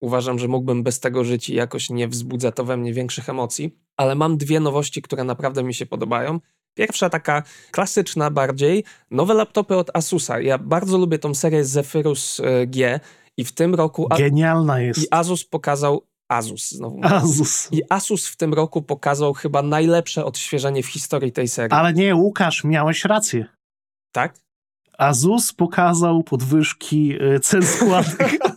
uważam, 0.00 0.38
że 0.38 0.48
mógłbym 0.48 0.82
bez 0.82 1.00
tego 1.00 1.24
żyć 1.24 1.48
i 1.48 1.54
jakoś 1.54 1.90
nie 1.90 2.08
wzbudza 2.08 2.52
to 2.52 2.64
we 2.64 2.76
mnie 2.76 2.92
większych 2.92 3.28
emocji, 3.28 3.78
ale 3.96 4.14
mam 4.14 4.36
dwie 4.36 4.60
nowości, 4.60 5.02
które 5.02 5.24
naprawdę 5.24 5.62
mi 5.62 5.74
się 5.74 5.86
podobają. 5.86 6.40
Pierwsza 6.74 7.10
taka 7.10 7.42
klasyczna 7.70 8.30
bardziej, 8.30 8.84
nowe 9.10 9.34
laptopy 9.34 9.76
od 9.76 9.96
Asusa. 9.96 10.40
Ja 10.40 10.58
bardzo 10.58 10.98
lubię 10.98 11.18
tą 11.18 11.34
serię 11.34 11.64
Zephyrus 11.64 12.40
e, 12.40 12.66
G 12.66 13.00
I 13.36 13.44
w 13.44 13.52
tym 13.52 13.74
roku... 13.74 14.08
Genialna 14.18 14.80
jest. 14.80 15.02
I 15.02 15.06
Asus 15.10 15.44
pokazał 15.44 16.06
Asus 16.32 16.70
znowu. 16.70 17.00
Asus. 17.02 17.68
I 17.72 17.82
Asus 17.88 18.28
w 18.28 18.36
tym 18.36 18.54
roku 18.54 18.82
pokazał 18.82 19.34
chyba 19.34 19.62
najlepsze 19.62 20.24
odświeżenie 20.24 20.82
w 20.82 20.86
historii 20.86 21.32
tej 21.32 21.48
serii. 21.48 21.72
Ale 21.72 21.92
nie, 21.92 22.14
Łukasz, 22.14 22.64
miałeś 22.64 23.04
rację. 23.04 23.46
Tak? 24.12 24.34
Asus 24.98 25.52
pokazał 25.52 26.22
podwyżki 26.22 27.22
y, 27.22 27.40
cen 27.40 27.66
składek. 27.66 28.38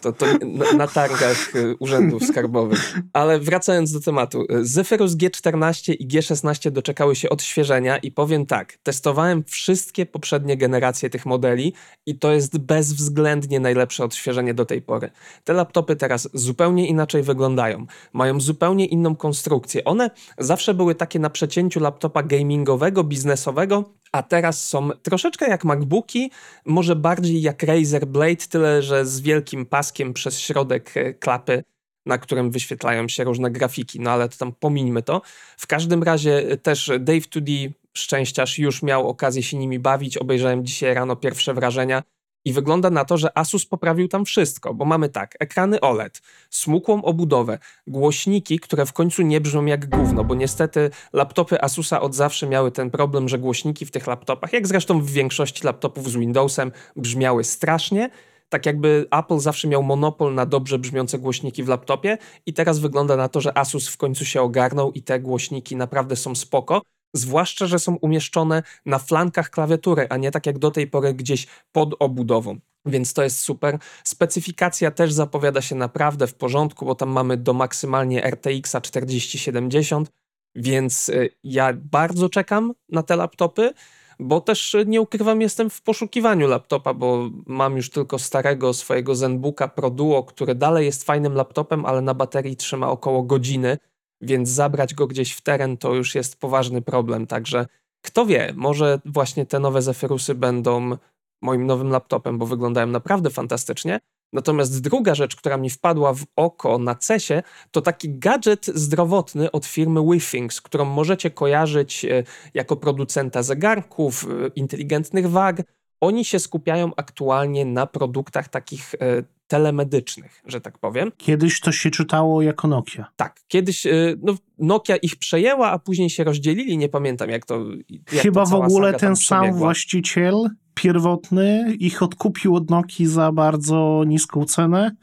To, 0.00 0.12
to 0.12 0.26
na, 0.46 0.72
na, 0.72 0.86
targach 0.86 1.56
y, 1.56 1.76
urzędów 1.78 2.24
skarbowych. 2.24 2.94
Ale 3.12 3.40
wracając 3.40 3.92
do 3.92 4.00
tematu. 4.00 4.46
Zephyrus 4.60 5.12
G14 5.12 5.94
i 5.98 6.08
G16 6.08 6.70
doczekały 6.70 7.16
się 7.16 7.28
odświeżenia 7.28 7.98
i 7.98 8.10
powiem 8.10 8.46
tak, 8.46 8.78
testowałem 8.82 9.44
wszystkie 9.44 10.06
poprzednie 10.06 10.56
generacje 10.56 11.10
tych 11.10 11.26
modeli 11.26 11.72
i 12.06 12.18
to 12.18 12.32
jest 12.32 12.58
bezwzględnie 12.58 13.60
najlepsze 13.60 14.04
odświeżenie 14.04 14.54
do 14.54 14.64
tej 14.64 14.82
pory. 14.82 15.10
Te 15.44 15.52
laptopy 15.52 15.96
teraz 15.96 16.28
zupełnie 16.34 16.86
inaczej 16.86 17.22
wyglądają. 17.22 17.86
Mają 18.12 18.40
zupełnie 18.40 18.86
inną 18.86 19.16
konstrukcję. 19.16 19.84
One 19.84 20.10
zawsze 20.38 20.74
były 20.74 20.94
takie 20.94 21.18
na 21.18 21.30
przecięciu 21.30 21.80
laptopa 21.80 22.22
gamingowego, 22.22 23.04
biznesowego, 23.04 23.84
a 24.12 24.22
teraz 24.22 24.64
są 24.68 24.90
troszeczkę 25.02 25.48
jak 25.48 25.64
MacBooki, 25.64 26.30
może 26.64 26.96
bardziej 26.96 27.42
jak 27.42 27.62
Razer 27.62 28.06
Blade, 28.06 28.46
tyle 28.50 28.82
że 28.82 29.06
z 29.06 29.20
wielkim 29.20 29.66
paskiem 29.88 30.14
przez 30.14 30.40
środek 30.40 30.96
e, 30.96 31.14
klapy, 31.14 31.64
na 32.06 32.18
którym 32.18 32.50
wyświetlają 32.50 33.08
się 33.08 33.24
różne 33.24 33.50
grafiki, 33.50 34.00
no 34.00 34.10
ale 34.10 34.28
to 34.28 34.36
tam 34.36 34.52
pomińmy 34.52 35.02
to. 35.02 35.22
W 35.56 35.66
każdym 35.66 36.02
razie 36.02 36.36
e, 36.36 36.56
też 36.56 36.90
Dave 37.00 37.28
2D, 37.28 37.70
szczęściarz, 37.94 38.58
już 38.58 38.82
miał 38.82 39.08
okazję 39.08 39.42
się 39.42 39.56
nimi 39.56 39.78
bawić, 39.78 40.16
obejrzałem 40.16 40.64
dzisiaj 40.64 40.94
rano 40.94 41.16
pierwsze 41.16 41.54
wrażenia 41.54 42.02
i 42.44 42.52
wygląda 42.52 42.90
na 42.90 43.04
to, 43.04 43.18
że 43.18 43.38
Asus 43.38 43.66
poprawił 43.66 44.08
tam 44.08 44.24
wszystko, 44.24 44.74
bo 44.74 44.84
mamy 44.84 45.08
tak, 45.08 45.36
ekrany 45.40 45.80
OLED, 45.80 46.22
smukłą 46.50 47.02
obudowę, 47.02 47.58
głośniki, 47.86 48.58
które 48.60 48.86
w 48.86 48.92
końcu 48.92 49.22
nie 49.22 49.40
brzmią 49.40 49.64
jak 49.64 49.88
gówno, 49.88 50.24
bo 50.24 50.34
niestety 50.34 50.90
laptopy 51.12 51.60
Asusa 51.60 52.00
od 52.00 52.14
zawsze 52.14 52.46
miały 52.46 52.70
ten 52.70 52.90
problem, 52.90 53.28
że 53.28 53.38
głośniki 53.38 53.86
w 53.86 53.90
tych 53.90 54.06
laptopach, 54.06 54.52
jak 54.52 54.66
zresztą 54.66 55.00
w 55.00 55.10
większości 55.10 55.66
laptopów 55.66 56.10
z 56.10 56.16
Windowsem, 56.16 56.72
brzmiały 56.96 57.44
strasznie, 57.44 58.10
tak 58.48 58.66
jakby 58.66 59.06
Apple 59.10 59.38
zawsze 59.38 59.68
miał 59.68 59.82
monopol 59.82 60.34
na 60.34 60.46
dobrze 60.46 60.78
brzmiące 60.78 61.18
głośniki 61.18 61.62
w 61.62 61.68
laptopie 61.68 62.18
i 62.46 62.52
teraz 62.52 62.78
wygląda 62.78 63.16
na 63.16 63.28
to, 63.28 63.40
że 63.40 63.58
Asus 63.58 63.88
w 63.88 63.96
końcu 63.96 64.24
się 64.24 64.42
ogarnął 64.42 64.92
i 64.92 65.02
te 65.02 65.20
głośniki 65.20 65.76
naprawdę 65.76 66.16
są 66.16 66.34
spoko. 66.34 66.82
Zwłaszcza, 67.14 67.66
że 67.66 67.78
są 67.78 67.96
umieszczone 67.96 68.62
na 68.86 68.98
flankach 68.98 69.50
klawiatury, 69.50 70.06
a 70.10 70.16
nie 70.16 70.30
tak 70.30 70.46
jak 70.46 70.58
do 70.58 70.70
tej 70.70 70.86
pory 70.86 71.14
gdzieś 71.14 71.46
pod 71.72 71.94
obudową. 71.98 72.58
Więc 72.86 73.12
to 73.12 73.22
jest 73.22 73.40
super. 73.40 73.78
Specyfikacja 74.04 74.90
też 74.90 75.12
zapowiada 75.12 75.62
się 75.62 75.74
naprawdę 75.74 76.26
w 76.26 76.34
porządku, 76.34 76.86
bo 76.86 76.94
tam 76.94 77.08
mamy 77.08 77.36
do 77.36 77.52
maksymalnie 77.52 78.24
RTX 78.30 78.76
4070, 78.82 80.12
więc 80.54 81.08
y, 81.08 81.30
ja 81.44 81.72
bardzo 81.72 82.28
czekam 82.28 82.72
na 82.88 83.02
te 83.02 83.16
laptopy, 83.16 83.72
bo 84.18 84.40
też 84.40 84.74
y, 84.74 84.86
nie 84.86 85.00
ukrywam, 85.00 85.40
jestem 85.40 85.70
w 85.70 85.82
poszukiwaniu 85.82 86.48
laptopa, 86.48 86.94
bo 86.94 87.30
mam 87.46 87.76
już 87.76 87.90
tylko 87.90 88.18
starego 88.18 88.74
swojego 88.74 89.14
ZenBooka 89.14 89.68
Pro 89.68 89.90
Duo, 89.90 90.22
który 90.22 90.54
dalej 90.54 90.86
jest 90.86 91.04
fajnym 91.04 91.34
laptopem, 91.34 91.86
ale 91.86 92.02
na 92.02 92.14
baterii 92.14 92.56
trzyma 92.56 92.90
około 92.90 93.22
godziny 93.22 93.78
więc 94.20 94.48
zabrać 94.48 94.94
go 94.94 95.06
gdzieś 95.06 95.32
w 95.32 95.40
teren 95.40 95.76
to 95.76 95.94
już 95.94 96.14
jest 96.14 96.40
poważny 96.40 96.82
problem. 96.82 97.26
Także 97.26 97.66
kto 98.02 98.26
wie, 98.26 98.52
może 98.56 99.00
właśnie 99.04 99.46
te 99.46 99.60
nowe 99.60 99.82
Zephyrusy 99.82 100.34
będą 100.34 100.96
moim 101.42 101.66
nowym 101.66 101.90
laptopem, 101.90 102.38
bo 102.38 102.46
wyglądają 102.46 102.86
naprawdę 102.86 103.30
fantastycznie. 103.30 104.00
Natomiast 104.32 104.82
druga 104.82 105.14
rzecz, 105.14 105.36
która 105.36 105.56
mi 105.56 105.70
wpadła 105.70 106.14
w 106.14 106.24
oko 106.36 106.78
na 106.78 106.94
CESie, 106.94 107.42
to 107.70 107.82
taki 107.82 108.18
gadżet 108.18 108.66
zdrowotny 108.66 109.50
od 109.50 109.66
firmy 109.66 110.00
WeThings, 110.02 110.60
którą 110.60 110.84
możecie 110.84 111.30
kojarzyć 111.30 112.04
e, 112.04 112.24
jako 112.54 112.76
producenta 112.76 113.42
zegarków, 113.42 114.24
e, 114.24 114.48
inteligentnych 114.56 115.30
wag. 115.30 115.62
Oni 116.00 116.24
się 116.24 116.38
skupiają 116.38 116.90
aktualnie 116.96 117.64
na 117.64 117.86
produktach 117.86 118.48
takich 118.48 118.94
e, 118.94 119.22
telemedycznych, 119.46 120.42
że 120.44 120.60
tak 120.60 120.78
powiem. 120.78 121.12
Kiedyś 121.16 121.60
to 121.60 121.72
się 121.72 121.90
czytało 121.90 122.42
jako 122.42 122.68
Nokia. 122.68 123.06
Tak, 123.16 123.40
kiedyś 123.48 123.86
no, 124.22 124.34
Nokia 124.58 124.96
ich 124.96 125.16
przejęła, 125.16 125.70
a 125.70 125.78
później 125.78 126.10
się 126.10 126.24
rozdzielili, 126.24 126.78
nie 126.78 126.88
pamiętam 126.88 127.30
jak 127.30 127.46
to 127.46 127.64
jak 128.12 128.22
Chyba 128.22 128.44
to 128.44 128.50
w 128.50 128.54
ogóle 128.54 128.94
ten 128.94 129.16
sam 129.16 129.52
właściciel 129.52 130.48
pierwotny 130.78 131.74
ich 131.78 132.02
odkupił 132.02 132.56
od 132.56 132.70
Nokii 132.70 133.06
za 133.06 133.32
bardzo 133.32 134.04
niską 134.06 134.44
cenę, 134.44 134.96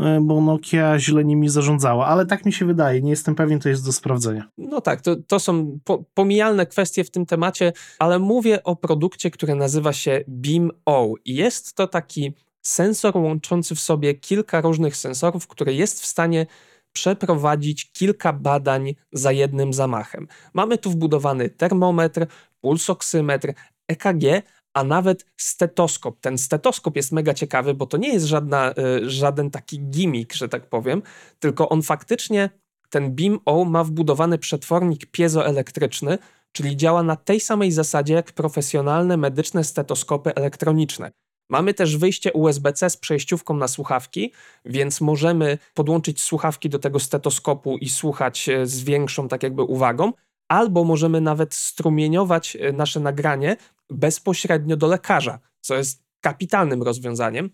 y, 0.00 0.02
bo 0.20 0.40
Nokia 0.40 0.98
źle 0.98 1.24
nimi 1.24 1.48
zarządzała, 1.48 2.06
ale 2.06 2.26
tak 2.26 2.46
mi 2.46 2.52
się 2.52 2.66
wydaje, 2.66 3.02
nie 3.02 3.10
jestem 3.10 3.34
pewien, 3.34 3.60
to 3.60 3.68
jest 3.68 3.86
do 3.86 3.92
sprawdzenia. 3.92 4.48
No 4.58 4.80
tak, 4.80 5.00
to, 5.00 5.16
to 5.16 5.40
są 5.40 5.78
po, 5.84 6.04
pomijalne 6.14 6.66
kwestie 6.66 7.04
w 7.04 7.10
tym 7.10 7.26
temacie, 7.26 7.72
ale 7.98 8.18
mówię 8.18 8.64
o 8.64 8.76
produkcie, 8.76 9.30
który 9.30 9.54
nazywa 9.54 9.92
się 9.92 10.24
Beam 10.28 10.70
O 10.86 11.14
i 11.24 11.34
jest 11.34 11.74
to 11.74 11.86
taki 11.86 12.34
sensor 12.62 13.16
łączący 13.16 13.74
w 13.74 13.80
sobie 13.80 14.14
kilka 14.14 14.60
różnych 14.60 14.96
sensorów, 14.96 15.46
który 15.46 15.74
jest 15.74 16.02
w 16.02 16.06
stanie 16.06 16.46
przeprowadzić 16.92 17.92
kilka 17.92 18.32
badań 18.32 18.94
za 19.12 19.32
jednym 19.32 19.72
zamachem. 19.72 20.28
Mamy 20.54 20.78
tu 20.78 20.90
wbudowany 20.90 21.50
termometr, 21.50 22.26
pulsoksymetr, 22.60 23.52
EKG, 23.88 24.42
a 24.74 24.84
nawet 24.84 25.26
stetoskop. 25.36 26.20
Ten 26.20 26.38
stetoskop 26.38 26.96
jest 26.96 27.12
mega 27.12 27.34
ciekawy, 27.34 27.74
bo 27.74 27.86
to 27.86 27.96
nie 27.96 28.12
jest 28.12 28.26
żadna, 28.26 28.74
y, 29.02 29.10
żaden 29.10 29.50
taki 29.50 29.80
gimmick, 29.80 30.34
że 30.34 30.48
tak 30.48 30.68
powiem, 30.68 31.02
tylko 31.38 31.68
on 31.68 31.82
faktycznie, 31.82 32.50
ten 32.90 33.14
BIM-O 33.14 33.64
ma 33.64 33.84
wbudowany 33.84 34.38
przetwornik 34.38 35.06
piezoelektryczny, 35.06 36.18
czyli 36.52 36.76
działa 36.76 37.02
na 37.02 37.16
tej 37.16 37.40
samej 37.40 37.72
zasadzie 37.72 38.14
jak 38.14 38.32
profesjonalne 38.32 39.16
medyczne 39.16 39.64
stetoskopy 39.64 40.34
elektroniczne. 40.34 41.10
Mamy 41.50 41.74
też 41.74 41.96
wyjście 41.96 42.32
USB-C 42.32 42.90
z 42.90 42.96
przejściówką 42.96 43.54
na 43.54 43.68
słuchawki, 43.68 44.32
więc 44.64 45.00
możemy 45.00 45.58
podłączyć 45.74 46.22
słuchawki 46.22 46.68
do 46.68 46.78
tego 46.78 47.00
stetoskopu 47.00 47.76
i 47.78 47.88
słuchać 47.88 48.48
e, 48.48 48.66
z 48.66 48.84
większą 48.84 49.28
tak 49.28 49.42
jakby 49.42 49.62
uwagą, 49.62 50.12
albo 50.48 50.84
możemy 50.84 51.20
nawet 51.20 51.54
strumieniować 51.54 52.56
e, 52.56 52.72
nasze 52.72 53.00
nagranie 53.00 53.56
bezpośrednio 53.90 54.76
do 54.76 54.86
lekarza, 54.86 55.38
co 55.60 55.74
jest 55.74 56.02
kapitalnym 56.20 56.82
rozwiązaniem. 56.82 57.50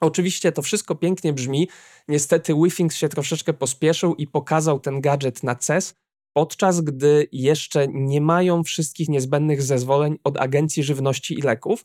Oczywiście 0.00 0.52
to 0.52 0.62
wszystko 0.62 0.94
pięknie 0.94 1.32
brzmi. 1.32 1.68
Niestety 2.08 2.54
WeThings 2.54 2.96
się 2.96 3.08
troszeczkę 3.08 3.52
pospieszył 3.52 4.14
i 4.14 4.26
pokazał 4.26 4.80
ten 4.80 5.00
gadżet 5.00 5.42
na 5.42 5.54
CES, 5.54 5.94
podczas 6.32 6.80
gdy 6.80 7.28
jeszcze 7.32 7.88
nie 7.88 8.20
mają 8.20 8.62
wszystkich 8.62 9.08
niezbędnych 9.08 9.62
zezwoleń 9.62 10.18
od 10.24 10.40
Agencji 10.40 10.82
Żywności 10.82 11.38
i 11.38 11.42
Leków, 11.42 11.84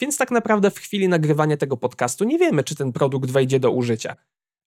więc 0.00 0.16
tak 0.16 0.30
naprawdę 0.30 0.70
w 0.70 0.78
chwili 0.78 1.08
nagrywania 1.08 1.56
tego 1.56 1.76
podcastu 1.76 2.24
nie 2.24 2.38
wiemy, 2.38 2.64
czy 2.64 2.74
ten 2.74 2.92
produkt 2.92 3.30
wejdzie 3.30 3.60
do 3.60 3.70
użycia. 3.70 4.16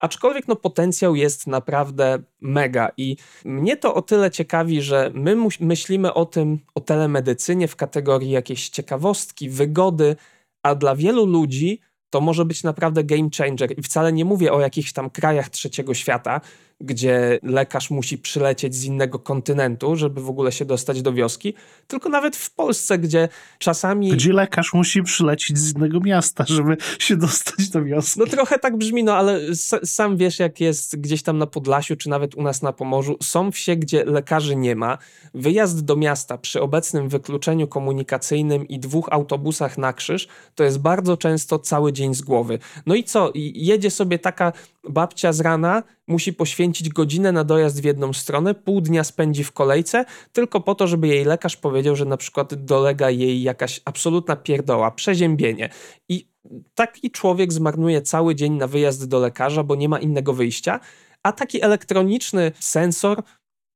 Aczkolwiek 0.03 0.47
no, 0.47 0.55
potencjał 0.55 1.15
jest 1.15 1.47
naprawdę 1.47 2.19
mega 2.41 2.89
i 2.97 3.17
mnie 3.45 3.77
to 3.77 3.93
o 3.93 4.01
tyle 4.01 4.31
ciekawi, 4.31 4.81
że 4.81 5.11
my 5.13 5.35
myślimy 5.59 6.13
o 6.13 6.25
tym, 6.25 6.59
o 6.75 6.81
telemedycynie 6.81 7.67
w 7.67 7.75
kategorii 7.75 8.29
jakiejś 8.29 8.69
ciekawostki, 8.69 9.49
wygody, 9.49 10.15
a 10.63 10.75
dla 10.75 10.95
wielu 10.95 11.25
ludzi 11.25 11.79
to 12.09 12.21
może 12.21 12.45
być 12.45 12.63
naprawdę 12.63 13.03
game 13.03 13.29
changer. 13.37 13.79
I 13.79 13.81
wcale 13.81 14.13
nie 14.13 14.25
mówię 14.25 14.53
o 14.53 14.61
jakichś 14.61 14.93
tam 14.93 15.09
krajach 15.09 15.49
trzeciego 15.49 15.93
świata, 15.93 16.41
gdzie 16.83 17.39
lekarz 17.43 17.89
musi 17.89 18.17
przylecieć 18.17 18.75
z 18.75 18.83
innego 18.83 19.19
kontynentu, 19.19 19.95
żeby 19.95 20.21
w 20.21 20.29
ogóle 20.29 20.51
się 20.51 20.65
dostać 20.65 21.01
do 21.01 21.13
wioski, 21.13 21.53
tylko 21.87 22.09
nawet 22.09 22.35
w 22.35 22.51
Polsce, 22.51 22.97
gdzie 22.97 23.29
czasami... 23.59 24.11
Gdzie 24.11 24.33
lekarz 24.33 24.73
musi 24.73 25.03
przylecieć 25.03 25.57
z 25.57 25.75
innego 25.75 25.99
miasta, 25.99 26.43
żeby 26.47 26.77
się 26.99 27.15
dostać 27.15 27.69
do 27.69 27.83
wioski. 27.83 28.19
No 28.19 28.25
trochę 28.25 28.59
tak 28.59 28.77
brzmi, 28.77 29.03
no 29.03 29.15
ale 29.15 29.39
sam 29.83 30.17
wiesz, 30.17 30.39
jak 30.39 30.59
jest 30.59 31.01
gdzieś 31.01 31.23
tam 31.23 31.37
na 31.37 31.47
Podlasiu, 31.47 31.95
czy 31.95 32.09
nawet 32.09 32.35
u 32.35 32.41
nas 32.41 32.61
na 32.61 32.73
Pomorzu. 32.73 33.17
Są 33.23 33.51
wsie, 33.51 33.75
gdzie 33.75 34.05
lekarzy 34.05 34.55
nie 34.55 34.75
ma. 34.75 34.97
Wyjazd 35.33 35.85
do 35.85 35.95
miasta 35.95 36.37
przy 36.37 36.61
obecnym 36.61 37.09
wykluczeniu 37.09 37.67
komunikacyjnym 37.67 38.67
i 38.67 38.79
dwóch 38.79 39.07
autobusach 39.11 39.77
na 39.77 39.93
krzyż, 39.93 40.27
to 40.55 40.63
jest 40.63 40.79
bardzo 40.79 41.17
często 41.17 41.59
cały 41.59 41.93
dzień 41.93 42.13
z 42.13 42.21
głowy. 42.21 42.59
No 42.85 42.95
i 42.95 43.03
co? 43.03 43.31
Jedzie 43.35 43.91
sobie 43.91 44.19
taka 44.19 44.53
babcia 44.89 45.33
z 45.33 45.39
rana, 45.39 45.83
musi 46.07 46.33
poświęcić 46.33 46.89
godzinę 46.89 47.31
na 47.31 47.43
dojazd 47.43 47.81
w 47.81 47.85
jedną 47.85 48.13
stronę, 48.13 48.53
pół 48.53 48.81
dnia 48.81 49.03
spędzi 49.03 49.43
w 49.43 49.51
kolejce, 49.51 50.05
tylko 50.31 50.61
po 50.61 50.75
to, 50.75 50.87
żeby 50.87 51.07
jej 51.07 51.25
lekarz 51.25 51.57
powiedział, 51.57 51.95
że 51.95 52.05
na 52.05 52.17
przykład 52.17 52.53
dolega 52.53 53.09
jej 53.09 53.41
jakaś 53.41 53.81
absolutna 53.85 54.35
pierdoła, 54.35 54.91
przeziębienie. 54.91 55.69
I 56.09 56.27
taki 56.75 57.11
człowiek 57.11 57.53
zmarnuje 57.53 58.01
cały 58.01 58.35
dzień 58.35 58.53
na 58.53 58.67
wyjazd 58.67 59.07
do 59.07 59.19
lekarza, 59.19 59.63
bo 59.63 59.75
nie 59.75 59.89
ma 59.89 59.99
innego 59.99 60.33
wyjścia, 60.33 60.79
a 61.23 61.31
taki 61.31 61.61
elektroniczny 61.61 62.51
sensor 62.59 63.23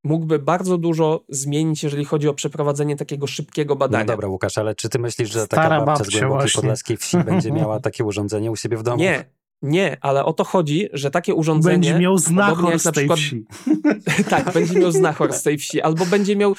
mógłby 0.03 0.39
bardzo 0.39 0.77
dużo 0.77 1.23
zmienić, 1.29 1.83
jeżeli 1.83 2.05
chodzi 2.05 2.27
o 2.27 2.33
przeprowadzenie 2.33 2.95
takiego 2.95 3.27
szybkiego 3.27 3.75
badania. 3.75 4.03
No 4.03 4.07
dobra, 4.13 4.27
Łukasz, 4.27 4.57
ale 4.57 4.75
czy 4.75 4.89
ty 4.89 4.99
myślisz, 4.99 5.31
że 5.31 5.45
Stara 5.45 5.63
taka 5.63 5.85
babcia 5.85 6.03
z 6.03 6.07
babcia 6.07 6.19
głębokiej 6.19 6.41
właśnie. 6.41 6.61
podlaskiej 6.61 6.97
wsi 6.97 7.17
będzie 7.17 7.51
miała 7.51 7.79
takie 7.79 8.03
urządzenie 8.03 8.51
u 8.51 8.55
siebie 8.55 8.77
w 8.77 8.83
domu? 8.83 8.97
Nie, 8.97 9.25
nie, 9.61 9.97
ale 10.01 10.25
o 10.25 10.33
to 10.33 10.43
chodzi, 10.43 10.89
że 10.93 11.11
takie 11.11 11.33
urządzenie... 11.33 11.75
Będzie 11.75 11.99
miał 11.99 12.17
znachor 12.17 12.79
z 12.79 12.83
tej 12.83 12.91
przykład 12.91 13.19
wsi. 13.19 13.45
tak, 14.29 14.53
będzie 14.53 14.79
miał 14.79 14.91
znachor 14.91 15.33
z 15.33 15.43
tej 15.43 15.57
wsi, 15.57 15.81
albo 15.81 16.05
będzie 16.05 16.35
miał, 16.35 16.55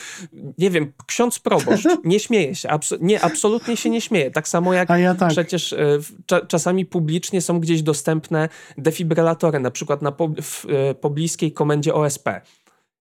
nie 0.58 0.70
wiem, 0.70 0.92
ksiądz 1.06 1.38
proboszcz. 1.38 1.84
Nie 2.04 2.20
śmieje 2.20 2.54
się, 2.54 2.68
abso- 2.68 2.98
nie, 3.00 3.20
absolutnie 3.20 3.76
się 3.76 3.90
nie 3.90 4.00
śmieje. 4.00 4.30
Tak 4.30 4.48
samo 4.48 4.72
jak 4.72 4.88
ja 4.88 5.14
tak. 5.14 5.30
przecież 5.30 5.72
e, 5.72 5.98
cza- 6.26 6.46
czasami 6.46 6.86
publicznie 6.86 7.40
są 7.40 7.60
gdzieś 7.60 7.82
dostępne 7.82 8.48
defibrylatory, 8.78 9.60
na 9.60 9.70
przykład 9.70 10.02
na 10.02 10.12
po, 10.12 10.28
w 10.42 10.66
e, 10.68 10.94
pobliskiej 10.94 11.52
komendzie 11.52 11.94
OSP. 11.94 12.28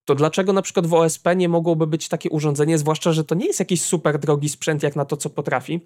To 0.06 0.16
dlaczego 0.16 0.54
na 0.54 0.62
przykład 0.62 0.88
w 0.88 0.94
OSP 0.94 1.36
nie 1.36 1.50
mogłoby 1.50 1.88
być 1.88 2.08
takie 2.08 2.30
urządzenie, 2.30 2.78
zwłaszcza, 2.78 3.14
że 3.14 3.24
to 3.24 3.36
nie 3.36 3.46
jest 3.46 3.60
jakiś 3.60 3.82
super 3.82 4.20
drogi 4.20 4.50
sprzęt 4.50 4.84
jak 4.84 4.96
na 4.96 5.06
to, 5.06 5.18
co 5.18 5.30
potrafi, 5.30 5.80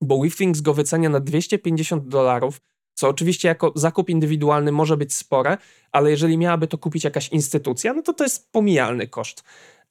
bo 0.00 0.22
WeThings 0.22 0.60
go 0.60 0.74
wycenia 0.74 1.08
na 1.08 1.20
250 1.20 2.08
dolarów, 2.08 2.60
co 2.98 3.08
oczywiście 3.08 3.48
jako 3.48 3.72
zakup 3.74 4.10
indywidualny 4.10 4.72
może 4.72 4.96
być 4.96 5.14
spore, 5.14 5.56
ale 5.92 6.10
jeżeli 6.10 6.38
miałaby 6.38 6.66
to 6.66 6.78
kupić 6.78 7.04
jakaś 7.04 7.28
instytucja, 7.28 7.92
no 7.92 8.02
to 8.02 8.12
to 8.12 8.24
jest 8.24 8.52
pomijalny 8.52 9.08
koszt. 9.08 9.44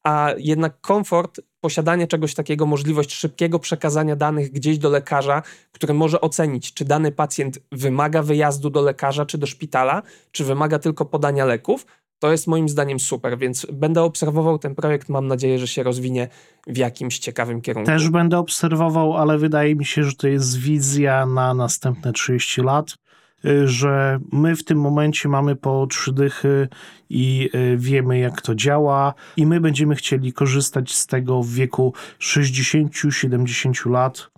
A 0.03 0.31
jednak 0.37 0.81
komfort, 0.81 1.39
posiadanie 1.61 2.07
czegoś 2.07 2.33
takiego, 2.33 2.65
możliwość 2.65 3.13
szybkiego 3.13 3.59
przekazania 3.59 4.15
danych 4.15 4.51
gdzieś 4.51 4.77
do 4.77 4.89
lekarza, 4.89 5.43
który 5.71 5.93
może 5.93 6.21
ocenić, 6.21 6.73
czy 6.73 6.85
dany 6.85 7.11
pacjent 7.11 7.59
wymaga 7.71 8.21
wyjazdu 8.21 8.69
do 8.69 8.81
lekarza 8.81 9.25
czy 9.25 9.37
do 9.37 9.47
szpitala, 9.47 10.01
czy 10.31 10.43
wymaga 10.43 10.79
tylko 10.79 11.05
podania 11.05 11.45
leków, 11.45 11.85
to 12.19 12.31
jest 12.31 12.47
moim 12.47 12.69
zdaniem 12.69 12.99
super, 12.99 13.37
więc 13.37 13.67
będę 13.73 14.03
obserwował 14.03 14.59
ten 14.59 14.75
projekt. 14.75 15.09
Mam 15.09 15.27
nadzieję, 15.27 15.59
że 15.59 15.67
się 15.67 15.83
rozwinie 15.83 16.27
w 16.67 16.77
jakimś 16.77 17.19
ciekawym 17.19 17.61
kierunku. 17.61 17.87
Też 17.87 18.09
będę 18.09 18.37
obserwował, 18.37 19.17
ale 19.17 19.37
wydaje 19.37 19.75
mi 19.75 19.85
się, 19.85 20.03
że 20.03 20.13
to 20.13 20.27
jest 20.27 20.57
wizja 20.57 21.25
na 21.25 21.53
następne 21.53 22.13
30 22.13 22.61
lat, 22.61 22.97
y, 23.45 23.67
że 23.67 24.19
my 24.31 24.55
w 24.55 24.63
tym 24.63 24.79
momencie 24.79 25.29
mamy 25.29 25.55
po 25.55 25.87
trzy 25.87 26.13
dychy 26.13 26.67
i 27.09 27.49
y, 27.55 27.77
wiemy 27.77 28.19
jak 28.19 28.41
to 28.41 28.55
działa 28.55 29.13
i 29.37 29.45
my 29.45 29.61
będziemy 29.61 29.95
chcieli 29.95 30.33
korzystać 30.33 30.95
z 30.95 31.07
tego 31.07 31.43
w 31.43 31.49
wieku 31.49 31.93
60-70 32.19 33.89
lat. 33.91 34.36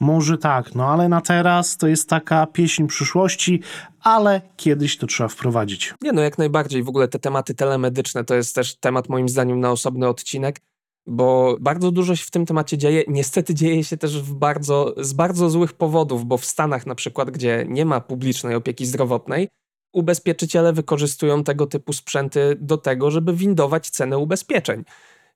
Może 0.00 0.38
tak, 0.38 0.74
no 0.74 0.88
ale 0.88 1.08
na 1.08 1.20
teraz 1.20 1.76
to 1.76 1.86
jest 1.86 2.08
taka 2.08 2.46
pieśń 2.46 2.86
przyszłości, 2.86 3.60
ale 4.00 4.40
kiedyś 4.56 4.98
to 4.98 5.06
trzeba 5.06 5.28
wprowadzić. 5.28 5.94
Nie, 6.02 6.12
no 6.12 6.22
jak 6.22 6.38
najbardziej. 6.38 6.82
W 6.82 6.88
ogóle 6.88 7.08
te 7.08 7.18
tematy 7.18 7.54
telemedyczne 7.54 8.24
to 8.24 8.34
jest 8.34 8.54
też 8.54 8.76
temat 8.76 9.08
moim 9.08 9.28
zdaniem 9.28 9.60
na 9.60 9.70
osobny 9.70 10.08
odcinek, 10.08 10.60
bo 11.06 11.56
bardzo 11.60 11.90
dużo 11.90 12.16
się 12.16 12.24
w 12.24 12.30
tym 12.30 12.46
temacie 12.46 12.78
dzieje. 12.78 13.04
Niestety 13.08 13.54
dzieje 13.54 13.84
się 13.84 13.96
też 13.96 14.22
w 14.22 14.34
bardzo, 14.34 14.94
z 14.96 15.12
bardzo 15.12 15.50
złych 15.50 15.72
powodów, 15.72 16.24
bo 16.24 16.38
w 16.38 16.44
Stanach 16.44 16.86
na 16.86 16.94
przykład, 16.94 17.30
gdzie 17.30 17.66
nie 17.68 17.84
ma 17.84 18.00
publicznej 18.00 18.54
opieki 18.54 18.86
zdrowotnej, 18.86 19.48
ubezpieczyciele 19.92 20.72
wykorzystują 20.72 21.44
tego 21.44 21.66
typu 21.66 21.92
sprzęty 21.92 22.56
do 22.60 22.76
tego, 22.76 23.10
żeby 23.10 23.34
windować 23.34 23.90
cenę 23.90 24.18
ubezpieczeń. 24.18 24.84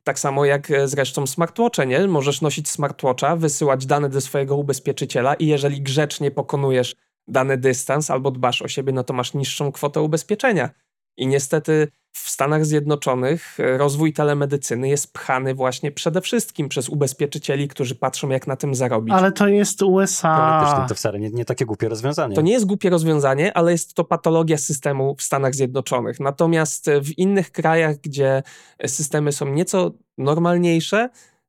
Tak 0.05 0.19
samo 0.19 0.45
jak 0.45 0.71
e, 0.71 0.89
zresztą 0.89 1.27
smartwatche, 1.27 1.87
nie? 1.87 2.09
Możesz 2.09 2.41
nosić 2.41 2.69
smartwatcha, 2.69 3.37
wysyłać 3.37 3.87
dane 3.87 4.09
do 4.09 4.21
swojego 4.21 4.57
ubezpieczyciela 4.57 5.35
i 5.35 5.47
jeżeli 5.47 5.83
grzecznie 5.83 6.31
pokonujesz 6.31 6.97
dany 7.29 7.59
dystans 7.59 8.11
albo 8.11 8.31
dbasz 8.31 8.63
o 8.63 8.69
siebie, 8.69 8.93
no 8.93 9.05
to 9.05 9.15
masz 9.15 9.35
niższą 9.35 9.73
kwotę 9.73 10.01
ubezpieczenia. 10.01 10.71
I 11.17 11.27
niestety 11.27 11.89
w 12.13 12.31
Stanach 12.31 12.67
Zjednoczonych 12.67 13.61
e, 13.61 13.79
rozwój 13.79 14.13
telemedycyny 14.13 14.89
jest 14.89 15.13
pchany 15.13 15.55
właśnie 15.55 15.93
przede 15.93 16.21
wszystkim 16.21 16.69
przez 16.69 16.89
ubezpieczycieli, 16.89 17.69
którzy 17.69 17.95
patrzą 17.95 18.29
jak 18.29 18.47
na 18.47 18.57
tym 18.57 18.75
zarobić. 18.75 19.15
Ale 19.15 19.33
to 19.33 19.49
jest 19.49 19.83
USA. 19.83 20.37
Teoretycznie 20.37 20.89
to 20.89 20.95
wcale 20.95 21.21
nie, 21.21 21.31
nie 21.31 21.45
takie 21.45 21.67
głupie 21.67 21.89
rozwiązanie. 21.89 22.35
To 22.35 22.41
nie 22.41 22.53
jest 22.53 22.67
głupie 22.67 22.91
rozwiązanie, 22.91 23.57
ale 23.57 23.73
jest 23.73 23.95
to 23.95 24.05
patologia 24.05 24.59
systemu 24.59 25.15
w 25.15 25.23
Stanach 25.23 25.55
Zjednoczonych. 25.55 26.21
Natomiast 26.21 26.89
e, 26.89 27.01
w 27.01 27.19
innych 27.19 27.53
krajach, 27.53 27.97
gdzie 27.97 28.43
systemy 28.87 29.33
są 29.33 29.47
nieco 29.47 29.93
normalniejsze, 30.19 31.09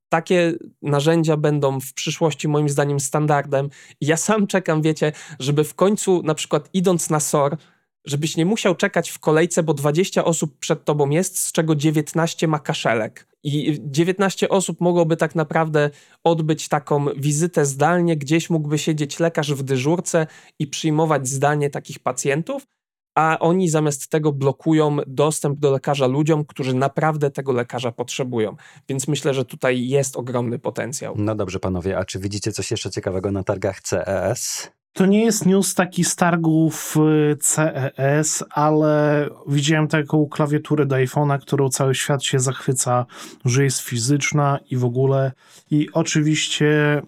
takie 0.09 0.53
narzędzia 0.81 1.37
będą 1.37 1.79
w 1.79 1.93
przyszłości 1.93 2.47
moim 2.47 2.69
zdaniem 2.69 2.99
standardem. 2.99 3.69
Ja 4.01 4.17
sam 4.17 4.47
czekam, 4.47 4.81
wiecie, 4.81 5.11
żeby 5.39 5.63
w 5.63 5.75
końcu 5.75 6.21
na 6.23 6.35
przykład 6.35 6.69
idąc 6.73 7.09
na 7.09 7.19
SOR, 7.19 7.57
żebyś 8.05 8.37
nie 8.37 8.45
musiał 8.45 8.75
czekać 8.75 9.09
w 9.09 9.19
kolejce, 9.19 9.63
bo 9.63 9.73
20 9.73 10.25
osób 10.25 10.57
przed 10.59 10.85
tobą 10.85 11.09
jest, 11.09 11.39
z 11.39 11.51
czego 11.51 11.75
19 11.75 12.47
ma 12.47 12.59
kaszelek. 12.59 13.27
I 13.43 13.79
19 13.83 14.49
osób 14.49 14.81
mogłoby 14.81 15.17
tak 15.17 15.35
naprawdę 15.35 15.89
odbyć 16.23 16.67
taką 16.67 17.05
wizytę 17.15 17.65
zdalnie, 17.65 18.17
gdzieś 18.17 18.49
mógłby 18.49 18.77
siedzieć 18.77 19.19
lekarz 19.19 19.53
w 19.53 19.63
dyżurce 19.63 20.27
i 20.59 20.67
przyjmować 20.67 21.27
zdalnie 21.27 21.69
takich 21.69 21.99
pacjentów, 21.99 22.67
a 23.15 23.37
oni 23.39 23.69
zamiast 23.69 24.07
tego 24.07 24.31
blokują 24.31 24.97
dostęp 25.07 25.59
do 25.59 25.71
lekarza 25.71 26.07
ludziom, 26.07 26.45
którzy 26.45 26.73
naprawdę 26.73 27.31
tego 27.31 27.51
lekarza 27.51 27.91
potrzebują. 27.91 28.55
Więc 28.89 29.07
myślę, 29.07 29.33
że 29.33 29.45
tutaj 29.45 29.87
jest 29.87 30.17
ogromny 30.17 30.59
potencjał. 30.59 31.13
No 31.17 31.35
dobrze, 31.35 31.59
panowie, 31.59 31.97
a 31.97 32.05
czy 32.05 32.19
widzicie 32.19 32.51
coś 32.51 32.71
jeszcze 32.71 32.91
ciekawego 32.91 33.31
na 33.31 33.43
targach 33.43 33.81
CES? 33.81 34.71
To 34.93 35.05
nie 35.05 35.25
jest 35.25 35.45
news 35.45 35.75
taki 35.75 36.03
z 36.03 36.15
targów 36.15 36.97
y, 37.31 37.37
CES, 37.37 38.43
ale 38.49 39.29
widziałem 39.47 39.87
taką 39.87 40.25
klawiaturę 40.25 40.85
do 40.85 40.95
iPhone'a, 40.95 41.39
którą 41.39 41.69
cały 41.69 41.95
świat 41.95 42.23
się 42.23 42.39
zachwyca, 42.39 43.05
że 43.45 43.63
jest 43.63 43.79
fizyczna 43.79 44.59
i 44.69 44.77
w 44.77 44.85
ogóle. 44.85 45.31
I 45.71 45.89
oczywiście 45.93 47.01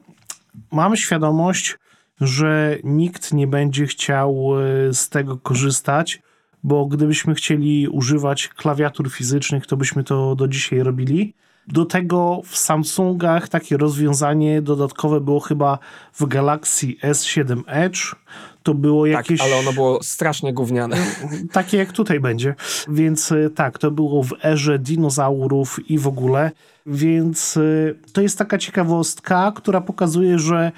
mam 0.71 0.95
świadomość, 0.95 1.77
że 2.21 2.77
nikt 2.83 3.33
nie 3.33 3.47
będzie 3.47 3.87
chciał 3.87 4.59
y, 4.89 4.93
z 4.93 5.09
tego 5.09 5.37
korzystać, 5.37 6.21
bo 6.63 6.85
gdybyśmy 6.85 7.35
chcieli 7.35 7.87
używać 7.87 8.47
klawiatur 8.47 9.11
fizycznych, 9.11 9.67
to 9.67 9.77
byśmy 9.77 10.03
to 10.03 10.35
do 10.35 10.47
dzisiaj 10.47 10.79
robili. 10.79 11.33
Do 11.67 11.85
tego 11.85 12.41
w 12.45 12.57
Samsungach 12.57 13.47
takie 13.47 13.77
rozwiązanie 13.77 14.61
dodatkowe 14.61 15.21
było 15.21 15.39
chyba 15.39 15.79
w 16.13 16.25
Galaxy 16.25 16.87
S7 16.87 17.61
Edge. 17.67 18.15
To 18.63 18.73
było 18.73 19.05
jakieś. 19.05 19.39
Tak, 19.39 19.47
ale 19.47 19.59
ono 19.59 19.73
było 19.73 20.03
strasznie 20.03 20.53
gówniane. 20.53 20.97
Takie 21.51 21.77
jak 21.77 21.91
tutaj 21.91 22.19
będzie. 22.19 22.55
Więc 22.87 23.31
y, 23.31 23.51
tak, 23.55 23.77
to 23.77 23.91
było 23.91 24.23
w 24.23 24.33
erze 24.43 24.79
dinozaurów 24.79 25.89
i 25.89 25.97
w 25.97 26.07
ogóle. 26.07 26.51
Więc 26.85 27.57
y, 27.57 27.99
to 28.13 28.21
jest 28.21 28.37
taka 28.37 28.57
ciekawostka, 28.57 29.51
która 29.55 29.81
pokazuje, 29.81 30.39
że 30.39 30.71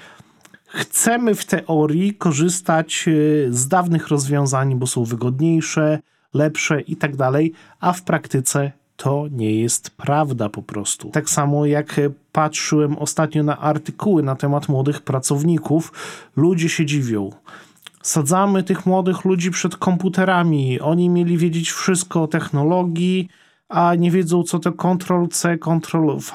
chcemy 0.66 1.34
w 1.34 1.44
teorii 1.44 2.14
korzystać 2.14 3.04
y, 3.08 3.48
z 3.50 3.68
dawnych 3.68 4.08
rozwiązań, 4.08 4.74
bo 4.74 4.86
są 4.86 5.04
wygodniejsze, 5.04 5.98
lepsze 6.34 6.80
i 6.80 6.96
tak 6.96 7.16
dalej, 7.16 7.52
a 7.80 7.92
w 7.92 8.02
praktyce 8.02 8.72
to 8.96 9.26
nie 9.30 9.60
jest 9.60 9.90
prawda 9.90 10.48
po 10.48 10.62
prostu. 10.62 11.10
Tak 11.10 11.30
samo 11.30 11.66
jak 11.66 11.98
y, 11.98 12.12
patrzyłem 12.32 12.98
ostatnio 12.98 13.42
na 13.42 13.58
artykuły 13.58 14.22
na 14.22 14.36
temat 14.36 14.68
młodych 14.68 15.02
pracowników, 15.02 15.92
ludzie 16.36 16.68
się 16.68 16.86
dziwią. 16.86 17.30
Sadzamy 18.02 18.62
tych 18.62 18.86
młodych 18.86 19.24
ludzi 19.24 19.50
przed 19.50 19.76
komputerami. 19.76 20.80
Oni 20.80 21.08
mieli 21.08 21.38
wiedzieć 21.38 21.70
wszystko 21.70 22.22
o 22.22 22.28
technologii, 22.28 23.28
a 23.68 23.94
nie 23.94 24.10
wiedzą, 24.10 24.42
co 24.42 24.58
to 24.58 24.72
Ctrl-C, 24.72 25.58
Ctrl-V. 25.58 26.32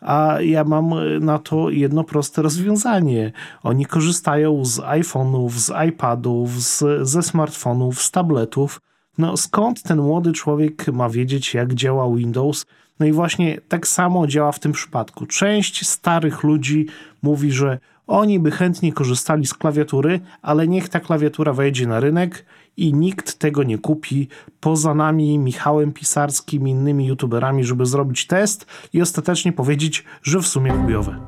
A 0.00 0.40
ja 0.40 0.64
mam 0.64 0.92
y, 0.92 1.20
na 1.20 1.38
to 1.38 1.70
jedno 1.70 2.04
proste 2.04 2.42
rozwiązanie. 2.42 3.32
Oni 3.62 3.86
korzystają 3.86 4.64
z 4.64 4.80
iPhone'ów, 4.80 5.50
z 5.50 5.72
iPadów, 5.88 6.50
z, 6.50 6.84
ze 7.08 7.22
smartfonów, 7.22 8.02
z 8.02 8.10
tabletów. 8.10 8.80
No 9.18 9.36
skąd 9.36 9.82
ten 9.82 9.98
młody 9.98 10.32
człowiek 10.32 10.88
ma 10.88 11.08
wiedzieć, 11.08 11.54
jak 11.54 11.74
działa 11.74 12.16
Windows? 12.16 12.66
No 13.00 13.06
i 13.06 13.12
właśnie 13.12 13.60
tak 13.68 13.86
samo 13.86 14.26
działa 14.26 14.52
w 14.52 14.58
tym 14.58 14.72
przypadku. 14.72 15.26
Część 15.26 15.88
starych 15.88 16.42
ludzi 16.42 16.86
mówi, 17.22 17.52
że 17.52 17.78
oni 18.06 18.40
by 18.40 18.50
chętnie 18.50 18.92
korzystali 18.92 19.46
z 19.46 19.54
klawiatury, 19.54 20.20
ale 20.42 20.68
niech 20.68 20.88
ta 20.88 21.00
klawiatura 21.00 21.52
wejdzie 21.52 21.86
na 21.86 22.00
rynek 22.00 22.44
i 22.76 22.94
nikt 22.94 23.38
tego 23.38 23.62
nie 23.62 23.78
kupi 23.78 24.28
poza 24.60 24.94
nami, 24.94 25.38
Michałem 25.38 25.92
Pisarskim, 25.92 26.68
innymi 26.68 27.06
youtuberami, 27.06 27.64
żeby 27.64 27.86
zrobić 27.86 28.26
test 28.26 28.66
i 28.92 29.02
ostatecznie 29.02 29.52
powiedzieć, 29.52 30.04
że 30.22 30.40
w 30.40 30.46
sumie 30.46 30.70
chujowe. 30.72 31.20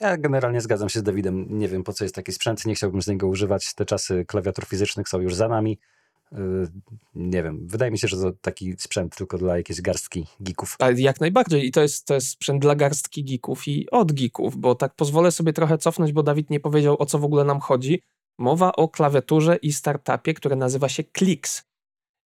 Ja 0.00 0.16
generalnie 0.16 0.60
zgadzam 0.60 0.88
się 0.88 1.00
z 1.00 1.02
Dawidem. 1.02 1.46
Nie 1.58 1.68
wiem, 1.68 1.84
po 1.84 1.92
co 1.92 2.04
jest 2.04 2.14
taki 2.14 2.32
sprzęt. 2.32 2.66
Nie 2.66 2.74
chciałbym 2.74 3.02
z 3.02 3.06
niego 3.08 3.26
używać. 3.26 3.74
Te 3.74 3.84
czasy 3.84 4.24
klawiatur 4.24 4.66
fizycznych 4.66 5.08
są 5.08 5.20
już 5.20 5.34
za 5.34 5.48
nami. 5.48 5.78
Nie 7.14 7.42
wiem. 7.42 7.66
Wydaje 7.66 7.90
mi 7.90 7.98
się, 7.98 8.08
że 8.08 8.16
to 8.16 8.32
taki 8.40 8.74
sprzęt 8.78 9.16
tylko 9.16 9.38
dla 9.38 9.56
jakiejś 9.56 9.80
garstki 9.80 10.26
geeków. 10.40 10.76
A 10.78 10.90
Jak 10.90 11.20
najbardziej. 11.20 11.66
I 11.66 11.70
to 11.70 11.82
jest, 11.82 12.06
to 12.06 12.14
jest 12.14 12.28
sprzęt 12.28 12.62
dla 12.62 12.74
garstki 12.74 13.24
geeków 13.24 13.68
i 13.68 13.90
od 13.90 14.12
geeków, 14.12 14.56
bo 14.56 14.74
tak 14.74 14.94
pozwolę 14.94 15.32
sobie 15.32 15.52
trochę 15.52 15.78
cofnąć, 15.78 16.12
bo 16.12 16.22
Dawid 16.22 16.50
nie 16.50 16.60
powiedział, 16.60 16.96
o 16.98 17.06
co 17.06 17.18
w 17.18 17.24
ogóle 17.24 17.44
nam 17.44 17.60
chodzi. 17.60 18.02
Mowa 18.38 18.72
o 18.72 18.88
klawiaturze 18.88 19.56
i 19.56 19.72
startupie, 19.72 20.34
które 20.34 20.56
nazywa 20.56 20.88
się 20.88 21.04
Klix. 21.04 21.68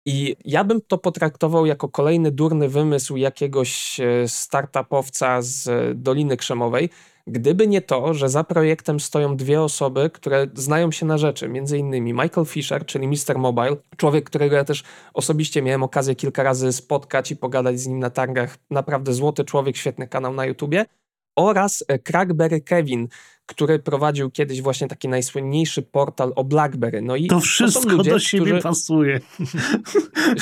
I 0.07 0.37
ja 0.45 0.65
bym 0.65 0.81
to 0.81 0.99
potraktował 0.99 1.67
jako 1.67 1.89
kolejny 1.89 2.31
durny 2.31 2.69
wymysł 2.69 3.17
jakiegoś 3.17 4.01
e, 4.01 4.29
startupowca 4.29 5.43
z 5.43 5.69
Doliny 6.03 6.37
Krzemowej, 6.37 6.91
gdyby 7.27 7.69
nie 7.69 7.83
to, 7.83 8.15
że 8.15 8.29
za 8.29 8.45
projektem 8.45 9.01
stoją 9.01 9.37
dwie 9.37 9.63
osoby, 9.63 10.11
które 10.11 10.47
znają 10.55 10.93
się 10.93 11.07
na 11.07 11.19
rzeczy, 11.19 11.49
między 11.49 11.79
innymi 11.79 12.13
Michael 12.13 12.47
Fisher, 12.47 12.87
czyli 12.87 13.09
Mr. 13.09 13.39
Mobile, 13.39 13.77
człowiek, 13.97 14.25
którego 14.25 14.57
ja 14.57 14.65
też 14.65 14.83
osobiście 15.15 15.63
miałem 15.63 15.83
okazję 15.83 16.15
kilka 16.15 16.43
razy 16.43 16.73
spotkać 16.73 17.31
i 17.31 17.37
pogadać 17.37 17.81
z 17.81 17.87
nim 17.87 17.99
na 17.99 18.11
targach, 18.11 18.59
naprawdę 18.71 19.15
złoty 19.15 19.45
człowiek, 19.45 19.77
świetny 19.77 20.09
kanał 20.09 20.35
na 20.35 20.47
YouTubie, 20.47 20.85
oraz 21.37 21.85
e, 21.89 21.99
Crackberry 21.99 22.61
Kevin, 22.61 23.09
który 23.47 23.79
prowadził 23.79 24.31
kiedyś 24.31 24.63
właśnie 24.63 24.89
taki 24.89 25.09
najsłynniejszy 25.09 25.83
portal 25.83 26.33
o 26.37 26.45
BlackBerry. 26.45 27.03
No 27.03 27.17
i 27.17 27.27
to 27.27 27.41
wszystko 27.41 27.83
to 27.83 27.97
ludzie, 27.97 28.11
do 28.11 28.19
siebie 28.19 28.47
którzy... 28.47 28.63
pasuje. 28.63 29.21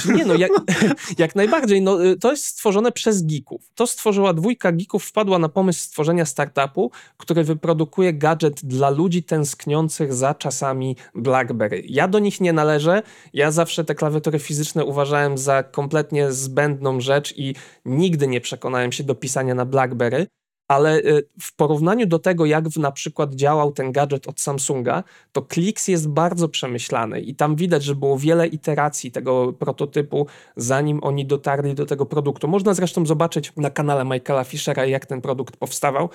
Nie 0.16 0.24
no, 0.24 0.34
jak, 0.34 0.50
jak, 1.18 1.36
najbardziej. 1.36 1.82
No, 1.82 2.04
y, 2.04 2.16
to 2.16 2.30
jest 2.30 2.44
stworzone 2.44 2.92
przez 2.92 3.22
geeków. 3.22 3.70
To 3.74 3.86
stworzyła 3.86 4.32
dwójka 4.34 4.72
geeków, 4.72 5.04
wpadła 5.04 5.38
na 5.38 5.48
pomysł 5.48 5.80
stworzenia 5.80 6.24
startupu, 6.24 6.90
który 7.16 7.44
wyprodukuje 7.44 8.14
gadżet 8.14 8.64
dla 8.64 8.90
ludzi 8.90 9.22
tęskniących 9.22 10.14
za 10.14 10.34
czasami 10.34 10.96
BlackBerry. 11.14 11.82
Ja 11.86 12.08
do 12.08 12.18
nich 12.18 12.40
nie 12.40 12.52
należę. 12.52 13.02
Ja 13.32 13.50
zawsze 13.50 13.84
te 13.84 13.94
klawiatury 13.94 14.38
fizyczne 14.38 14.84
uważałem 14.84 15.38
za 15.38 15.62
kompletnie 15.62 16.32
zbędną 16.32 17.00
rzecz 17.00 17.34
i 17.36 17.54
nigdy 17.84 18.26
nie 18.26 18.40
przekonałem 18.40 18.92
się 18.92 19.04
do 19.04 19.14
pisania 19.14 19.54
na 19.54 19.64
BlackBerry 19.64 20.26
ale 20.70 20.98
y, 20.98 21.28
w 21.40 21.56
porównaniu 21.56 22.06
do 22.06 22.18
tego, 22.18 22.46
jak 22.46 22.76
na 22.76 22.92
przykład 22.92 23.34
działał 23.34 23.72
ten 23.72 23.92
gadżet 23.92 24.28
od 24.28 24.40
Samsunga, 24.40 25.04
to 25.32 25.42
Klix 25.42 25.88
jest 25.88 26.08
bardzo 26.08 26.48
przemyślany 26.48 27.20
i 27.20 27.34
tam 27.34 27.56
widać, 27.56 27.84
że 27.84 27.94
było 27.94 28.18
wiele 28.18 28.46
iteracji 28.46 29.10
tego 29.10 29.52
prototypu, 29.52 30.26
zanim 30.56 31.00
oni 31.02 31.26
dotarli 31.26 31.74
do 31.74 31.86
tego 31.86 32.06
produktu. 32.06 32.48
Można 32.48 32.74
zresztą 32.74 33.06
zobaczyć 33.06 33.52
na 33.56 33.70
kanale 33.70 34.04
Michaela 34.04 34.44
Fischera, 34.44 34.86
jak 34.86 35.06
ten 35.06 35.20
produkt 35.20 35.56
powstawał. 35.56 36.08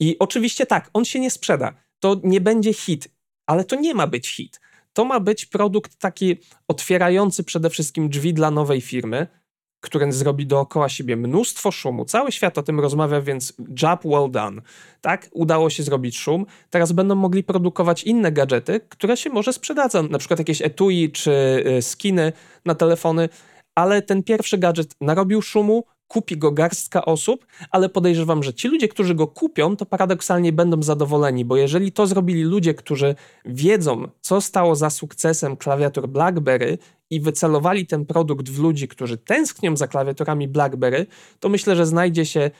I 0.00 0.16
oczywiście 0.18 0.66
tak, 0.66 0.90
on 0.92 1.04
się 1.04 1.20
nie 1.20 1.30
sprzeda. 1.30 1.72
To 2.00 2.16
nie 2.24 2.40
będzie 2.40 2.72
hit, 2.72 3.08
ale 3.46 3.64
to 3.64 3.76
nie 3.76 3.94
ma 3.94 4.06
być 4.06 4.28
hit. 4.28 4.60
To 4.92 5.04
ma 5.04 5.20
być 5.20 5.46
produkt 5.46 5.96
taki 5.96 6.36
otwierający 6.68 7.44
przede 7.44 7.70
wszystkim 7.70 8.08
drzwi 8.08 8.34
dla 8.34 8.50
nowej 8.50 8.80
firmy, 8.80 9.26
który 9.80 10.12
zrobi 10.12 10.46
dookoła 10.46 10.88
siebie 10.88 11.16
mnóstwo 11.16 11.70
szumu. 11.70 12.04
Cały 12.04 12.32
świat 12.32 12.58
o 12.58 12.62
tym 12.62 12.80
rozmawia, 12.80 13.20
więc 13.20 13.52
job 13.82 14.00
well 14.04 14.30
done. 14.30 14.62
Tak, 15.00 15.28
udało 15.32 15.70
się 15.70 15.82
zrobić 15.82 16.18
szum. 16.18 16.46
Teraz 16.70 16.92
będą 16.92 17.14
mogli 17.14 17.44
produkować 17.44 18.04
inne 18.04 18.32
gadżety, 18.32 18.80
które 18.88 19.16
się 19.16 19.30
może 19.30 19.52
sprzedadzą, 19.52 20.08
na 20.08 20.18
przykład 20.18 20.38
jakieś 20.38 20.62
etui 20.62 21.10
czy 21.12 21.64
y, 21.78 21.82
skiny 21.82 22.32
na 22.64 22.74
telefony, 22.74 23.28
ale 23.74 24.02
ten 24.02 24.22
pierwszy 24.22 24.58
gadżet 24.58 24.94
narobił 25.00 25.42
szumu, 25.42 25.84
kupi 26.10 26.36
go 26.36 26.52
garstka 26.52 27.04
osób, 27.04 27.46
ale 27.70 27.88
podejrzewam, 27.88 28.42
że 28.42 28.54
ci 28.54 28.68
ludzie, 28.68 28.88
którzy 28.88 29.14
go 29.14 29.26
kupią, 29.26 29.76
to 29.76 29.86
paradoksalnie 29.86 30.52
będą 30.52 30.82
zadowoleni, 30.82 31.44
bo 31.44 31.56
jeżeli 31.56 31.92
to 31.92 32.06
zrobili 32.06 32.42
ludzie, 32.42 32.74
którzy 32.74 33.14
wiedzą, 33.44 34.08
co 34.20 34.40
stało 34.40 34.76
za 34.76 34.90
sukcesem 34.90 35.56
klawiatur 35.56 36.08
BlackBerry 36.08 36.78
i 37.10 37.20
wycelowali 37.20 37.86
ten 37.86 38.06
produkt 38.06 38.48
w 38.48 38.58
ludzi, 38.58 38.88
którzy 38.88 39.18
tęsknią 39.18 39.76
za 39.76 39.88
klawiaturami 39.88 40.48
BlackBerry, 40.48 41.06
to 41.40 41.48
myślę, 41.48 41.76
że 41.76 41.86
znajdzie 41.86 42.26
się 42.26 42.50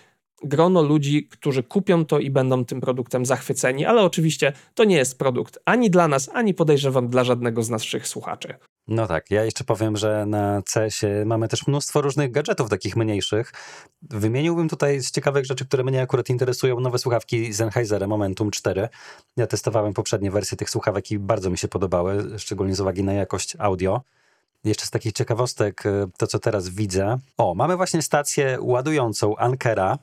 grono 0.45 0.83
ludzi, 0.83 1.29
którzy 1.29 1.63
kupią 1.63 2.05
to 2.05 2.19
i 2.19 2.31
będą 2.31 2.65
tym 2.65 2.81
produktem 2.81 3.27
zachwyceni, 3.27 3.85
ale 3.85 4.03
oczywiście 4.03 4.53
to 4.75 4.85
nie 4.85 4.97
jest 4.97 5.19
produkt 5.19 5.59
ani 5.65 5.91
dla 5.91 6.09
nas, 6.09 6.31
ani 6.35 6.55
podejrzewam 6.55 7.09
dla 7.09 7.25
żadnego 7.25 7.63
z 7.63 7.71
naszych 7.71 8.09
słuchaczy. 8.09 8.55
No 8.91 9.07
tak, 9.07 9.31
ja 9.31 9.45
jeszcze 9.45 9.65
powiem, 9.65 9.97
że 9.97 10.27
na 10.27 10.63
CS-ie 10.75 11.25
mamy 11.25 11.49
też 11.49 11.67
mnóstwo 11.67 12.01
różnych 12.01 12.31
gadżetów 12.31 12.71
takich 12.71 12.97
mniejszych. 12.97 13.53
Wymieniłbym 14.03 14.69
tutaj 14.69 15.01
z 15.01 15.11
ciekawych 15.11 15.47
rzeczy, 15.47 15.67
które 15.67 15.85
mnie 15.85 16.03
akurat 16.03 16.29
interesują, 16.29 16.81
nowe 16.81 16.99
słuchawki 16.99 17.55
Sennheisera 17.55 18.07
Momentum 18.07 18.51
4. 18.51 18.89
Ja 19.37 19.47
testowałem 19.47 19.95
poprzednie 19.95 20.31
wersje 20.31 20.57
tych 20.57 20.71
słuchawek 20.71 21.11
i 21.11 21.19
bardzo 21.19 21.51
mi 21.51 21.59
się 21.59 21.69
podobały, 21.69 22.39
szczególnie 22.39 22.75
z 22.75 22.81
uwagi 22.81 23.05
na 23.05 23.13
jakość 23.13 23.57
audio. 23.59 24.01
Jeszcze 24.65 24.87
z 24.87 24.91
takich 24.91 25.13
ciekawostek, 25.13 25.83
to 26.19 26.27
co 26.27 26.39
teraz 26.39 26.69
widzę. 26.69 27.19
O, 27.39 27.55
mamy 27.55 27.77
właśnie 27.77 28.03
stację 28.03 28.59
ładującą 28.61 29.37
Ankera, 29.37 29.99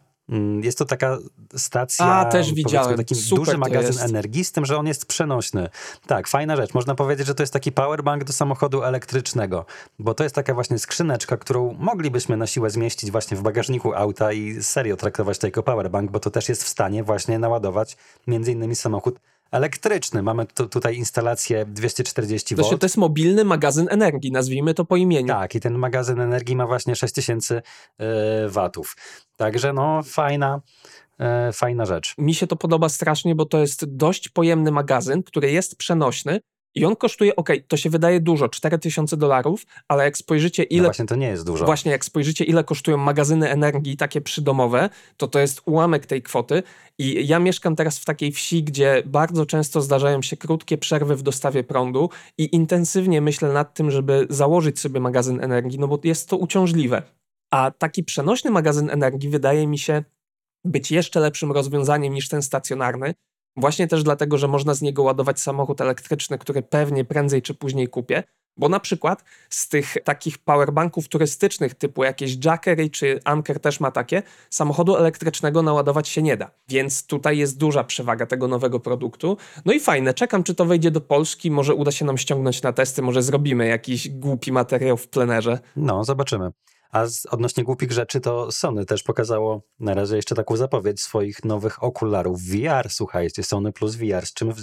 jest 0.61 0.77
to 0.77 0.85
taka 0.85 1.17
stacja, 1.55 2.05
A, 2.05 2.25
też 2.25 2.53
widziałem. 2.53 2.97
taki 2.97 3.15
Super 3.15 3.45
duży 3.45 3.57
magazyn 3.57 4.09
energii, 4.09 4.45
z 4.45 4.51
tym, 4.51 4.65
że 4.65 4.77
on 4.77 4.87
jest 4.87 5.05
przenośny. 5.05 5.69
Tak, 6.07 6.27
fajna 6.27 6.55
rzecz. 6.55 6.73
Można 6.73 6.95
powiedzieć, 6.95 7.27
że 7.27 7.35
to 7.35 7.43
jest 7.43 7.53
taki 7.53 7.71
powerbank 7.71 8.23
do 8.23 8.33
samochodu 8.33 8.83
elektrycznego, 8.83 9.65
bo 9.99 10.13
to 10.13 10.23
jest 10.23 10.35
taka 10.35 10.53
właśnie 10.53 10.79
skrzyneczka, 10.79 11.37
którą 11.37 11.75
moglibyśmy 11.79 12.37
na 12.37 12.47
siłę 12.47 12.69
zmieścić 12.69 13.11
właśnie 13.11 13.37
w 13.37 13.41
bagażniku 13.41 13.93
auta 13.93 14.33
i 14.33 14.63
serio 14.63 14.97
traktować 14.97 15.37
to 15.37 15.47
jako 15.47 15.63
powerbank, 15.63 16.11
bo 16.11 16.19
to 16.19 16.31
też 16.31 16.49
jest 16.49 16.63
w 16.63 16.67
stanie 16.67 17.03
właśnie 17.03 17.39
naładować 17.39 17.97
między 18.27 18.51
innymi 18.51 18.75
samochód 18.75 19.19
elektryczny. 19.51 20.23
Mamy 20.23 20.45
tu, 20.45 20.67
tutaj 20.67 20.97
instalację 20.97 21.65
240 21.65 22.55
V. 22.55 22.63
To, 22.63 22.77
to 22.77 22.85
jest 22.85 22.97
mobilny 22.97 23.45
magazyn 23.45 23.87
energii, 23.91 24.31
nazwijmy 24.31 24.73
to 24.73 24.85
po 24.85 24.95
imieniu. 24.95 25.27
Tak, 25.27 25.55
i 25.55 25.59
ten 25.59 25.77
magazyn 25.77 26.21
energii 26.21 26.55
ma 26.55 26.67
właśnie 26.67 26.95
6000 26.95 27.61
yy, 27.99 28.05
watów. 28.49 28.95
Także 29.35 29.73
no, 29.73 30.03
fajna, 30.03 30.61
yy, 31.19 31.25
fajna 31.53 31.85
rzecz. 31.85 32.15
Mi 32.17 32.35
się 32.35 32.47
to 32.47 32.55
podoba 32.55 32.89
strasznie, 32.89 33.35
bo 33.35 33.45
to 33.45 33.59
jest 33.59 33.85
dość 33.85 34.29
pojemny 34.29 34.71
magazyn, 34.71 35.23
który 35.23 35.51
jest 35.51 35.77
przenośny, 35.77 36.39
i 36.77 36.85
on 36.85 36.95
kosztuje, 36.95 37.35
ok, 37.35 37.49
to 37.67 37.77
się 37.77 37.89
wydaje 37.89 38.19
dużo, 38.19 38.49
4000 38.49 39.17
dolarów, 39.17 39.65
ale 39.87 40.03
jak 40.03 40.17
spojrzycie 40.17 40.63
ile... 40.63 40.81
No 40.81 40.87
właśnie 40.87 41.05
to 41.05 41.15
nie 41.15 41.27
jest 41.27 41.45
dużo. 41.45 41.65
Właśnie, 41.65 41.91
jak 41.91 42.05
spojrzycie 42.05 42.43
ile 42.43 42.63
kosztują 42.63 42.97
magazyny 42.97 43.49
energii 43.49 43.97
takie 43.97 44.21
przydomowe, 44.21 44.89
to 45.17 45.27
to 45.27 45.39
jest 45.39 45.61
ułamek 45.65 46.05
tej 46.05 46.21
kwoty 46.21 46.63
i 46.97 47.27
ja 47.27 47.39
mieszkam 47.39 47.75
teraz 47.75 47.99
w 47.99 48.05
takiej 48.05 48.31
wsi, 48.31 48.63
gdzie 48.63 49.03
bardzo 49.05 49.45
często 49.45 49.81
zdarzają 49.81 50.21
się 50.21 50.37
krótkie 50.37 50.77
przerwy 50.77 51.15
w 51.15 51.23
dostawie 51.23 51.63
prądu 51.63 52.09
i 52.37 52.55
intensywnie 52.55 53.21
myślę 53.21 53.53
nad 53.53 53.73
tym, 53.73 53.91
żeby 53.91 54.27
założyć 54.29 54.79
sobie 54.79 54.99
magazyn 54.99 55.43
energii, 55.43 55.79
no 55.79 55.87
bo 55.87 55.99
jest 56.03 56.29
to 56.29 56.37
uciążliwe. 56.37 57.01
A 57.51 57.71
taki 57.71 58.03
przenośny 58.03 58.51
magazyn 58.51 58.89
energii 58.89 59.29
wydaje 59.29 59.67
mi 59.67 59.79
się 59.79 60.03
być 60.65 60.91
jeszcze 60.91 61.19
lepszym 61.19 61.51
rozwiązaniem 61.51 62.13
niż 62.13 62.29
ten 62.29 62.41
stacjonarny, 62.41 63.13
Właśnie 63.57 63.87
też 63.87 64.03
dlatego, 64.03 64.37
że 64.37 64.47
można 64.47 64.73
z 64.73 64.81
niego 64.81 65.03
ładować 65.03 65.39
samochód 65.39 65.81
elektryczny, 65.81 66.37
który 66.37 66.61
pewnie 66.61 67.05
prędzej 67.05 67.41
czy 67.41 67.53
później 67.53 67.87
kupię. 67.87 68.23
Bo 68.57 68.69
na 68.69 68.79
przykład 68.79 69.23
z 69.49 69.69
tych 69.69 69.97
takich 70.03 70.37
powerbanków 70.37 71.07
turystycznych 71.07 71.73
typu 71.73 72.03
jakieś 72.03 72.45
Jackery 72.45 72.89
czy 72.89 73.19
Anker 73.25 73.59
też 73.59 73.79
ma 73.79 73.91
takie, 73.91 74.23
samochodu 74.49 74.95
elektrycznego 74.95 75.61
naładować 75.61 76.07
się 76.07 76.21
nie 76.21 76.37
da. 76.37 76.51
Więc 76.69 77.07
tutaj 77.07 77.37
jest 77.37 77.57
duża 77.57 77.83
przewaga 77.83 78.25
tego 78.25 78.47
nowego 78.47 78.79
produktu. 78.79 79.37
No 79.65 79.73
i 79.73 79.79
fajne, 79.79 80.13
czekam 80.13 80.43
czy 80.43 80.55
to 80.55 80.65
wejdzie 80.65 80.91
do 80.91 81.01
Polski, 81.01 81.51
może 81.51 81.73
uda 81.75 81.91
się 81.91 82.05
nam 82.05 82.17
ściągnąć 82.17 82.61
na 82.61 82.73
testy, 82.73 83.01
może 83.01 83.23
zrobimy 83.23 83.67
jakiś 83.67 84.09
głupi 84.09 84.51
materiał 84.51 84.97
w 84.97 85.07
plenerze. 85.07 85.59
No, 85.75 86.03
zobaczymy. 86.03 86.51
A 86.91 87.07
z, 87.07 87.25
odnośnie 87.25 87.63
głupich 87.63 87.91
rzeczy, 87.91 88.19
to 88.19 88.51
Sony 88.51 88.85
też 88.85 89.03
pokazało 89.03 89.61
na 89.79 89.93
razie 89.93 90.15
jeszcze 90.15 90.35
taką 90.35 90.55
zapowiedź 90.55 91.01
swoich 91.01 91.45
nowych 91.45 91.83
okularów 91.83 92.41
VR. 92.41 92.89
Słuchajcie, 92.89 93.43
Sony 93.43 93.71
plus 93.71 93.95
VR. 93.95 94.25
Z 94.25 94.33
czym, 94.33 94.53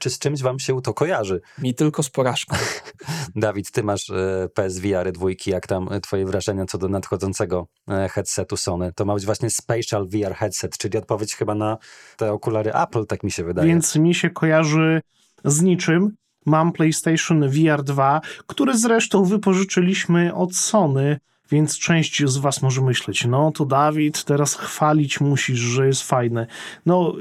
czy 0.00 0.10
z 0.10 0.18
czymś 0.18 0.42
wam 0.42 0.58
się 0.58 0.82
to 0.82 0.94
kojarzy? 0.94 1.40
Mi 1.58 1.74
tylko 1.74 2.02
z 2.02 2.10
porażką. 2.10 2.56
Dawid, 3.36 3.70
ty 3.70 3.82
masz 3.82 4.10
e, 4.10 4.48
PSVR 4.54 5.12
dwójki. 5.12 5.50
Jak 5.50 5.66
tam 5.66 5.88
twoje 6.02 6.26
wrażenia 6.26 6.66
co 6.66 6.78
do 6.78 6.88
nadchodzącego 6.88 7.66
e, 7.88 8.08
headsetu 8.08 8.56
Sony? 8.56 8.92
To 8.92 9.04
ma 9.04 9.14
być 9.14 9.26
właśnie 9.26 9.50
Spatial 9.50 10.08
VR 10.08 10.34
headset, 10.34 10.78
czyli 10.78 10.98
odpowiedź 10.98 11.34
chyba 11.34 11.54
na 11.54 11.78
te 12.16 12.32
okulary 12.32 12.74
Apple, 12.74 13.06
tak 13.06 13.22
mi 13.22 13.30
się 13.30 13.44
wydaje. 13.44 13.68
Więc 13.68 13.96
mi 13.96 14.14
się 14.14 14.30
kojarzy 14.30 15.00
z 15.44 15.62
niczym. 15.62 16.16
Mam 16.46 16.72
PlayStation 16.72 17.48
VR 17.48 17.82
2, 17.82 18.20
który 18.46 18.78
zresztą 18.78 19.24
wypożyczyliśmy 19.24 20.34
od 20.34 20.56
Sony 20.56 21.20
więc 21.50 21.78
część 21.78 22.24
z 22.26 22.36
Was 22.36 22.62
może 22.62 22.82
myśleć, 22.82 23.24
no 23.24 23.52
to 23.52 23.64
Dawid, 23.64 24.24
teraz 24.24 24.54
chwalić 24.54 25.20
musisz, 25.20 25.58
że 25.58 25.86
jest 25.86 26.02
fajne. 26.02 26.46
No, 26.86 27.14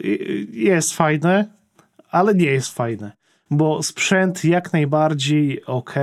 jest 0.52 0.94
fajne, 0.94 1.46
ale 2.12 2.36
nie 2.36 2.46
jest 2.46 2.74
fajne, 2.74 3.12
bo 3.52 3.84
sprzęt 3.84 4.46
jak 4.46 4.74
najbardziej 4.74 5.66
ok, 5.66 5.96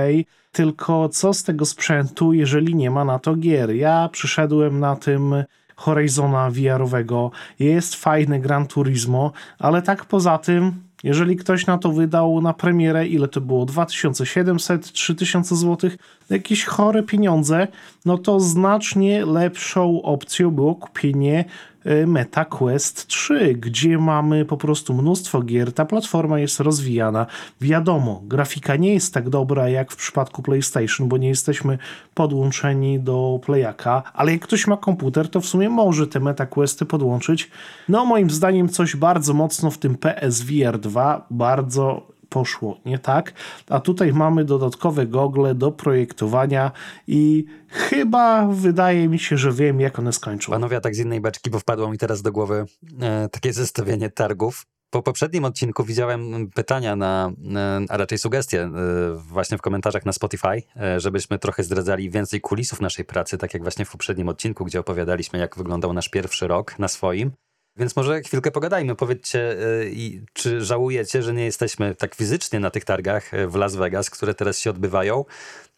tylko 0.51 1.09
co 1.09 1.33
z 1.33 1.43
tego 1.43 1.65
sprzętu, 1.65 2.33
jeżeli 2.33 2.75
nie 2.75 2.91
ma 2.91 3.05
na 3.05 3.19
to 3.19 3.35
gier? 3.35 3.75
Ja 3.75 4.09
przyszedłem 4.11 4.79
na 4.79 4.95
tym 4.95 5.43
Horizona 5.75 6.51
VR-owego, 6.51 7.31
jest 7.59 7.95
fajne 7.95 8.39
Gran 8.39 8.67
Turismo, 8.67 9.31
ale 9.59 9.81
tak 9.81 10.05
poza 10.05 10.37
tym 10.37 10.87
jeżeli 11.03 11.35
ktoś 11.35 11.65
na 11.65 11.77
to 11.77 11.91
wydał 11.91 12.41
na 12.41 12.53
premierę, 12.53 13.07
ile 13.07 13.27
to 13.27 13.41
było? 13.41 13.65
2700, 13.65 14.91
3000 14.91 15.55
zł, 15.55 15.89
jakieś 16.29 16.65
chore 16.65 17.03
pieniądze, 17.03 17.67
no 18.05 18.17
to 18.17 18.39
znacznie 18.39 19.25
lepszą 19.25 20.01
opcją 20.01 20.51
było 20.51 20.75
kupienie 20.75 21.45
e, 21.83 22.07
Meta 22.07 22.45
Quest 22.45 23.07
3, 23.07 23.53
gdzie 23.53 23.97
mamy 23.97 24.45
po 24.45 24.57
prostu 24.57 24.93
mnóstwo 24.93 25.41
gier, 25.41 25.73
ta 25.73 25.85
platforma 25.85 26.39
jest 26.39 26.59
rozwijana. 26.59 27.25
Wiadomo, 27.61 28.21
grafika 28.25 28.75
nie 28.75 28.93
jest 28.93 29.13
tak 29.13 29.29
dobra 29.29 29.69
jak 29.69 29.91
w 29.91 29.95
przypadku 29.95 30.41
PlayStation, 30.41 31.07
bo 31.07 31.17
nie 31.17 31.27
jesteśmy 31.27 31.77
podłączeni 32.13 32.99
do 32.99 33.39
Playaka, 33.45 34.03
ale 34.13 34.31
jak 34.31 34.41
ktoś 34.41 34.67
ma 34.67 34.77
komputer, 34.77 35.29
to 35.29 35.41
w 35.41 35.45
sumie 35.45 35.69
może 35.69 36.07
te 36.07 36.19
Meta 36.19 36.45
Questy 36.45 36.85
podłączyć. 36.85 37.51
No 37.89 38.05
moim 38.05 38.29
zdaniem 38.29 38.69
coś 38.69 38.95
bardzo 38.95 39.33
mocno 39.33 39.71
w 39.71 39.77
tym 39.77 39.95
PSVR 39.95 40.79
2 40.79 41.27
bardzo 41.31 42.16
poszło 42.29 42.79
nie 42.85 42.99
tak, 42.99 43.33
a 43.69 43.79
tutaj 43.79 44.13
mamy 44.13 44.45
dodatkowe 44.45 45.07
gogle 45.07 45.55
do 45.55 45.71
projektowania 45.71 46.71
i 47.07 47.45
chyba 47.67 48.47
wydaje 48.47 49.09
mi 49.09 49.19
się, 49.19 49.37
że 49.37 49.51
wiem 49.51 49.79
jak 49.79 49.99
one 49.99 50.13
skończą. 50.13 50.51
Panowie, 50.51 50.81
tak 50.81 50.95
z 50.95 50.99
innej 50.99 51.21
beczki, 51.21 51.49
bo 51.49 51.59
wpadło 51.59 51.91
mi 51.91 51.97
teraz 51.97 52.21
do 52.21 52.31
głowy 52.31 52.65
e, 53.01 53.29
takie 53.29 53.53
zestawienie 53.53 54.09
targów. 54.09 54.65
Po 54.89 55.03
poprzednim 55.03 55.45
odcinku 55.45 55.83
widziałem 55.83 56.49
pytania 56.55 56.95
na, 56.95 57.31
e, 57.55 57.85
a 57.89 57.97
raczej 57.97 58.17
sugestie 58.17 58.61
e, 58.61 58.71
właśnie 59.15 59.57
w 59.57 59.61
komentarzach 59.61 60.05
na 60.05 60.13
Spotify, 60.13 60.63
e, 60.81 60.99
żebyśmy 60.99 61.39
trochę 61.39 61.63
zdradzali 61.63 62.09
więcej 62.09 62.41
kulisów 62.41 62.81
naszej 62.81 63.05
pracy, 63.05 63.37
tak 63.37 63.53
jak 63.53 63.63
właśnie 63.63 63.85
w 63.85 63.91
poprzednim 63.91 64.29
odcinku, 64.29 64.65
gdzie 64.65 64.79
opowiadaliśmy, 64.79 65.39
jak 65.39 65.57
wyglądał 65.57 65.93
nasz 65.93 66.09
pierwszy 66.09 66.47
rok 66.47 66.79
na 66.79 66.87
swoim. 66.87 67.31
Więc 67.77 67.95
może 67.95 68.21
chwilkę 68.21 68.51
pogadajmy. 68.51 68.95
Powiedzcie, 68.95 69.51
y, 69.51 70.25
czy 70.33 70.61
żałujecie, 70.61 71.23
że 71.23 71.33
nie 71.33 71.45
jesteśmy 71.45 71.95
tak 71.95 72.15
fizycznie 72.15 72.59
na 72.59 72.69
tych 72.69 72.85
targach 72.85 73.33
y, 73.33 73.47
w 73.47 73.55
Las 73.55 73.75
Vegas, 73.75 74.09
które 74.09 74.33
teraz 74.33 74.59
się 74.59 74.69
odbywają? 74.69 75.25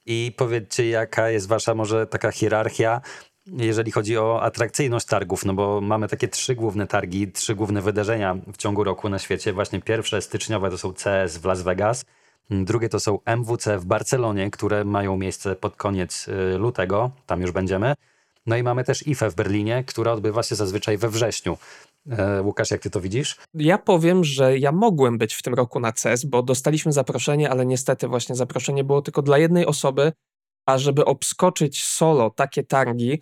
I 0.06 0.34
powiedzcie, 0.38 0.90
jaka 0.90 1.30
jest 1.30 1.48
wasza 1.48 1.76
może 1.76 2.08
taka 2.08 2.32
hierarchia, 2.32 3.02
jeżeli 3.58 3.92
chodzi 3.92 4.18
o 4.18 4.42
atrakcyjność 4.42 5.06
targów, 5.06 5.46
no 5.46 5.54
bo 5.54 5.82
mamy 5.82 6.08
takie 6.08 6.28
trzy 6.28 6.56
główne 6.56 6.88
targi, 6.88 7.32
trzy 7.32 7.56
główne 7.56 7.82
wydarzenia 7.82 8.38
w 8.54 8.58
ciągu 8.58 8.84
roku 8.84 9.10
na 9.10 9.20
świecie. 9.20 9.54
Właśnie 9.54 9.82
pierwsze 9.82 10.22
styczniowe 10.22 10.70
to 10.70 10.78
są 10.78 10.94
CS 10.94 11.38
w 11.38 11.46
Las 11.46 11.62
Vegas, 11.62 12.06
drugie 12.50 12.90
to 12.90 13.00
są 13.00 13.20
MWC 13.26 13.78
w 13.80 13.86
Barcelonie, 13.86 14.52
które 14.52 14.86
mają 14.86 15.18
miejsce 15.18 15.56
pod 15.56 15.76
koniec 15.76 16.28
y, 16.28 16.58
lutego, 16.58 17.12
tam 17.26 17.42
już 17.42 17.52
będziemy. 17.52 17.94
No 18.46 18.58
i 18.58 18.64
mamy 18.64 18.84
też 18.84 19.08
IFE 19.08 19.30
w 19.30 19.36
Berlinie, 19.36 19.84
która 19.88 20.12
odbywa 20.12 20.44
się 20.44 20.56
zazwyczaj 20.56 20.98
we 20.98 21.10
wrześniu. 21.10 21.58
E, 22.12 22.42
Łukasz, 22.42 22.72
jak 22.72 22.82
ty 22.82 22.90
to 22.90 23.02
widzisz? 23.02 23.38
Ja 23.54 23.78
powiem, 23.78 24.24
że 24.24 24.58
ja 24.58 24.72
mogłem 24.72 25.18
być 25.18 25.34
w 25.34 25.42
tym 25.42 25.54
roku 25.54 25.80
na 25.80 25.92
CES, 25.92 26.26
bo 26.26 26.44
dostaliśmy 26.44 26.92
zaproszenie, 26.92 27.50
ale 27.50 27.66
niestety 27.66 28.08
właśnie 28.08 28.36
zaproszenie 28.36 28.84
było 28.84 29.02
tylko 29.02 29.22
dla 29.22 29.38
jednej 29.38 29.66
osoby, 29.66 30.12
a 30.66 30.78
żeby 30.78 31.06
obskoczyć 31.06 31.84
solo 31.84 32.30
takie 32.30 32.64
targi, 32.64 33.22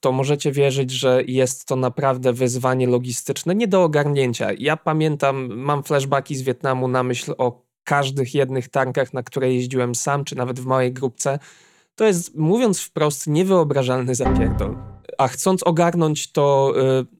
to 0.00 0.12
możecie 0.12 0.52
wierzyć, 0.52 0.90
że 0.90 1.22
jest 1.26 1.64
to 1.64 1.76
naprawdę 1.76 2.32
wyzwanie 2.32 2.86
logistyczne, 2.86 3.54
nie 3.54 3.68
do 3.68 3.82
ogarnięcia. 3.82 4.48
Ja 4.58 4.76
pamiętam, 4.76 5.54
mam 5.56 5.82
flashbacki 5.82 6.36
z 6.36 6.42
Wietnamu 6.42 6.88
na 6.88 7.02
myśl 7.02 7.34
o 7.38 7.66
każdych 7.84 8.34
jednych 8.34 8.68
targach, 8.68 9.12
na 9.12 9.22
które 9.22 9.52
jeździłem 9.52 9.94
sam, 9.94 10.24
czy 10.24 10.36
nawet 10.36 10.60
w 10.60 10.66
małej 10.66 10.92
grupce. 10.92 11.38
To 11.94 12.04
jest, 12.04 12.34
mówiąc 12.34 12.80
wprost, 12.80 13.26
niewyobrażalny 13.26 14.14
zapierdol. 14.14 14.76
A 15.18 15.28
chcąc 15.28 15.62
ogarnąć 15.62 16.32
to 16.32 16.74
y, 17.00 17.15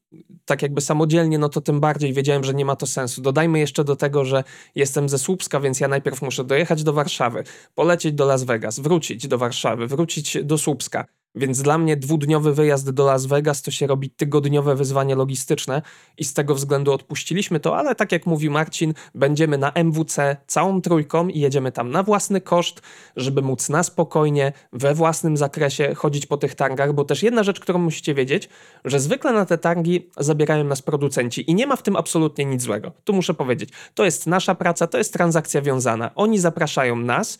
tak 0.47 0.63
jakby 0.63 0.81
samodzielnie, 0.81 1.39
no 1.39 1.49
to 1.49 1.61
tym 1.61 1.81
bardziej 1.81 2.13
wiedziałem, 2.13 2.45
że 2.45 2.55
nie 2.55 2.65
ma 2.65 2.77
to 2.77 2.87
sensu. 2.87 3.23
Dodajmy 3.23 3.59
jeszcze 3.59 3.85
do 3.85 3.97
tego, 3.97 4.25
że 4.25 4.45
jestem 4.75 5.09
ze 5.09 5.19
Słupska, 5.19 5.61
więc 5.61 5.81
ja 5.81 5.89
najpierw 5.89 6.23
muszę 6.23 6.45
dojechać 6.45 6.83
do 6.83 6.93
Warszawy, 6.93 7.45
polecieć 7.75 8.15
do 8.15 8.27
Las 8.27 8.45
Vegas, 8.45 8.81
wrócić 8.81 9.29
do 9.29 9.39
Warszawy, 9.39 9.87
wrócić 9.87 10.39
do 10.45 10.59
Słupska. 10.59 11.16
Więc 11.37 11.63
dla 11.63 11.79
mnie 11.79 11.97
dwudniowy 11.97 12.55
wyjazd 12.55 12.91
do 12.91 13.05
Las 13.05 13.27
Vegas 13.27 13.63
to 13.63 13.71
się 13.71 13.87
robi 13.87 14.11
tygodniowe 14.11 14.75
wyzwanie 14.75 15.15
logistyczne 15.15 15.83
i 16.19 16.25
z 16.25 16.35
tego 16.35 16.55
względu 16.55 16.93
odpuściliśmy 16.93 17.61
to, 17.61 17.77
ale 17.77 17.95
tak 17.95 18.13
jak 18.13 18.27
mówi 18.27 18.51
Marcin, 18.51 18.95
będziemy 19.15 19.59
na 19.59 19.73
MWC 19.75 20.37
całą 20.47 20.81
trójką 20.81 21.29
i 21.29 21.41
jedziemy 21.41 21.73
tam 21.73 21.91
na 21.91 22.03
własny 22.03 22.41
koszt, 22.41 22.83
żeby 23.17 23.43
móc 23.43 23.69
na 23.69 23.83
spokojnie, 23.83 24.53
we 24.73 24.95
własnym 24.95 25.37
zakresie 25.37 25.95
chodzić 25.95 26.27
po 26.27 26.37
tych 26.37 26.55
targach, 26.55 26.93
bo 26.93 27.05
też 27.05 27.23
jedna 27.23 27.43
rzecz, 27.43 27.61
którą 27.61 27.79
musicie 27.79 28.15
wiedzieć, 28.15 28.49
że 28.85 29.01
zwykle 29.01 29.33
na 29.33 29.47
te 29.47 29.59
targi 29.59 30.11
zabierają 30.17 30.65
nas 30.65 30.83
producenci 30.83 31.51
i 31.51 31.55
nie 31.55 31.67
ma 31.67 31.77
w 31.77 31.83
tym 31.83 31.97
absolutnie 31.97 32.45
nic 32.45 32.63
złego. 32.63 32.93
Tu 33.05 33.13
muszę 33.13 33.35
powiedzieć, 33.35 33.71
to 33.95 34.05
jest 34.05 34.27
nasza 34.27 34.55
praca, 34.55 34.87
to 34.87 34.99
jest 34.99 35.13
transakcja 35.13 35.63
wiązana. 35.63 36.11
Oni 36.15 36.39
zapraszają 36.39 36.97
nas, 36.97 37.39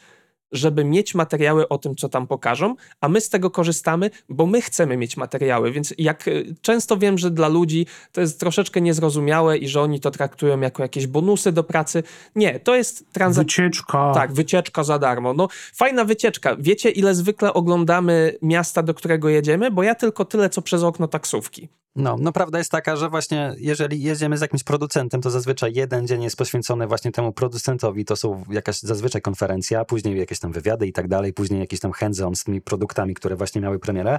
żeby 0.53 0.85
mieć 0.85 1.15
materiały 1.15 1.69
o 1.69 1.79
tym, 1.79 1.97
co 1.97 2.09
tam 2.09 2.27
pokażą, 2.27 2.75
a 3.01 3.09
my 3.09 3.21
z 3.21 3.29
tego 3.29 3.51
korzystamy, 3.51 4.11
bo 4.29 4.47
my 4.47 4.61
chcemy 4.63 4.97
mieć 4.97 5.17
materiały. 5.17 5.73
Więc 5.73 5.95
jak 5.99 6.29
y, 6.29 6.55
często 6.63 6.97
wiem, 6.97 7.19
że 7.19 7.31
dla 7.31 7.49
ludzi 7.49 7.87
to 8.13 8.21
jest 8.21 8.41
troszeczkę 8.41 8.81
niezrozumiałe 8.81 9.59
i 9.59 9.69
że 9.69 9.81
oni 9.81 10.01
to 10.01 10.11
traktują 10.11 10.61
jako 10.61 10.83
jakieś 10.83 11.07
bonusy 11.07 11.53
do 11.53 11.65
pracy. 11.65 12.03
Nie, 12.37 12.61
to 12.61 12.77
jest 12.77 13.13
transakcja. 13.13 13.65
Wycieczka. 13.65 14.13
Tak, 14.15 14.33
wycieczka 14.33 14.85
za 14.85 14.99
darmo. 14.99 15.35
No, 15.35 15.49
fajna 15.75 16.05
wycieczka. 16.05 16.57
Wiecie, 16.59 16.91
ile 16.91 17.15
zwykle 17.15 17.55
oglądamy 17.55 18.39
miasta, 18.43 18.83
do 18.83 18.95
którego 18.95 19.29
jedziemy? 19.29 19.71
Bo 19.71 19.83
ja 19.83 19.95
tylko 19.95 20.25
tyle, 20.25 20.51
co 20.51 20.63
przez 20.63 20.83
okno 20.83 21.09
taksówki. 21.09 21.69
No, 21.97 22.17
no 22.21 22.33
prawda 22.33 22.59
jest 22.59 22.71
taka, 22.71 22.97
że 22.97 23.09
właśnie 23.09 23.55
jeżeli 23.59 24.03
jedziemy 24.03 24.39
z 24.39 24.41
jakimś 24.41 24.63
producentem, 24.63 25.21
to 25.21 25.31
zazwyczaj 25.31 25.75
jeden 25.75 26.07
dzień 26.07 26.23
jest 26.23 26.37
poświęcony 26.37 26.87
właśnie 26.87 27.13
temu 27.13 27.33
producentowi, 27.33 28.05
to 28.05 28.17
są 28.17 28.45
jakaś 28.51 28.81
zazwyczaj 28.81 29.23
konferencja, 29.23 29.85
później 29.85 30.19
jakieś 30.19 30.39
tam 30.39 30.53
wywiady 30.53 30.87
i 30.87 30.93
tak 30.93 31.09
dalej, 31.09 31.33
później 31.33 31.61
jakiś 31.61 31.81
tam 31.81 31.93
hands-on 31.93 32.37
z 32.37 32.45
tymi 32.45 32.61
produktami, 32.61 33.15
które 33.15 33.37
właśnie 33.37 33.61
miały 33.61 33.79
premierę. 33.79 34.19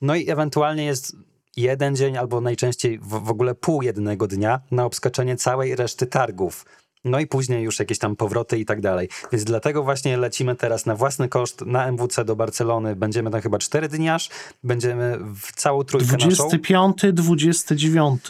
No 0.00 0.14
i 0.14 0.30
ewentualnie 0.30 0.84
jest 0.84 1.16
jeden 1.56 1.96
dzień 1.96 2.16
albo 2.16 2.40
najczęściej 2.40 2.98
w, 2.98 3.08
w 3.08 3.30
ogóle 3.30 3.54
pół 3.54 3.82
jednego 3.82 4.26
dnia 4.26 4.60
na 4.70 4.84
obskoczenie 4.84 5.36
całej 5.36 5.76
reszty 5.76 6.06
targów. 6.06 6.64
No 7.04 7.20
i 7.20 7.26
później 7.26 7.64
już 7.64 7.78
jakieś 7.78 7.98
tam 7.98 8.16
powroty 8.16 8.58
i 8.58 8.64
tak 8.64 8.80
dalej. 8.80 9.08
Więc 9.32 9.44
dlatego 9.44 9.82
właśnie 9.82 10.16
lecimy 10.16 10.56
teraz 10.56 10.86
na 10.86 10.96
własny 10.96 11.28
koszt 11.28 11.60
na 11.66 11.86
MWC 11.86 12.24
do 12.24 12.36
Barcelony. 12.36 12.96
Będziemy 12.96 13.30
tam 13.30 13.40
chyba 13.40 13.58
4 13.58 13.88
dni 13.88 14.08
aż. 14.08 14.30
Będziemy 14.64 15.18
w 15.18 15.52
całą 15.52 15.84
trójkę 15.84 16.16
25, 16.16 17.02
naszą. 17.02 17.12
29. 17.12 18.20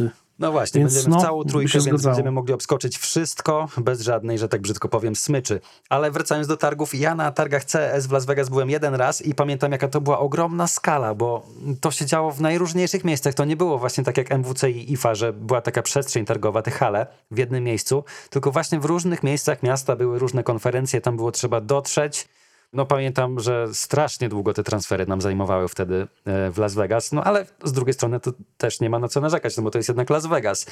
No 0.43 0.53
właśnie, 0.53 0.81
więc 0.81 0.95
będziemy 0.95 1.15
no, 1.15 1.21
w 1.21 1.25
całą 1.25 1.45
trójkę, 1.45 1.73
więc 1.73 1.85
zgadzało. 1.85 2.15
będziemy 2.15 2.31
mogli 2.31 2.55
obskoczyć 2.55 2.99
wszystko 2.99 3.69
bez 3.79 4.01
żadnej, 4.01 4.39
że 4.39 4.49
tak 4.49 4.61
brzydko 4.61 4.89
powiem, 4.89 5.17
smyczy. 5.17 5.61
Ale 5.89 6.11
wracając 6.11 6.47
do 6.47 6.57
targów, 6.57 6.95
ja 6.95 7.15
na 7.15 7.33
targach 7.33 7.65
CS 7.65 8.07
w 8.07 8.13
Las 8.13 8.25
Vegas 8.25 8.49
byłem 8.49 8.71
jeden 8.71 8.95
raz 8.95 9.23
i 9.23 9.35
pamiętam, 9.35 9.73
jaka 9.73 9.89
to 9.89 10.01
była 10.01 10.19
ogromna 10.19 10.67
skala, 10.67 11.15
bo 11.15 11.47
to 11.81 11.91
się 11.91 12.07
działo 12.07 12.31
w 12.31 12.41
najróżniejszych 12.41 13.05
miejscach. 13.05 13.35
To 13.35 13.45
nie 13.45 13.57
było 13.57 13.79
właśnie 13.79 14.05
tak 14.05 14.17
jak 14.17 14.31
MWC 14.31 14.71
i 14.71 14.93
IFA, 14.93 15.15
że 15.15 15.33
była 15.33 15.61
taka 15.61 15.83
przestrzeń 15.83 16.25
targowa, 16.25 16.63
te 16.63 16.71
hale 16.71 17.07
w 17.31 17.39
jednym 17.39 17.65
miejscu, 17.65 18.05
tylko 18.31 18.53
właśnie 18.53 18.81
w 18.81 18.85
różnych 18.85 19.23
miejscach 19.23 19.63
miasta 19.63 19.97
były 19.97 20.19
różne 20.19 20.43
konferencje, 20.43 21.01
tam 21.01 21.17
było 21.17 21.33
trzeba 21.33 21.61
dotrzeć 21.61 22.29
no 22.73 22.87
pamiętam, 22.87 23.41
że 23.41 23.67
strasznie 23.73 24.29
długo 24.29 24.55
te 24.55 24.63
transfery 24.63 25.07
nam 25.07 25.21
zajmowały 25.21 25.69
wtedy 25.69 26.07
e, 26.25 26.51
w 26.51 26.59
Las 26.59 26.75
Vegas, 26.75 27.13
no 27.13 27.25
ale 27.25 27.47
z 27.65 27.73
drugiej 27.73 27.95
strony 27.95 28.21
to 28.21 28.33
też 28.57 28.81
nie 28.81 28.91
ma 28.91 28.99
na 28.99 29.09
co 29.09 29.21
narzekać, 29.21 29.57
no 29.57 29.63
bo 29.63 29.71
to 29.71 29.79
jest 29.79 29.89
jednak 29.89 30.11
Las 30.11 30.27
Vegas. 30.27 30.67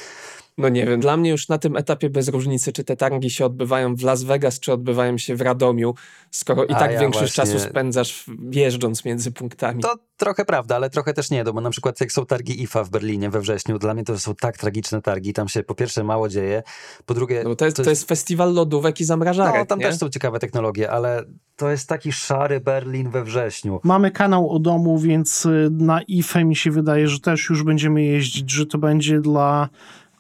No 0.59 0.69
nie 0.69 0.87
wiem, 0.87 1.01
dla 1.01 1.17
mnie 1.17 1.31
już 1.31 1.49
na 1.49 1.59
tym 1.59 1.77
etapie 1.77 2.11
bez 2.11 2.29
różnicy, 2.29 2.73
czy 2.73 2.85
te 2.85 2.97
targi 2.97 3.31
się 3.31 3.47
odbywają 3.47 3.97
w 3.97 4.03
Las 4.03 4.23
Vegas, 4.23 4.61
czy 4.61 4.73
odbywają 4.73 5.19
się 5.19 5.37
w 5.37 5.41
Radomiu, 5.41 5.95
skoro 6.31 6.65
i 6.65 6.73
A 6.73 6.79
tak 6.79 6.93
ja 6.93 7.01
większość 7.01 7.37
właśnie... 7.37 7.55
czasu 7.55 7.71
spędzasz 7.71 8.25
jeżdżąc 8.53 9.05
między 9.05 9.33
punktami. 9.33 9.83
To 9.83 9.95
trochę 10.17 10.45
prawda, 10.45 10.77
ale 10.77 10.91
trochę 10.91 11.15
też 11.15 11.31
nie, 11.31 11.45
bo 11.45 11.61
na 11.61 11.71
przykład 11.71 12.01
jak 12.01 12.13
są 12.13 12.27
targi 12.27 12.63
IFA 12.63 12.85
w 12.85 12.91
Berlinie 12.91 13.31
we 13.31 13.41
wrześniu, 13.41 13.79
dla 13.79 13.95
mnie 13.95 14.05
to 14.05 14.19
są 14.19 14.35
tak 14.35 14.59
tragiczne 14.59 15.03
targi, 15.03 15.33
tam 15.33 15.49
się 15.49 15.63
po 15.63 15.75
pierwsze 15.75 16.05
mało 16.05 16.29
dzieje, 16.29 16.63
po 17.07 17.15
drugie... 17.15 17.45
No 17.45 17.55
to, 17.55 17.65
jest, 17.65 17.77
to, 17.77 17.81
jest... 17.83 17.87
to 17.87 17.91
jest 17.91 18.09
festiwal 18.09 18.55
lodówek 18.55 19.01
i 19.01 19.05
zamrażarek, 19.05 19.61
No 19.61 19.67
tam 19.67 19.79
nie? 19.79 19.85
też 19.85 19.97
są 19.97 20.09
ciekawe 20.09 20.39
technologie, 20.39 20.91
ale 20.91 21.25
to 21.57 21.71
jest 21.71 21.89
taki 21.89 22.13
szary 22.13 22.61
Berlin 22.61 23.11
we 23.11 23.25
wrześniu. 23.25 23.81
Mamy 23.85 24.11
kanał 24.11 24.51
o 24.51 24.59
domu, 24.59 24.99
więc 24.99 25.47
y, 25.47 25.69
na 25.71 26.03
IFE 26.03 26.45
mi 26.45 26.57
się 26.57 26.71
wydaje, 26.71 27.09
że 27.09 27.21
też 27.21 27.51
już 27.51 27.63
będziemy 27.63 28.03
jeździć, 28.03 28.51
że 28.51 28.67
to 28.67 28.79
będzie 28.79 29.21
dla 29.21 29.69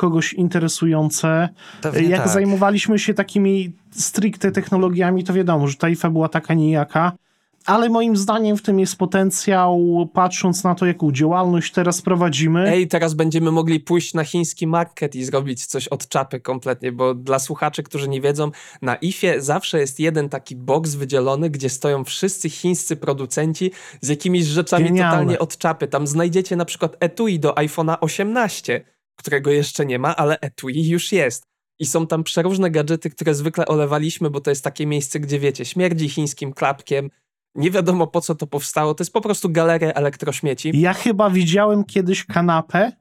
kogoś 0.00 0.32
interesujące. 0.32 1.48
Pewnie 1.82 2.08
Jak 2.08 2.22
tak. 2.22 2.32
zajmowaliśmy 2.32 2.98
się 2.98 3.14
takimi 3.14 3.72
stricte 3.90 4.52
technologiami, 4.52 5.24
to 5.24 5.32
wiadomo, 5.32 5.68
że 5.68 5.74
ta 5.74 5.88
IFA 5.88 6.10
była 6.10 6.28
taka 6.28 6.54
nijaka 6.54 7.12
ale 7.66 7.88
moim 7.88 8.16
zdaniem 8.16 8.56
w 8.56 8.62
tym 8.62 8.80
jest 8.80 8.96
potencjał, 8.96 10.08
patrząc 10.12 10.64
na 10.64 10.74
to, 10.74 10.86
jaką 10.86 11.12
działalność 11.12 11.72
teraz 11.72 12.02
prowadzimy. 12.02 12.70
Ej, 12.70 12.88
teraz 12.88 13.14
będziemy 13.14 13.52
mogli 13.52 13.80
pójść 13.80 14.14
na 14.14 14.24
chiński 14.24 14.66
market 14.66 15.14
i 15.14 15.24
zrobić 15.24 15.66
coś 15.66 15.88
od 15.88 16.08
czapy 16.08 16.40
kompletnie, 16.40 16.92
bo 16.92 17.14
dla 17.14 17.38
słuchaczy, 17.38 17.82
którzy 17.82 18.08
nie 18.08 18.20
wiedzą, 18.20 18.50
na 18.82 18.94
IFie 18.96 19.40
zawsze 19.40 19.80
jest 19.80 20.00
jeden 20.00 20.28
taki 20.28 20.56
box 20.56 20.94
wydzielony, 20.94 21.50
gdzie 21.50 21.68
stoją 21.68 22.04
wszyscy 22.04 22.50
chińscy 22.50 22.96
producenci 22.96 23.70
z 24.00 24.08
jakimiś 24.08 24.44
rzeczami 24.44 24.84
Genialne. 24.84 25.10
totalnie 25.10 25.38
od 25.38 25.58
czapy. 25.58 25.88
Tam 25.88 26.06
znajdziecie 26.06 26.56
na 26.56 26.64
przykład 26.64 26.96
etui 27.00 27.38
do 27.38 27.52
iPhone'a 27.52 27.96
18, 28.00 28.84
którego 29.20 29.50
jeszcze 29.50 29.86
nie 29.86 29.98
ma, 29.98 30.16
ale 30.16 30.40
etui 30.40 30.88
już 30.88 31.12
jest. 31.12 31.42
I 31.78 31.86
są 31.86 32.06
tam 32.06 32.24
przeróżne 32.24 32.70
gadżety, 32.70 33.10
które 33.10 33.34
zwykle 33.34 33.66
olewaliśmy, 33.66 34.30
bo 34.30 34.40
to 34.40 34.50
jest 34.50 34.64
takie 34.64 34.86
miejsce, 34.86 35.20
gdzie 35.20 35.38
wiecie, 35.38 35.64
śmierdzi 35.64 36.08
chińskim 36.08 36.52
klapkiem, 36.52 37.10
Nie 37.54 37.70
wiadomo 37.70 38.06
po 38.06 38.20
co 38.20 38.34
to 38.34 38.46
powstało. 38.46 38.94
To 38.94 39.02
jest 39.02 39.12
po 39.12 39.20
prostu 39.20 39.50
galeria 39.50 39.92
elektrośmieci. 39.92 40.80
Ja 40.80 40.94
chyba 40.94 41.30
widziałem 41.30 41.84
kiedyś 41.84 42.24
kanapę, 42.24 42.92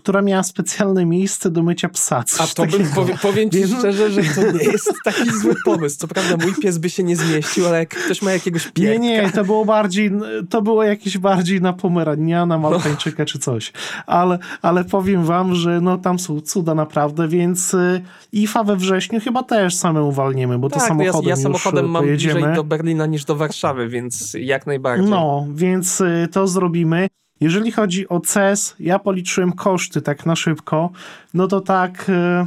która 0.00 0.22
miała 0.22 0.42
specjalne 0.42 1.06
miejsce 1.06 1.50
do 1.50 1.62
mycia 1.62 1.88
psa. 1.88 2.24
A 2.38 2.46
to 2.46 2.66
bym, 2.66 2.86
powie, 2.86 3.14
powiem 3.22 3.50
ci 3.50 3.66
szczerze, 3.78 4.10
że 4.10 4.22
to 4.22 4.52
nie 4.52 4.64
jest 4.72 4.92
taki 5.04 5.30
zły 5.30 5.54
pomysł. 5.64 5.98
Co 5.98 6.08
prawda 6.08 6.36
mój 6.44 6.54
pies 6.62 6.78
by 6.78 6.90
się 6.90 7.02
nie 7.02 7.16
zmieścił, 7.16 7.66
ale 7.66 7.78
jak 7.78 7.88
ktoś 7.88 8.22
ma 8.22 8.32
jakiegoś 8.32 8.68
pieska... 8.68 8.80
Nie, 8.80 8.98
nie, 8.98 9.30
to 9.30 9.44
było 9.44 9.64
bardziej, 9.64 10.10
to 10.50 10.62
było 10.62 10.84
jakieś 10.84 11.18
bardziej 11.18 11.60
na 11.60 11.72
pomeraniana, 11.72 12.58
maltańczyka 12.58 13.22
no. 13.22 13.26
czy 13.26 13.38
coś. 13.38 13.72
Ale, 14.06 14.38
ale 14.62 14.84
powiem 14.84 15.24
wam, 15.24 15.54
że 15.54 15.80
no 15.80 15.98
tam 15.98 16.18
są 16.18 16.40
cuda 16.40 16.74
naprawdę, 16.74 17.28
więc 17.28 17.74
y, 17.74 18.02
IFA 18.32 18.64
we 18.64 18.76
wrześniu 18.76 19.20
chyba 19.20 19.42
też 19.42 19.74
samemu 19.74 20.12
walniemy, 20.12 20.58
bo 20.58 20.70
tak, 20.70 20.80
to 20.80 20.88
samochodem 20.88 21.28
ja, 21.28 21.30
ja 21.30 21.36
samochodem 21.36 21.90
mam 21.90 22.02
pojedziemy. 22.04 22.34
bliżej 22.34 22.54
do 22.54 22.64
Berlina 22.64 23.06
niż 23.06 23.24
do 23.24 23.36
Warszawy, 23.36 23.88
więc 23.88 24.36
jak 24.40 24.66
najbardziej. 24.66 25.10
No, 25.10 25.46
więc 25.54 26.00
y, 26.00 26.28
to 26.32 26.46
zrobimy. 26.46 27.08
Jeżeli 27.40 27.72
chodzi 27.72 28.08
o 28.08 28.20
CES, 28.20 28.74
ja 28.80 28.98
policzyłem 28.98 29.52
koszty 29.52 30.02
tak 30.02 30.26
na 30.26 30.36
szybko, 30.36 30.90
no 31.34 31.46
to 31.46 31.60
tak... 31.60 32.06
E, 32.08 32.46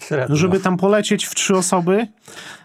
Średnio. 0.00 0.36
Żeby 0.36 0.60
tam 0.60 0.76
polecieć 0.76 1.24
w 1.26 1.34
trzy 1.34 1.56
osoby 1.56 2.06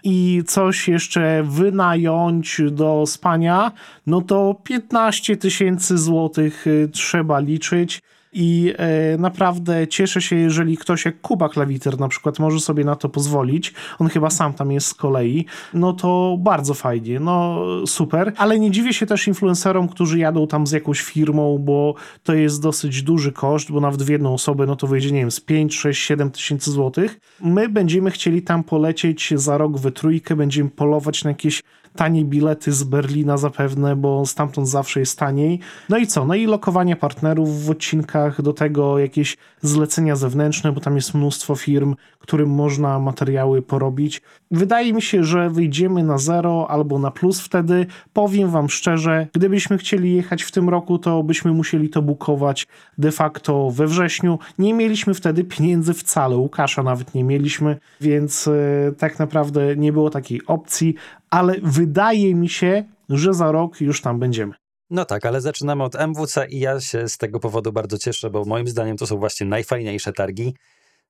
i 0.03 0.43
coś 0.47 0.87
jeszcze 0.87 1.43
wynająć 1.43 2.61
do 2.71 3.03
spania, 3.07 3.71
no 4.07 4.21
to 4.21 4.55
15 4.63 5.37
tysięcy 5.37 5.97
złotych 5.97 6.65
e, 6.67 6.87
trzeba 6.87 7.39
liczyć. 7.39 8.01
I 8.37 8.73
e, 8.77 9.17
naprawdę 9.17 9.87
cieszę 9.87 10.21
się, 10.21 10.35
jeżeli 10.35 10.77
ktoś 10.77 11.05
jak 11.05 11.21
Kuba 11.21 11.49
Klawiter 11.49 11.99
na 11.99 12.07
przykład 12.07 12.39
może 12.39 12.59
sobie 12.59 12.83
na 12.83 12.95
to 12.95 13.09
pozwolić, 13.09 13.73
on 13.99 14.07
chyba 14.07 14.29
sam 14.29 14.53
tam 14.53 14.71
jest 14.71 14.87
z 14.87 14.93
kolei, 14.93 15.45
no 15.73 15.93
to 15.93 16.37
bardzo 16.39 16.73
fajnie, 16.73 17.19
no 17.19 17.61
super, 17.85 18.33
ale 18.37 18.59
nie 18.59 18.71
dziwię 18.71 18.93
się 18.93 19.05
też 19.05 19.27
influencerom, 19.27 19.87
którzy 19.87 20.19
jadą 20.19 20.47
tam 20.47 20.67
z 20.67 20.71
jakąś 20.71 21.01
firmą, 21.01 21.57
bo 21.57 21.95
to 22.23 22.33
jest 22.33 22.61
dosyć 22.61 23.03
duży 23.03 23.31
koszt, 23.31 23.71
bo 23.71 23.79
nawet 23.79 24.03
w 24.03 24.09
jedną 24.09 24.33
osobę 24.33 24.65
no 24.65 24.75
to 24.75 24.87
wyjdzie, 24.87 25.11
nie 25.11 25.19
wiem, 25.19 25.31
z 25.31 25.39
5, 25.39 25.75
6, 25.75 26.05
7 26.05 26.31
tysięcy 26.31 26.71
złotych. 26.71 27.19
My 27.41 27.69
będziemy 27.69 28.11
chcieli 28.11 28.41
tam 28.41 28.63
polecieć 28.63 29.33
za 29.35 29.57
rok 29.57 29.79
we 29.79 29.91
trójkę, 29.91 30.35
będziemy 30.35 30.69
polować 30.69 31.23
na 31.23 31.29
jakieś 31.29 31.63
tanie 31.95 32.25
bilety 32.25 32.71
z 32.71 32.83
Berlina 32.83 33.37
zapewne, 33.37 33.95
bo 33.95 34.25
stamtąd 34.25 34.69
zawsze 34.69 34.99
jest 34.99 35.19
taniej. 35.19 35.59
No 35.89 35.97
i 35.97 36.07
co? 36.07 36.25
No 36.25 36.35
i 36.35 36.45
lokowanie 36.45 36.95
partnerów 36.95 37.65
w 37.65 37.69
odcinkach, 37.69 38.41
do 38.41 38.53
tego 38.53 38.99
jakieś 38.99 39.37
zlecenia 39.61 40.15
zewnętrzne, 40.15 40.71
bo 40.71 40.81
tam 40.81 40.95
jest 40.95 41.13
mnóstwo 41.13 41.55
firm, 41.55 41.95
którym 42.19 42.49
można 42.49 42.99
materiały 42.99 43.61
porobić. 43.61 44.21
Wydaje 44.51 44.93
mi 44.93 45.01
się, 45.01 45.23
że 45.23 45.49
wyjdziemy 45.49 46.03
na 46.03 46.17
zero 46.17 46.67
albo 46.69 46.99
na 46.99 47.11
plus 47.11 47.41
wtedy. 47.41 47.85
Powiem 48.13 48.49
wam 48.49 48.69
szczerze, 48.69 49.27
gdybyśmy 49.33 49.77
chcieli 49.77 50.15
jechać 50.15 50.43
w 50.43 50.51
tym 50.51 50.69
roku, 50.69 50.99
to 50.99 51.23
byśmy 51.23 51.51
musieli 51.53 51.89
to 51.89 52.01
bukować 52.01 52.67
de 52.97 53.11
facto 53.11 53.71
we 53.71 53.87
wrześniu. 53.87 54.39
Nie 54.59 54.73
mieliśmy 54.73 55.13
wtedy 55.13 55.43
pieniędzy 55.43 55.93
wcale, 55.93 56.35
Łukasza 56.35 56.83
nawet 56.83 57.15
nie 57.15 57.23
mieliśmy, 57.23 57.77
więc 58.01 58.45
yy, 58.45 58.93
tak 58.97 59.19
naprawdę 59.19 59.75
nie 59.75 59.93
było 59.93 60.09
takiej 60.09 60.45
opcji, 60.45 60.95
ale 61.29 61.55
wydaje 61.63 62.35
mi 62.35 62.49
się, 62.49 62.83
że 63.09 63.33
za 63.33 63.51
rok 63.51 63.81
już 63.81 64.01
tam 64.01 64.19
będziemy. 64.19 64.53
No 64.89 65.05
tak, 65.05 65.25
ale 65.25 65.41
zaczynamy 65.41 65.83
od 65.83 65.95
MWC 65.95 66.47
i 66.49 66.59
ja 66.59 66.81
się 66.81 67.09
z 67.09 67.17
tego 67.17 67.39
powodu 67.39 67.71
bardzo 67.71 67.97
cieszę, 67.97 68.29
bo 68.29 68.45
moim 68.45 68.67
zdaniem 68.67 68.97
to 68.97 69.07
są 69.07 69.17
właśnie 69.17 69.47
najfajniejsze 69.47 70.13
targi. 70.13 70.55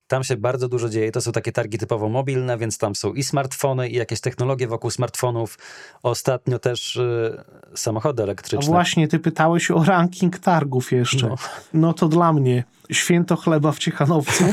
Tam 0.07 0.24
się 0.24 0.38
bardzo 0.38 0.70
dużo 0.70 0.89
dzieje. 0.89 1.11
To 1.11 1.22
są 1.22 1.32
takie 1.32 1.51
targi 1.51 1.78
typowo 1.78 2.09
mobilne, 2.09 2.57
więc 2.57 2.78
tam 2.78 2.95
są 2.95 3.13
i 3.13 3.24
smartfony, 3.24 3.89
i 3.89 3.95
jakieś 3.95 4.22
technologie 4.22 4.68
wokół 4.68 4.91
smartfonów. 4.91 5.57
Ostatnio 6.03 6.59
też 6.59 6.95
y, 6.95 7.43
samochody 7.76 8.24
elektryczne. 8.24 8.68
A 8.68 8.72
właśnie, 8.72 9.07
ty 9.07 9.20
pytałeś 9.20 9.72
o 9.72 9.84
ranking 9.84 10.39
targów 10.39 10.91
jeszcze. 10.91 11.28
No, 11.28 11.36
no 11.74 11.93
to 11.93 12.07
dla 12.07 12.34
mnie 12.34 12.63
święto 12.91 13.36
chleba 13.36 13.72
w 13.72 13.80
Ciechanowcu, 13.80 14.43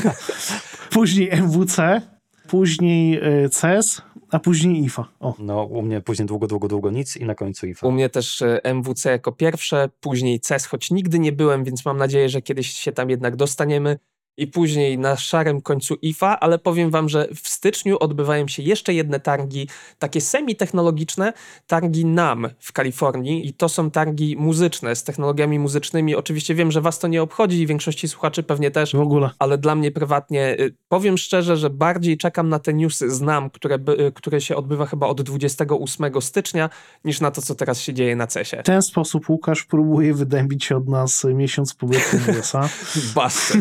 później 0.93 1.29
MWC, 1.31 2.01
później 2.47 3.23
y, 3.45 3.49
CES, 3.49 4.01
a 4.33 4.39
później 4.39 4.83
IFA. 4.83 5.05
O. 5.19 5.35
No, 5.39 5.63
u 5.63 5.81
mnie 5.81 6.01
później 6.01 6.25
długo, 6.25 6.47
długo, 6.47 6.67
długo 6.67 6.91
nic 6.91 7.17
i 7.17 7.25
na 7.25 7.35
końcu 7.35 7.67
IFA. 7.67 7.87
U 7.87 7.91
mnie 7.91 8.09
też 8.09 8.41
y, 8.41 8.59
MWC 8.63 9.11
jako 9.11 9.31
pierwsze, 9.31 9.89
później 9.99 10.39
CES, 10.39 10.65
choć 10.65 10.91
nigdy 10.91 11.19
nie 11.19 11.31
byłem, 11.31 11.63
więc 11.63 11.85
mam 11.85 11.97
nadzieję, 11.97 12.29
że 12.29 12.41
kiedyś 12.41 12.69
się 12.69 12.91
tam 12.91 13.09
jednak 13.09 13.35
dostaniemy 13.35 13.99
i 14.37 14.47
później 14.47 14.97
na 14.97 15.15
szarym 15.15 15.61
końcu 15.61 15.95
IFA, 16.01 16.39
ale 16.39 16.59
powiem 16.59 16.89
wam, 16.89 17.09
że 17.09 17.27
w 17.35 17.47
styczniu 17.47 17.97
odbywają 17.99 18.47
się 18.47 18.63
jeszcze 18.63 18.93
jedne 18.93 19.19
targi, 19.19 19.67
takie 19.99 20.21
semi-technologiczne, 20.21 21.33
targi 21.67 22.05
NAM 22.05 22.49
w 22.59 22.71
Kalifornii 22.71 23.47
i 23.47 23.53
to 23.53 23.69
są 23.69 23.91
targi 23.91 24.35
muzyczne 24.37 24.95
z 24.95 25.03
technologiami 25.03 25.59
muzycznymi. 25.59 26.15
Oczywiście 26.15 26.55
wiem, 26.55 26.71
że 26.71 26.81
was 26.81 26.99
to 26.99 27.07
nie 27.07 27.21
obchodzi 27.21 27.61
i 27.61 27.67
większości 27.67 28.07
słuchaczy 28.07 28.43
pewnie 28.43 28.71
też. 28.71 28.95
W 28.95 28.99
ogóle. 28.99 29.29
Ale 29.39 29.57
dla 29.57 29.75
mnie 29.75 29.91
prywatnie, 29.91 30.55
y, 30.59 30.75
powiem 30.89 31.17
szczerze, 31.17 31.57
że 31.57 31.69
bardziej 31.69 32.17
czekam 32.17 32.49
na 32.49 32.59
te 32.59 32.73
newsy 32.73 33.11
z 33.11 33.21
NAM, 33.21 33.49
które, 33.49 33.75
y, 33.75 34.11
które 34.11 34.41
się 34.41 34.55
odbywa 34.55 34.85
chyba 34.85 35.07
od 35.07 35.21
28 35.21 36.21
stycznia, 36.21 36.69
niż 37.05 37.21
na 37.21 37.31
to, 37.31 37.41
co 37.41 37.55
teraz 37.55 37.81
się 37.81 37.93
dzieje 37.93 38.15
na 38.15 38.27
CESie. 38.27 38.57
W 38.57 38.65
ten 38.65 38.81
sposób 38.81 39.29
Łukasz 39.29 39.63
próbuje 39.63 40.13
wydębić 40.13 40.71
od 40.71 40.87
nas 40.87 41.23
miesiąc 41.23 41.73
pobytu 41.73 42.17
w 42.17 42.39
USA. 42.39 42.69
Bastard. 43.15 43.59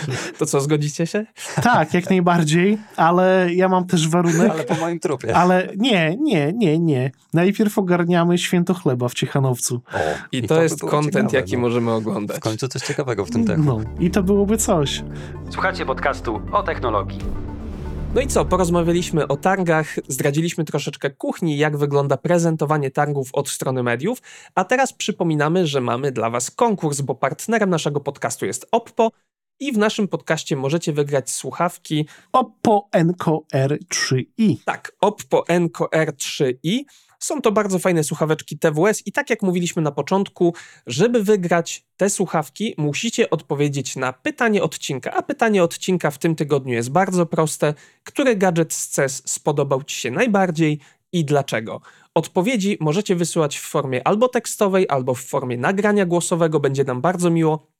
To 0.38 0.46
co, 0.46 0.60
zgodzicie 0.60 1.06
się? 1.06 1.26
Tak, 1.62 1.94
jak 1.94 2.10
najbardziej, 2.10 2.78
ale 2.96 3.48
ja 3.54 3.68
mam 3.68 3.86
też 3.86 4.08
warunek. 4.08 4.50
Ale 4.50 4.64
po 4.64 4.74
moim 4.74 5.00
trupie. 5.00 5.36
Ale 5.36 5.68
nie, 5.76 6.16
nie, 6.20 6.52
nie, 6.52 6.78
nie. 6.78 7.10
Najpierw 7.34 7.78
ogarniamy 7.78 8.38
święto 8.38 8.74
chleba 8.74 9.08
w 9.08 9.14
Ciechanowcu. 9.14 9.74
O, 9.94 9.98
I, 10.32 10.38
I 10.38 10.42
to, 10.42 10.54
to 10.54 10.62
jest 10.62 10.80
content, 10.80 11.32
jaki 11.32 11.52
no. 11.52 11.60
możemy 11.60 11.92
oglądać. 11.92 12.36
W 12.36 12.40
końcu 12.40 12.68
coś 12.68 12.82
ciekawego 12.82 13.24
w 13.24 13.30
tym 13.30 13.46
techu. 13.46 13.62
No, 13.62 13.80
i 14.00 14.10
to 14.10 14.22
byłoby 14.22 14.56
coś. 14.56 15.02
Słuchajcie 15.50 15.86
podcastu 15.86 16.40
o 16.52 16.62
technologii. 16.62 17.18
No 18.14 18.20
i 18.20 18.26
co, 18.26 18.44
porozmawialiśmy 18.44 19.28
o 19.28 19.36
targach, 19.36 19.86
zdradziliśmy 20.08 20.64
troszeczkę 20.64 21.10
kuchni, 21.10 21.58
jak 21.58 21.76
wygląda 21.76 22.16
prezentowanie 22.16 22.90
targów 22.90 23.28
od 23.32 23.48
strony 23.48 23.82
mediów, 23.82 24.18
a 24.54 24.64
teraz 24.64 24.92
przypominamy, 24.92 25.66
że 25.66 25.80
mamy 25.80 26.12
dla 26.12 26.30
Was 26.30 26.50
konkurs, 26.50 27.00
bo 27.00 27.14
partnerem 27.14 27.70
naszego 27.70 28.00
podcastu 28.00 28.46
jest 28.46 28.66
Oppo 28.72 29.10
i 29.62 29.72
w 29.72 29.78
naszym 29.78 30.08
podcaście 30.08 30.56
możecie 30.56 30.92
wygrać 30.92 31.30
słuchawki 31.30 32.06
Oppo 32.32 32.88
Enco 32.92 33.42
R3i. 33.54 34.56
Tak, 34.64 34.92
Oppo 35.00 35.48
Enco 35.48 35.84
R3i. 35.84 36.80
Są 37.18 37.42
to 37.42 37.52
bardzo 37.52 37.78
fajne 37.78 38.04
słuchaweczki 38.04 38.58
TWS 38.58 39.06
i 39.06 39.12
tak 39.12 39.30
jak 39.30 39.42
mówiliśmy 39.42 39.82
na 39.82 39.92
początku, 39.92 40.54
żeby 40.86 41.22
wygrać 41.22 41.84
te 41.96 42.10
słuchawki, 42.10 42.74
musicie 42.78 43.30
odpowiedzieć 43.30 43.96
na 43.96 44.12
pytanie 44.12 44.62
odcinka. 44.62 45.12
A 45.12 45.22
pytanie 45.22 45.62
odcinka 45.62 46.10
w 46.10 46.18
tym 46.18 46.36
tygodniu 46.36 46.74
jest 46.74 46.90
bardzo 46.90 47.26
proste. 47.26 47.74
Który 48.04 48.36
gadżet 48.36 48.72
z 48.72 48.88
CES 48.88 49.22
spodobał 49.26 49.82
Ci 49.82 49.96
się 49.96 50.10
najbardziej 50.10 50.80
i 51.12 51.24
dlaczego? 51.24 51.80
Odpowiedzi 52.14 52.76
możecie 52.80 53.16
wysyłać 53.16 53.58
w 53.58 53.62
formie 53.62 54.06
albo 54.06 54.28
tekstowej, 54.28 54.86
albo 54.88 55.14
w 55.14 55.20
formie 55.20 55.56
nagrania 55.56 56.06
głosowego. 56.06 56.60
Będzie 56.60 56.84
nam 56.84 57.00
bardzo 57.00 57.30
miło 57.30 57.71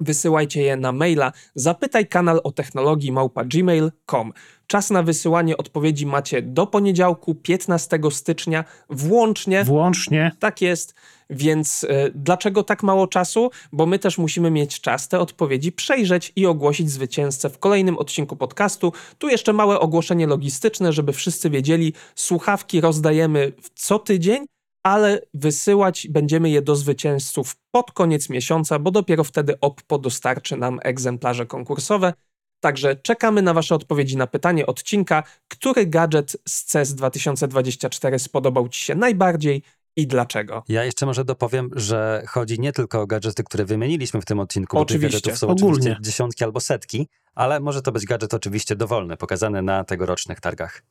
wysyłajcie 0.00 0.62
je 0.62 0.76
na 0.76 0.92
maila 0.92 1.32
zapytaj 1.54 2.06
kanał 2.06 2.40
o 2.44 2.52
technologii 2.52 3.12
małpa 3.12 3.44
gmail.com. 3.44 4.32
Czas 4.66 4.90
na 4.90 5.02
wysyłanie 5.02 5.56
odpowiedzi 5.56 6.06
macie 6.06 6.42
do 6.42 6.66
poniedziałku 6.66 7.34
15 7.34 7.98
stycznia 8.10 8.64
włącznie. 8.90 9.64
Włącznie. 9.64 10.32
Tak 10.38 10.62
jest. 10.62 10.94
Więc 11.30 11.84
y, 11.84 12.12
dlaczego 12.14 12.62
tak 12.62 12.82
mało 12.82 13.06
czasu? 13.06 13.50
Bo 13.72 13.86
my 13.86 13.98
też 13.98 14.18
musimy 14.18 14.50
mieć 14.50 14.80
czas 14.80 15.08
te 15.08 15.18
odpowiedzi 15.18 15.72
przejrzeć 15.72 16.32
i 16.36 16.46
ogłosić 16.46 16.90
zwycięzcę 16.90 17.50
w 17.50 17.58
kolejnym 17.58 17.98
odcinku 17.98 18.36
podcastu. 18.36 18.92
Tu 19.18 19.28
jeszcze 19.28 19.52
małe 19.52 19.80
ogłoszenie 19.80 20.26
logistyczne, 20.26 20.92
żeby 20.92 21.12
wszyscy 21.12 21.50
wiedzieli. 21.50 21.92
Słuchawki 22.14 22.80
rozdajemy 22.80 23.52
co 23.74 23.98
tydzień 23.98 24.46
ale 24.82 25.20
wysyłać 25.34 26.08
będziemy 26.10 26.50
je 26.50 26.62
do 26.62 26.76
zwycięzców 26.76 27.56
pod 27.70 27.92
koniec 27.92 28.28
miesiąca, 28.28 28.78
bo 28.78 28.90
dopiero 28.90 29.24
wtedy 29.24 29.60
Oppo 29.60 29.98
dostarczy 29.98 30.56
nam 30.56 30.78
egzemplarze 30.82 31.46
konkursowe. 31.46 32.12
Także 32.60 32.96
czekamy 32.96 33.42
na 33.42 33.54
Wasze 33.54 33.74
odpowiedzi 33.74 34.16
na 34.16 34.26
pytanie 34.26 34.66
odcinka, 34.66 35.22
który 35.48 35.86
gadżet 35.86 36.36
z 36.48 36.64
CES 36.64 36.94
2024 36.94 38.18
spodobał 38.18 38.68
Ci 38.68 38.84
się 38.84 38.94
najbardziej 38.94 39.62
i 39.96 40.06
dlaczego. 40.06 40.64
Ja 40.68 40.84
jeszcze 40.84 41.06
może 41.06 41.24
dopowiem, 41.24 41.70
że 41.76 42.22
chodzi 42.28 42.60
nie 42.60 42.72
tylko 42.72 43.00
o 43.00 43.06
gadżety, 43.06 43.44
które 43.44 43.64
wymieniliśmy 43.64 44.20
w 44.20 44.24
tym 44.24 44.40
odcinku, 44.40 44.78
oczywiście. 44.78 45.06
bo 45.06 45.12
tych 45.12 45.22
gadżetów 45.22 45.38
są 45.38 45.48
Ogólnie. 45.48 45.72
oczywiście 45.72 46.02
dziesiątki 46.02 46.44
albo 46.44 46.60
setki, 46.60 47.08
ale 47.34 47.60
może 47.60 47.82
to 47.82 47.92
być 47.92 48.04
gadżet 48.04 48.34
oczywiście 48.34 48.76
dowolny, 48.76 49.16
pokazany 49.16 49.62
na 49.62 49.84
tegorocznych 49.84 50.40
targach. 50.40 50.82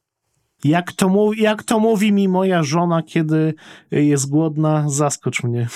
Jak 0.64 0.91
to, 0.91 1.10
mówi, 1.10 1.41
jak 1.41 1.64
to 1.64 1.80
mówi 1.80 2.12
mi 2.12 2.28
moja 2.28 2.64
żona, 2.64 3.03
kiedy 3.03 3.53
jest 3.91 4.30
głodna, 4.30 4.86
zaskocz 4.88 5.43
mnie. 5.43 5.68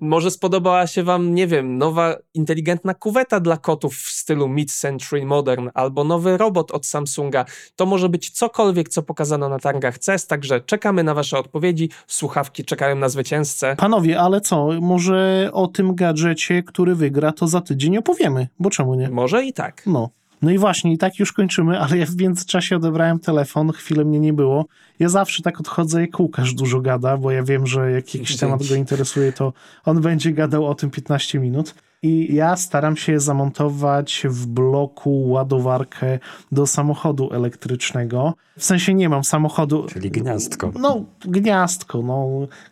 Może 0.00 0.30
spodobała 0.30 0.86
się 0.86 1.02
wam, 1.02 1.34
nie 1.34 1.46
wiem, 1.46 1.78
nowa 1.78 2.16
inteligentna 2.34 2.94
kuweta 2.94 3.40
dla 3.40 3.56
kotów 3.56 3.96
w 3.96 4.10
stylu 4.10 4.48
mid-century 4.48 5.26
modern, 5.26 5.70
albo 5.74 6.04
nowy 6.04 6.36
robot 6.36 6.70
od 6.70 6.86
Samsunga. 6.86 7.44
To 7.76 7.86
może 7.86 8.08
być 8.08 8.30
cokolwiek, 8.30 8.88
co 8.88 9.02
pokazano 9.02 9.48
na 9.48 9.58
targach 9.58 9.98
CES, 9.98 10.26
także 10.26 10.60
czekamy 10.60 11.04
na 11.04 11.14
wasze 11.14 11.38
odpowiedzi. 11.38 11.90
Słuchawki 12.06 12.64
czekają 12.64 12.96
na 12.96 13.08
zwycięzcę. 13.08 13.76
Panowie, 13.76 14.20
ale 14.20 14.40
co, 14.40 14.68
może 14.80 15.50
o 15.52 15.66
tym 15.66 15.94
gadżecie, 15.94 16.62
który 16.62 16.94
wygra, 16.94 17.32
to 17.32 17.46
za 17.46 17.60
tydzień 17.60 17.98
opowiemy, 17.98 18.48
bo 18.58 18.70
czemu 18.70 18.94
nie? 18.94 19.10
Może 19.10 19.44
i 19.44 19.52
tak. 19.52 19.82
No. 19.86 20.10
No 20.42 20.50
i 20.50 20.58
właśnie, 20.58 20.92
i 20.92 20.98
tak 20.98 21.18
już 21.18 21.32
kończymy, 21.32 21.80
ale 21.80 21.98
ja 21.98 22.06
w 22.06 22.16
międzyczasie 22.16 22.76
odebrałem 22.76 23.18
telefon, 23.18 23.72
chwilę 23.72 24.04
mnie 24.04 24.20
nie 24.20 24.32
było. 24.32 24.66
Ja 24.98 25.08
zawsze 25.08 25.42
tak 25.42 25.60
odchodzę, 25.60 26.00
jak 26.00 26.20
Łukasz 26.20 26.54
dużo 26.54 26.80
gada, 26.80 27.16
bo 27.16 27.30
ja 27.30 27.42
wiem, 27.42 27.66
że 27.66 27.90
jak 27.90 28.14
jakiś 28.14 28.36
temat 28.36 28.68
go 28.68 28.74
interesuje, 28.74 29.32
to 29.32 29.52
on 29.84 30.00
będzie 30.00 30.32
gadał 30.32 30.66
o 30.66 30.74
tym 30.74 30.90
15 30.90 31.38
minut. 31.38 31.74
I 32.04 32.34
ja 32.34 32.56
staram 32.56 32.96
się 32.96 33.20
zamontować 33.20 34.22
w 34.30 34.46
bloku 34.46 35.28
ładowarkę 35.28 36.18
do 36.52 36.66
samochodu 36.66 37.32
elektrycznego. 37.32 38.34
W 38.58 38.64
sensie 38.64 38.94
nie 38.94 39.08
mam 39.08 39.24
samochodu. 39.24 39.86
Czyli 39.92 40.10
gniazdko. 40.10 40.72
No, 40.80 41.04
gniazdko. 41.20 42.02
No, 42.02 42.28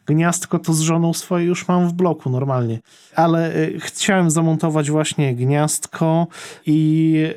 gniazdko 0.06 0.58
to 0.58 0.72
z 0.72 0.80
żoną 0.80 1.14
swoje 1.14 1.44
już 1.46 1.68
mam 1.68 1.88
w 1.88 1.92
bloku 1.92 2.30
normalnie. 2.30 2.80
Ale 3.16 3.56
y, 3.56 3.80
chciałem 3.80 4.30
zamontować 4.30 4.90
właśnie 4.90 5.34
gniazdko 5.34 6.26
i 6.66 7.34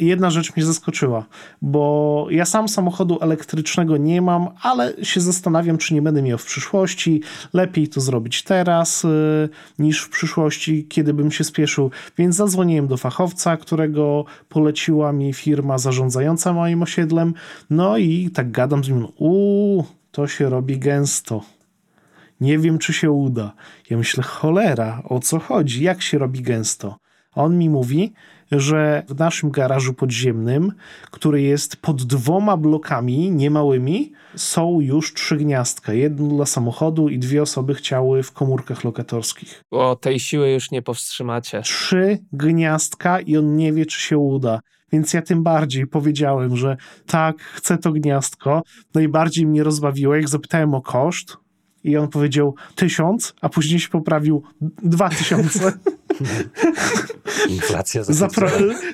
jedna 0.00 0.30
rzecz 0.30 0.56
mnie 0.56 0.66
zaskoczyła, 0.66 1.26
bo 1.62 2.26
ja 2.30 2.44
sam 2.44 2.68
samochodu 2.68 3.18
elektrycznego 3.20 3.96
nie 3.96 4.22
mam, 4.22 4.48
ale 4.62 4.92
się 5.02 5.20
zastanawiam, 5.20 5.78
czy 5.78 5.94
nie 5.94 6.02
będę 6.02 6.22
miał 6.22 6.38
w 6.38 6.44
przyszłości. 6.44 7.22
Lepiej 7.52 7.88
to 7.88 8.00
zrobić 8.00 8.42
teraz 8.42 9.02
yy, 9.02 9.48
niż 9.78 10.00
w 10.00 10.08
przyszłości, 10.08 10.86
kiedy 10.88 11.14
bym 11.14 11.30
się 11.30 11.44
spieszył. 11.44 11.90
Więc 12.18 12.36
zadzwoniłem 12.36 12.86
do 12.86 12.96
fachowca, 12.96 13.56
którego 13.56 14.24
poleciła 14.48 15.12
mi 15.12 15.32
firma 15.32 15.78
zarządzająca 15.78 16.52
moim 16.52 16.82
osiedlem. 16.82 17.34
No 17.70 17.98
i 17.98 18.30
tak 18.30 18.50
gadam 18.50 18.84
z 18.84 18.88
nim, 18.88 19.06
uuu, 19.16 19.84
to 20.10 20.26
się 20.26 20.48
robi 20.48 20.78
gęsto. 20.78 21.42
Nie 22.40 22.58
wiem, 22.58 22.78
czy 22.78 22.92
się 22.92 23.10
uda. 23.10 23.52
Ja 23.90 23.96
myślę, 23.96 24.22
cholera, 24.22 25.02
o 25.04 25.20
co 25.20 25.38
chodzi? 25.38 25.84
Jak 25.84 26.02
się 26.02 26.18
robi 26.18 26.42
gęsto? 26.42 26.98
On 27.34 27.58
mi 27.58 27.70
mówi, 27.70 28.12
że 28.50 29.02
w 29.08 29.18
naszym 29.18 29.50
garażu 29.50 29.94
podziemnym, 29.94 30.72
który 31.10 31.42
jest 31.42 31.76
pod 31.76 32.02
dwoma 32.02 32.56
blokami 32.56 33.30
niemałymi, 33.30 34.12
są 34.36 34.80
już 34.80 35.14
trzy 35.14 35.36
gniazdka. 35.36 35.92
Jedno 35.92 36.28
dla 36.28 36.46
samochodu 36.46 37.08
i 37.08 37.18
dwie 37.18 37.42
osoby 37.42 37.74
chciały 37.74 38.22
w 38.22 38.32
komórkach 38.32 38.84
lokatorskich. 38.84 39.64
O, 39.70 39.96
tej 39.96 40.20
siły 40.20 40.50
już 40.50 40.70
nie 40.70 40.82
powstrzymacie. 40.82 41.62
Trzy 41.62 42.18
gniazdka 42.32 43.20
i 43.20 43.36
on 43.36 43.56
nie 43.56 43.72
wie, 43.72 43.86
czy 43.86 44.00
się 44.00 44.18
uda. 44.18 44.60
Więc 44.92 45.14
ja 45.14 45.22
tym 45.22 45.42
bardziej 45.42 45.86
powiedziałem, 45.86 46.56
że 46.56 46.76
tak, 47.06 47.38
chcę 47.38 47.78
to 47.78 47.92
gniazdko. 47.92 48.62
Najbardziej 48.94 49.46
mnie 49.46 49.62
rozbawiło, 49.64 50.14
jak 50.14 50.28
zapytałem 50.28 50.74
o 50.74 50.82
koszt, 50.82 51.36
i 51.84 51.96
on 51.96 52.08
powiedział 52.08 52.54
tysiąc, 52.74 53.34
a 53.40 53.48
później 53.48 53.80
się 53.80 53.88
poprawił 53.88 54.42
dwa 54.82 55.08
tysiące. 55.08 55.72
Inflacja 57.48 58.04
za, 58.04 58.28
pro, 58.28 58.48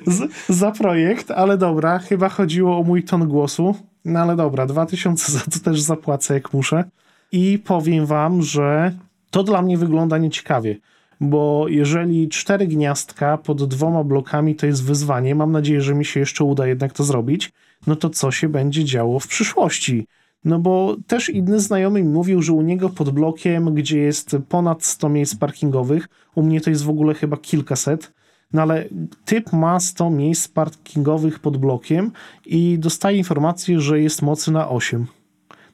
z, 0.07 0.31
za 0.49 0.71
projekt, 0.71 1.31
ale 1.31 1.57
dobra, 1.57 1.99
chyba 1.99 2.29
chodziło 2.29 2.77
o 2.79 2.83
mój 2.83 3.03
ton 3.03 3.27
głosu. 3.27 3.75
No 4.05 4.19
ale 4.19 4.35
dobra, 4.35 4.65
dwa 4.65 4.85
tysiące 4.85 5.31
za 5.31 5.39
to 5.39 5.59
też 5.59 5.81
zapłacę 5.81 6.33
jak 6.33 6.53
muszę. 6.53 6.83
I 7.31 7.59
powiem 7.59 8.05
wam, 8.05 8.41
że 8.41 8.91
to 9.31 9.43
dla 9.43 9.61
mnie 9.61 9.77
wygląda 9.77 10.17
nieciekawie, 10.17 10.77
bo 11.21 11.65
jeżeli 11.69 12.29
cztery 12.29 12.67
gniazdka 12.67 13.37
pod 13.37 13.67
dwoma 13.67 14.03
blokami 14.03 14.55
to 14.55 14.65
jest 14.65 14.83
wyzwanie, 14.83 15.35
mam 15.35 15.51
nadzieję, 15.51 15.81
że 15.81 15.95
mi 15.95 16.05
się 16.05 16.19
jeszcze 16.19 16.43
uda 16.43 16.67
jednak 16.67 16.93
to 16.93 17.03
zrobić, 17.03 17.51
no 17.87 17.95
to 17.95 18.09
co 18.09 18.31
się 18.31 18.49
będzie 18.49 18.85
działo 18.85 19.19
w 19.19 19.27
przyszłości? 19.27 20.07
No 20.45 20.59
bo 20.59 20.97
też 21.07 21.29
inny 21.29 21.59
znajomy 21.59 22.03
mi 22.03 22.09
mówił, 22.09 22.41
że 22.41 22.53
u 22.53 22.61
niego 22.61 22.89
pod 22.89 23.09
blokiem, 23.09 23.73
gdzie 23.75 23.99
jest 23.99 24.37
ponad 24.49 24.83
100 24.85 25.09
miejsc 25.09 25.35
parkingowych, 25.35 26.07
u 26.35 26.43
mnie 26.43 26.61
to 26.61 26.69
jest 26.69 26.83
w 26.83 26.89
ogóle 26.89 27.13
chyba 27.13 27.37
kilkaset, 27.37 28.13
no 28.53 28.61
ale 28.61 28.89
typ 29.25 29.53
ma 29.53 29.79
100 29.79 30.09
miejsc 30.09 30.47
parkingowych 30.47 31.39
pod 31.39 31.57
blokiem 31.57 32.11
i 32.45 32.79
dostaje 32.79 33.17
informację, 33.17 33.79
że 33.79 34.01
jest 34.01 34.21
mocy 34.21 34.51
na 34.51 34.69
8. 34.69 35.05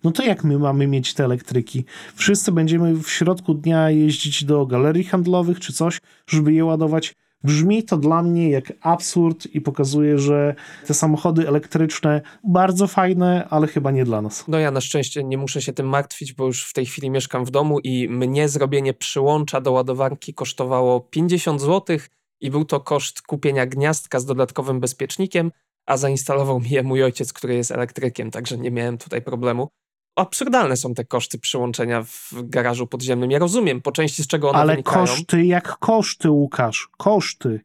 No 0.04 0.12
to 0.12 0.24
jak 0.24 0.44
my 0.44 0.60
mamy 0.60 0.88
mieć 0.88 1.14
te 1.14 1.26
elektryki? 1.26 1.86
Wszyscy 2.16 2.52
będziemy 2.52 2.96
w 2.96 3.10
środku 3.10 3.54
dnia 3.54 3.90
jeździć 3.90 4.44
do 4.44 4.66
galerii 4.66 5.04
handlowych 5.04 5.60
czy 5.60 5.74
coś, 5.74 6.02
żeby 6.28 6.54
je 6.54 6.66
ładować. 6.66 7.14
Brzmi 7.44 7.84
to 7.84 7.98
dla 7.98 8.24
mnie 8.24 8.50
jak 8.50 8.74
absurd 8.82 9.48
i 9.56 9.62
pokazuje, 9.62 10.18
że 10.18 10.56
te 10.88 10.94
samochody 10.94 11.48
elektryczne 11.48 12.22
bardzo 12.44 12.88
fajne, 12.88 13.48
ale 13.50 13.68
chyba 13.68 13.92
nie 13.92 14.06
dla 14.06 14.22
nas. 14.22 14.48
No 14.48 14.60
ja 14.60 14.72
na 14.72 14.82
szczęście 14.82 15.24
nie 15.24 15.38
muszę 15.38 15.62
się 15.62 15.74
tym 15.74 15.88
martwić, 15.88 16.34
bo 16.34 16.46
już 16.46 16.70
w 16.70 16.74
tej 16.74 16.86
chwili 16.86 17.10
mieszkam 17.10 17.46
w 17.46 17.52
domu 17.52 17.80
i 17.80 18.10
mnie 18.10 18.50
zrobienie 18.50 18.94
przyłącza 18.94 19.62
do 19.62 19.72
ładowarki 19.72 20.34
kosztowało 20.34 21.00
50 21.00 21.62
zł 21.62 21.98
i 22.42 22.52
był 22.52 22.66
to 22.66 22.80
koszt 22.80 23.22
kupienia 23.22 23.66
gniazdka 23.66 24.20
z 24.20 24.26
dodatkowym 24.26 24.80
bezpiecznikiem, 24.80 25.52
a 25.86 25.98
zainstalował 25.98 26.60
mi 26.60 26.70
je 26.70 26.84
mój 26.84 27.04
ojciec, 27.04 27.34
który 27.34 27.56
jest 27.56 27.72
elektrykiem, 27.72 28.32
także 28.32 28.58
nie 28.58 28.72
miałem 28.72 28.98
tutaj 28.98 29.22
problemu 29.22 29.68
absurdalne 30.16 30.78
są 30.78 30.94
te 30.94 31.06
koszty 31.06 31.40
przyłączenia 31.40 32.04
w 32.04 32.34
garażu 32.44 32.88
podziemnym. 32.88 33.32
Ja 33.32 33.40
rozumiem 33.40 33.82
po 33.82 33.92
części 33.92 34.24
z 34.24 34.28
czego 34.28 34.50
one 34.50 34.60
Ale 34.60 34.74
wynikają. 34.74 35.06
koszty 35.06 35.46
jak 35.46 35.78
koszty, 35.78 36.32
Łukasz. 36.32 36.90
Koszty. 36.98 37.62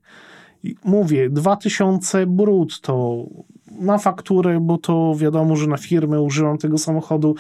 Mówię, 0.84 1.30
2000 1.30 2.26
brutto 2.26 3.24
na 3.70 3.98
fakturę, 3.98 4.58
bo 4.60 4.78
to 4.78 5.14
wiadomo, 5.16 5.56
że 5.56 5.66
na 5.66 5.76
firmę 5.76 6.20
używam 6.20 6.58
tego 6.58 6.78
samochodu 6.78 7.34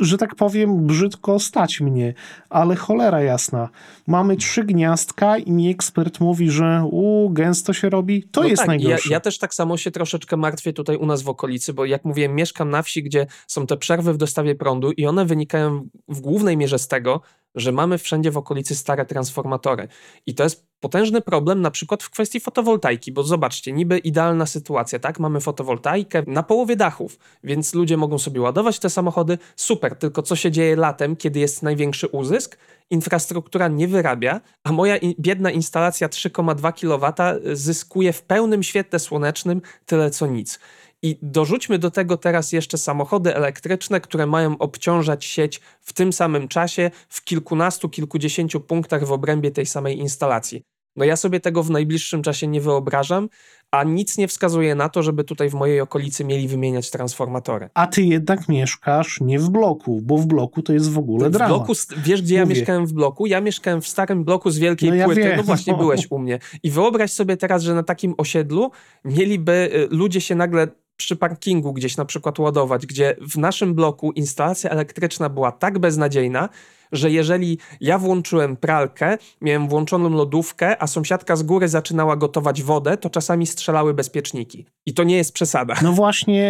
że 0.00 0.18
tak 0.18 0.34
powiem, 0.34 0.86
brzydko 0.86 1.38
stać 1.38 1.80
mnie, 1.80 2.14
ale 2.50 2.76
cholera 2.76 3.22
jasna. 3.22 3.68
Mamy 4.06 4.36
trzy 4.36 4.64
gniazdka 4.64 5.38
i 5.38 5.52
mi 5.52 5.70
ekspert 5.70 6.20
mówi, 6.20 6.50
że 6.50 6.88
u 6.90 7.30
gęsto 7.30 7.72
się 7.72 7.90
robi. 7.90 8.22
To 8.22 8.40
no 8.40 8.46
jest 8.46 8.60
tak, 8.60 8.66
najgorsze. 8.66 9.08
Ja, 9.08 9.16
ja, 9.16 9.20
też 9.20 9.38
tak 9.38 9.54
samo 9.54 9.76
się 9.76 9.90
troszeczkę 9.90 10.36
martwię 10.36 10.72
tutaj 10.72 10.96
u 10.96 11.06
nas 11.06 11.22
w 11.22 11.28
okolicy, 11.28 11.72
bo 11.72 11.84
jak 11.84 12.04
mówiłem, 12.04 12.34
mieszkam 12.34 12.70
na 12.70 12.82
wsi, 12.82 13.02
gdzie 13.02 13.26
są 13.46 13.66
te 13.66 13.76
przerwy 13.76 14.12
w 14.12 14.16
dostawie 14.16 14.54
prądu 14.54 14.92
i 14.92 15.06
one 15.06 15.24
wynikają 15.24 15.88
w 16.08 16.20
głównej 16.20 16.56
mierze 16.56 16.78
z 16.78 16.88
tego, 16.88 17.20
że 17.54 17.72
mamy 17.72 17.98
wszędzie 17.98 18.30
w 18.30 18.36
okolicy 18.36 18.74
stare 18.74 19.06
transformatory. 19.06 19.88
I 20.26 20.34
to 20.34 20.44
jest 20.44 20.67
potężny 20.80 21.20
problem 21.20 21.60
na 21.60 21.70
przykład 21.70 22.02
w 22.02 22.10
kwestii 22.10 22.40
fotowoltaiki, 22.40 23.12
bo 23.12 23.22
zobaczcie, 23.22 23.72
niby 23.72 23.98
idealna 23.98 24.46
sytuacja, 24.46 24.98
tak? 24.98 25.18
Mamy 25.18 25.40
fotowoltaikę 25.40 26.22
na 26.26 26.42
połowie 26.42 26.76
dachów, 26.76 27.18
więc 27.44 27.74
ludzie 27.74 27.96
mogą 27.96 28.18
sobie 28.18 28.40
ładować 28.40 28.78
te 28.78 28.90
samochody, 28.90 29.38
super, 29.56 29.96
tylko 29.96 30.22
co 30.22 30.36
się 30.36 30.50
dzieje 30.50 30.76
latem, 30.76 31.16
kiedy 31.16 31.40
jest 31.40 31.62
największy 31.62 32.06
uzysk? 32.06 32.58
Infrastruktura 32.90 33.68
nie 33.68 33.88
wyrabia, 33.88 34.40
a 34.64 34.72
moja 34.72 34.94
biedna 35.20 35.50
instalacja 35.50 36.08
3,2 36.08 36.72
kW 36.72 37.12
zyskuje 37.52 38.12
w 38.12 38.22
pełnym 38.22 38.62
świetle 38.62 38.98
słonecznym 38.98 39.62
tyle 39.86 40.10
co 40.10 40.26
nic. 40.26 40.58
I 41.02 41.18
dorzućmy 41.22 41.78
do 41.78 41.90
tego 41.90 42.16
teraz 42.16 42.52
jeszcze 42.52 42.78
samochody 42.78 43.34
elektryczne, 43.34 44.00
które 44.00 44.26
mają 44.26 44.58
obciążać 44.58 45.24
sieć 45.24 45.60
w 45.80 45.92
tym 45.92 46.12
samym 46.12 46.48
czasie 46.48 46.90
w 47.08 47.24
kilkunastu, 47.24 47.88
kilkudziesięciu 47.88 48.60
punktach 48.60 49.04
w 49.04 49.12
obrębie 49.12 49.50
tej 49.50 49.66
samej 49.66 49.98
instalacji. 49.98 50.62
No 50.96 51.04
ja 51.04 51.16
sobie 51.16 51.40
tego 51.40 51.62
w 51.62 51.70
najbliższym 51.70 52.22
czasie 52.22 52.46
nie 52.46 52.60
wyobrażam, 52.60 53.28
a 53.70 53.84
nic 53.84 54.18
nie 54.18 54.28
wskazuje 54.28 54.74
na 54.74 54.88
to, 54.88 55.02
żeby 55.02 55.24
tutaj 55.24 55.50
w 55.50 55.54
mojej 55.54 55.80
okolicy 55.80 56.24
mieli 56.24 56.48
wymieniać 56.48 56.90
transformatory. 56.90 57.68
A 57.74 57.86
ty 57.86 58.02
jednak 58.02 58.48
mieszkasz 58.48 59.20
nie 59.20 59.38
w 59.38 59.50
bloku, 59.50 60.00
bo 60.02 60.18
w 60.18 60.26
bloku 60.26 60.62
to 60.62 60.72
jest 60.72 60.90
w 60.90 60.98
ogóle. 60.98 61.30
W 61.30 61.32
bloku, 61.32 61.72
wiesz 62.04 62.22
gdzie 62.22 62.34
Mówię. 62.34 62.34
ja 62.34 62.44
mieszkałem 62.44 62.86
w 62.86 62.92
bloku? 62.92 63.26
Ja 63.26 63.40
mieszkałem 63.40 63.80
w 63.80 63.88
starym 63.88 64.24
bloku 64.24 64.50
z 64.50 64.58
wielkiej 64.58 64.90
no 64.90 64.96
ja 64.96 65.04
płyty. 65.04 65.20
Wiem. 65.20 65.36
No 65.36 65.42
właśnie 65.42 65.74
byłeś 65.74 66.06
u 66.10 66.18
mnie. 66.18 66.38
I 66.62 66.70
wyobraź 66.70 67.12
sobie 67.12 67.36
teraz, 67.36 67.62
że 67.62 67.74
na 67.74 67.82
takim 67.82 68.14
osiedlu 68.18 68.70
mieliby 69.04 69.70
y, 69.74 69.88
ludzie 69.90 70.20
się 70.20 70.34
nagle 70.34 70.68
przy 70.98 71.16
parkingu 71.16 71.72
gdzieś 71.72 71.96
na 71.96 72.04
przykład 72.04 72.38
ładować, 72.38 72.86
gdzie 72.86 73.16
w 73.20 73.38
naszym 73.38 73.74
bloku 73.74 74.12
instalacja 74.12 74.70
elektryczna 74.70 75.28
była 75.28 75.52
tak 75.52 75.78
beznadziejna, 75.78 76.48
że 76.92 77.10
jeżeli 77.10 77.58
ja 77.80 77.98
włączyłem 77.98 78.56
pralkę, 78.56 79.18
miałem 79.40 79.68
włączoną 79.68 80.08
lodówkę, 80.08 80.82
a 80.82 80.86
sąsiadka 80.86 81.36
z 81.36 81.42
góry 81.42 81.68
zaczynała 81.68 82.16
gotować 82.16 82.62
wodę, 82.62 82.96
to 82.96 83.10
czasami 83.10 83.46
strzelały 83.46 83.94
bezpieczniki. 83.94 84.66
I 84.86 84.94
to 84.94 85.04
nie 85.04 85.16
jest 85.16 85.32
przesada. 85.32 85.74
No 85.82 85.92
właśnie, 85.92 86.44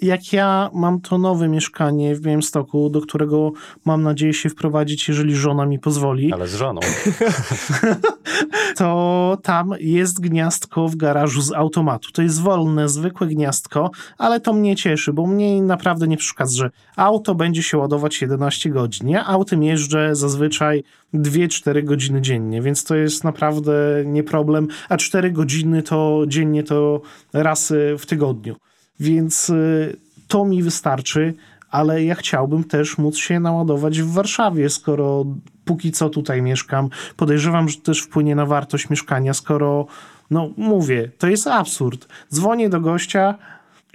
jak 0.00 0.32
ja 0.32 0.70
mam 0.74 1.00
to 1.00 1.18
nowe 1.18 1.48
mieszkanie 1.48 2.14
w 2.14 2.20
Białymstoku, 2.20 2.90
do 2.90 3.00
którego 3.00 3.52
mam 3.84 4.02
nadzieję 4.02 4.34
się 4.34 4.48
wprowadzić, 4.48 5.08
jeżeli 5.08 5.34
żona 5.34 5.66
mi 5.66 5.78
pozwoli. 5.78 6.32
Ale 6.32 6.48
z 6.48 6.54
żoną. 6.54 6.80
to 8.78 9.38
tam 9.42 9.74
jest 9.80 10.20
gniazdko 10.20 10.88
w 10.88 10.96
garażu 10.96 11.42
z 11.42 11.52
automatu. 11.52 12.12
To 12.12 12.22
jest 12.22 12.42
wolne, 12.42 12.88
zwykłe 12.88 13.26
gniazdko, 13.26 13.90
ale 14.18 14.40
to 14.40 14.52
mnie 14.52 14.76
cieszy, 14.76 15.12
bo 15.12 15.26
mnie 15.26 15.62
naprawdę 15.62 16.08
nie 16.08 16.16
przeszkadza, 16.16 16.56
że 16.56 16.70
auto 16.96 17.34
będzie 17.34 17.62
się 17.62 17.78
ładować 17.78 18.22
11 18.22 18.70
godzin. 18.70 19.08
Ja 19.08 19.26
autem 19.26 19.62
jeżdżę 19.66 20.16
zazwyczaj 20.16 20.84
2-4 21.14 21.84
godziny 21.84 22.20
dziennie, 22.20 22.62
więc 22.62 22.84
to 22.84 22.94
jest 22.94 23.24
naprawdę 23.24 23.72
nie 24.04 24.22
problem, 24.22 24.68
a 24.88 24.96
4 24.96 25.30
godziny 25.30 25.82
to 25.82 26.24
dziennie 26.28 26.62
to 26.62 27.00
raz 27.32 27.70
y, 27.70 27.96
w 27.98 28.06
tygodniu. 28.06 28.56
Więc 29.00 29.50
y, 29.50 29.96
to 30.28 30.44
mi 30.44 30.62
wystarczy 30.62 31.34
ale 31.70 32.04
ja 32.04 32.14
chciałbym 32.14 32.64
też 32.64 32.98
móc 32.98 33.16
się 33.16 33.40
naładować 33.40 34.02
w 34.02 34.12
Warszawie, 34.12 34.70
skoro 34.70 35.24
póki 35.64 35.92
co 35.92 36.10
tutaj 36.10 36.42
mieszkam. 36.42 36.88
Podejrzewam, 37.16 37.68
że 37.68 37.76
też 37.76 38.00
wpłynie 38.00 38.34
na 38.34 38.46
wartość 38.46 38.90
mieszkania, 38.90 39.34
skoro, 39.34 39.86
no 40.30 40.50
mówię, 40.56 41.10
to 41.18 41.28
jest 41.28 41.46
absurd. 41.46 42.08
Dzwonię 42.34 42.68
do 42.68 42.80
gościa, 42.80 43.38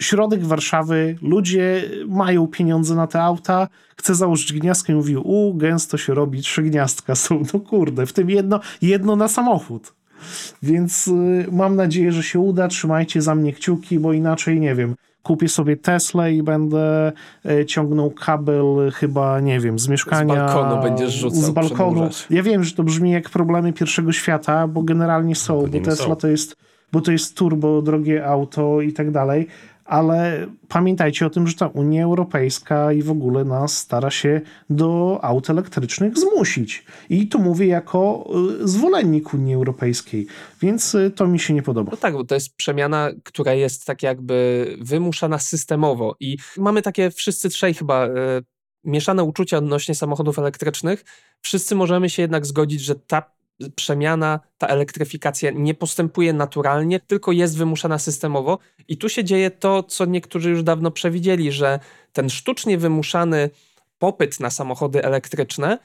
środek 0.01 0.43
Warszawy, 0.45 1.15
ludzie 1.21 1.83
mają 2.07 2.47
pieniądze 2.47 2.95
na 2.95 3.07
te 3.07 3.21
auta, 3.21 3.67
chcę 3.97 4.15
założyć 4.15 4.53
gniazdkę 4.53 4.93
i 4.93 4.95
mówi, 4.95 5.17
u, 5.17 5.53
gęsto 5.53 5.97
się 5.97 6.13
robi, 6.13 6.41
trzy 6.41 6.63
gniazdka 6.63 7.15
są, 7.15 7.43
no 7.53 7.59
kurde, 7.59 8.05
w 8.05 8.13
tym 8.13 8.29
jedno, 8.29 8.59
jedno 8.81 9.15
na 9.15 9.27
samochód. 9.27 9.93
Więc 10.63 11.07
y, 11.07 11.45
mam 11.51 11.75
nadzieję, 11.75 12.11
że 12.11 12.23
się 12.23 12.39
uda, 12.39 12.67
trzymajcie 12.67 13.21
za 13.21 13.35
mnie 13.35 13.53
kciuki, 13.53 13.99
bo 13.99 14.13
inaczej, 14.13 14.59
nie 14.59 14.75
wiem, 14.75 14.95
kupię 15.23 15.49
sobie 15.49 15.77
Tesla 15.77 16.29
i 16.29 16.43
będę 16.43 17.11
e, 17.45 17.65
ciągnął 17.65 18.11
kabel 18.11 18.91
chyba, 18.93 19.39
nie 19.39 19.59
wiem, 19.59 19.79
z 19.79 19.87
mieszkania. 19.87 20.47
Z 20.47 20.53
balkonu 20.53 20.83
będziesz 20.83 21.13
rzucał. 21.13 21.41
Z 21.41 21.49
balkonu. 21.49 22.09
Ja 22.29 22.43
wiem, 22.43 22.63
że 22.63 22.75
to 22.75 22.83
brzmi 22.83 23.11
jak 23.11 23.29
problemy 23.29 23.73
pierwszego 23.73 24.11
świata, 24.11 24.67
bo 24.67 24.83
generalnie 24.83 25.35
są, 25.35 25.67
bo 25.67 25.79
Tesla 25.79 26.05
są. 26.05 26.15
to 26.15 26.27
jest, 26.27 26.55
bo 26.91 27.01
to 27.01 27.11
jest 27.11 27.37
turbo 27.37 27.81
drogie 27.81 28.25
auto 28.25 28.81
i 28.81 28.93
tak 28.93 29.11
dalej, 29.11 29.47
ale 29.91 30.47
pamiętajcie 30.67 31.25
o 31.25 31.29
tym, 31.29 31.47
że 31.47 31.55
ta 31.55 31.67
Unia 31.67 32.03
Europejska 32.03 32.93
i 32.93 33.01
w 33.01 33.11
ogóle 33.11 33.43
nas 33.43 33.77
stara 33.77 34.11
się 34.11 34.41
do 34.69 35.19
aut 35.21 35.49
elektrycznych 35.49 36.17
zmusić. 36.17 36.85
I 37.09 37.27
tu 37.27 37.39
mówię 37.39 37.67
jako 37.67 38.29
y, 38.61 38.67
zwolennik 38.67 39.33
Unii 39.33 39.53
Europejskiej, 39.53 40.27
więc 40.61 40.95
y, 40.95 41.11
to 41.15 41.27
mi 41.27 41.39
się 41.39 41.53
nie 41.53 41.61
podoba. 41.61 41.91
No 41.91 41.97
tak, 41.97 42.13
bo 42.13 42.23
to 42.23 42.35
jest 42.35 42.55
przemiana, 42.55 43.09
która 43.23 43.53
jest 43.53 43.85
tak 43.85 44.03
jakby 44.03 44.65
wymuszana 44.81 45.39
systemowo 45.39 46.15
i 46.19 46.37
mamy 46.57 46.81
takie 46.81 47.11
wszyscy 47.11 47.49
trzej 47.49 47.73
chyba 47.73 48.07
y, 48.07 48.11
mieszane 48.83 49.23
uczucia 49.23 49.57
odnośnie 49.57 49.95
samochodów 49.95 50.39
elektrycznych. 50.39 51.03
Wszyscy 51.41 51.75
możemy 51.75 52.09
się 52.09 52.21
jednak 52.21 52.45
zgodzić, 52.45 52.81
że 52.81 52.95
ta 52.95 53.40
przemiana, 53.75 54.39
ta 54.57 54.67
elektryfikacja 54.67 55.51
nie 55.51 55.73
postępuje 55.73 56.33
naturalnie, 56.33 56.99
tylko 56.99 57.31
jest 57.31 57.57
wymuszana 57.57 57.99
systemowo. 57.99 58.59
I 58.87 58.97
tu 58.97 59.09
się 59.09 59.23
dzieje 59.23 59.51
to, 59.51 59.83
co 59.83 60.05
niektórzy 60.05 60.49
już 60.49 60.63
dawno 60.63 60.91
przewidzieli, 60.91 61.51
że 61.51 61.79
ten 62.13 62.29
sztucznie 62.29 62.77
wymuszany 62.77 63.49
popyt 63.99 64.39
na 64.39 64.49
samochody 64.49 65.03
elektryczne 65.03 65.77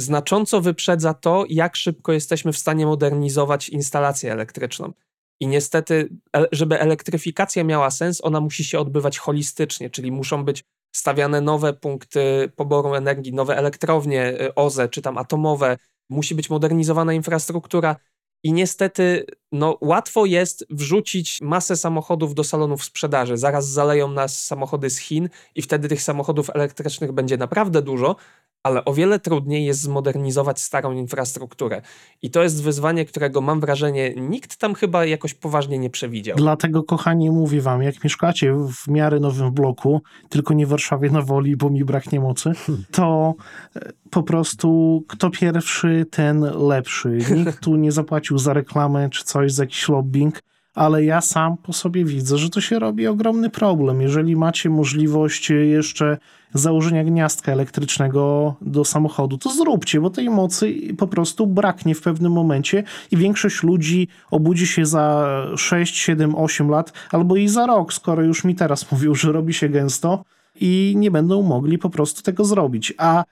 znacząco 0.00 0.60
wyprzedza 0.60 1.14
to, 1.14 1.44
jak 1.48 1.76
szybko 1.76 2.12
jesteśmy 2.12 2.52
w 2.52 2.58
stanie 2.58 2.86
modernizować 2.86 3.68
instalację 3.68 4.32
elektryczną. 4.32 4.92
I 5.40 5.46
niestety, 5.46 6.08
e, 6.36 6.46
żeby 6.52 6.80
elektryfikacja 6.80 7.64
miała 7.64 7.90
sens, 7.90 8.24
ona 8.24 8.40
musi 8.40 8.64
się 8.64 8.78
odbywać 8.78 9.18
holistycznie, 9.18 9.90
czyli 9.90 10.12
muszą 10.12 10.44
być 10.44 10.64
stawiane 10.94 11.40
nowe 11.40 11.72
punkty 11.72 12.52
poboru 12.56 12.94
energii, 12.94 13.32
nowe 13.32 13.56
elektrownie 13.56 14.40
y, 14.40 14.54
OZE 14.54 14.88
czy 14.88 15.02
tam 15.02 15.18
atomowe, 15.18 15.76
musi 16.10 16.34
być 16.34 16.50
modernizowana 16.50 17.12
infrastruktura. 17.12 17.96
I 18.42 18.52
niestety, 18.52 19.26
no, 19.52 19.78
łatwo 19.80 20.26
jest 20.26 20.66
wrzucić 20.70 21.40
masę 21.40 21.76
samochodów 21.76 22.34
do 22.34 22.44
salonów 22.44 22.84
sprzedaży. 22.84 23.36
Zaraz 23.36 23.68
zaleją 23.68 24.10
nas 24.10 24.44
samochody 24.44 24.90
z 24.90 24.98
Chin, 24.98 25.28
i 25.54 25.62
wtedy 25.62 25.88
tych 25.88 26.02
samochodów 26.02 26.50
elektrycznych 26.50 27.12
będzie 27.12 27.36
naprawdę 27.36 27.82
dużo, 27.82 28.16
ale 28.64 28.84
o 28.84 28.94
wiele 28.94 29.18
trudniej 29.18 29.64
jest 29.64 29.80
zmodernizować 29.80 30.60
starą 30.60 30.92
infrastrukturę. 30.92 31.82
I 32.22 32.30
to 32.30 32.42
jest 32.42 32.62
wyzwanie, 32.62 33.04
którego 33.04 33.40
mam 33.40 33.60
wrażenie, 33.60 34.14
nikt 34.16 34.56
tam 34.56 34.74
chyba 34.74 35.04
jakoś 35.04 35.34
poważnie 35.34 35.78
nie 35.78 35.90
przewidział. 35.90 36.36
Dlatego, 36.36 36.82
kochani, 36.82 37.30
mówię 37.30 37.60
wam, 37.60 37.82
jak 37.82 38.04
mieszkacie 38.04 38.54
w 38.54 38.88
miarę 38.88 39.20
nowym 39.20 39.52
bloku, 39.52 40.02
tylko 40.28 40.54
nie 40.54 40.66
w 40.66 40.68
Warszawie 40.68 41.10
na 41.10 41.22
woli, 41.22 41.56
bo 41.56 41.70
mi 41.70 41.84
braknie 41.84 42.20
mocy, 42.20 42.52
to 42.90 43.34
e, 43.76 43.92
po 44.10 44.22
prostu 44.22 45.00
kto 45.08 45.30
pierwszy, 45.30 46.06
ten 46.10 46.40
lepszy. 46.40 47.18
Nikt 47.36 47.60
tu 47.60 47.76
nie 47.76 47.92
zapłacił 47.92 48.38
za 48.38 48.52
reklamę 48.52 49.10
czy 49.10 49.24
coś, 49.24 49.52
za 49.52 49.62
jakiś 49.62 49.88
lobbying 49.88 50.42
ale 50.74 51.04
ja 51.04 51.20
sam 51.20 51.56
po 51.56 51.72
sobie 51.72 52.04
widzę, 52.04 52.38
że 52.38 52.50
to 52.50 52.60
się 52.60 52.78
robi 52.78 53.06
ogromny 53.06 53.50
problem. 53.50 54.00
Jeżeli 54.00 54.36
macie 54.36 54.70
możliwość 54.70 55.50
jeszcze 55.50 56.18
założenia 56.54 57.04
gniazdka 57.04 57.52
elektrycznego 57.52 58.54
do 58.60 58.84
samochodu, 58.84 59.38
to 59.38 59.50
zróbcie, 59.50 60.00
bo 60.00 60.10
tej 60.10 60.30
mocy 60.30 60.74
po 60.98 61.06
prostu 61.06 61.46
braknie 61.46 61.94
w 61.94 62.02
pewnym 62.02 62.32
momencie 62.32 62.82
i 63.10 63.16
większość 63.16 63.62
ludzi 63.62 64.08
obudzi 64.30 64.66
się 64.66 64.86
za 64.86 65.26
6, 65.56 65.96
7, 65.96 66.34
8 66.34 66.68
lat 66.68 66.92
albo 67.12 67.36
i 67.36 67.48
za 67.48 67.66
rok, 67.66 67.92
skoro 67.92 68.22
już 68.22 68.44
mi 68.44 68.54
teraz 68.54 68.86
mówił, 68.92 69.14
że 69.14 69.32
robi 69.32 69.54
się 69.54 69.68
gęsto 69.68 70.24
i 70.60 70.94
nie 70.96 71.10
będą 71.10 71.42
mogli 71.42 71.78
po 71.78 71.90
prostu 71.90 72.22
tego 72.22 72.44
zrobić. 72.44 72.94
A 72.98 73.24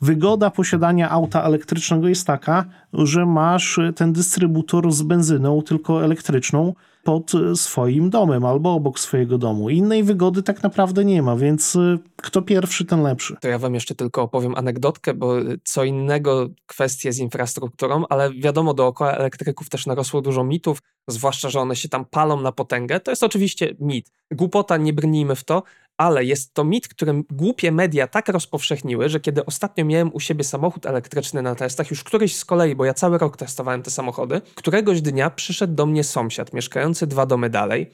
Wygoda 0.00 0.50
posiadania 0.50 1.10
auta 1.10 1.42
elektrycznego 1.42 2.08
jest 2.08 2.26
taka, 2.26 2.64
że 2.92 3.26
masz 3.26 3.80
ten 3.96 4.12
dystrybutor 4.12 4.92
z 4.92 5.02
benzyną, 5.02 5.62
tylko 5.62 6.04
elektryczną, 6.04 6.74
pod 7.06 7.32
swoim 7.54 8.10
domem 8.10 8.44
albo 8.44 8.74
obok 8.74 9.00
swojego 9.00 9.38
domu. 9.38 9.70
Innej 9.70 10.04
wygody 10.04 10.42
tak 10.42 10.62
naprawdę 10.62 11.04
nie 11.04 11.22
ma, 11.22 11.36
więc 11.36 11.76
y, 11.76 11.98
kto 12.16 12.42
pierwszy, 12.42 12.84
ten 12.84 13.02
lepszy. 13.02 13.36
To 13.40 13.48
ja 13.48 13.58
wam 13.58 13.74
jeszcze 13.74 13.94
tylko 13.94 14.22
opowiem 14.22 14.54
anegdotkę, 14.54 15.14
bo 15.14 15.34
co 15.64 15.84
innego 15.84 16.48
kwestie 16.66 17.12
z 17.12 17.18
infrastrukturą, 17.18 18.04
ale 18.08 18.32
wiadomo, 18.34 18.74
dookoła 18.74 19.12
elektryków 19.12 19.68
też 19.68 19.86
narosło 19.86 20.20
dużo 20.20 20.44
mitów, 20.44 20.82
zwłaszcza, 21.08 21.50
że 21.50 21.60
one 21.60 21.76
się 21.76 21.88
tam 21.88 22.04
palą 22.04 22.40
na 22.40 22.52
potęgę. 22.52 23.00
To 23.00 23.10
jest 23.10 23.22
oczywiście 23.22 23.74
mit. 23.80 24.10
Głupota, 24.30 24.76
nie 24.76 24.92
brnijmy 24.92 25.34
w 25.36 25.44
to, 25.44 25.62
ale 25.96 26.24
jest 26.24 26.54
to 26.54 26.64
mit, 26.64 26.88
którym 26.88 27.24
głupie 27.30 27.72
media 27.72 28.06
tak 28.06 28.28
rozpowszechniły, 28.28 29.08
że 29.08 29.20
kiedy 29.20 29.46
ostatnio 29.46 29.84
miałem 29.84 30.14
u 30.14 30.20
siebie 30.20 30.44
samochód 30.44 30.86
elektryczny 30.86 31.42
na 31.42 31.54
testach, 31.54 31.90
już 31.90 32.04
któryś 32.04 32.36
z 32.36 32.44
kolei, 32.44 32.74
bo 32.74 32.84
ja 32.84 32.94
cały 32.94 33.18
rok 33.18 33.36
testowałem 33.36 33.82
te 33.82 33.90
samochody, 33.90 34.40
któregoś 34.54 35.02
dnia 35.02 35.30
przyszedł 35.30 35.74
do 35.74 35.86
mnie 35.86 36.04
sąsiad 36.04 36.52
mieszkający 36.52 37.06
dwa 37.06 37.26
domy 37.26 37.50
dalej, 37.50 37.90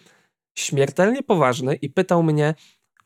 śmiertelnie 0.58 1.22
poważny 1.22 1.74
i 1.74 1.90
pytał 1.90 2.22
mnie, 2.22 2.54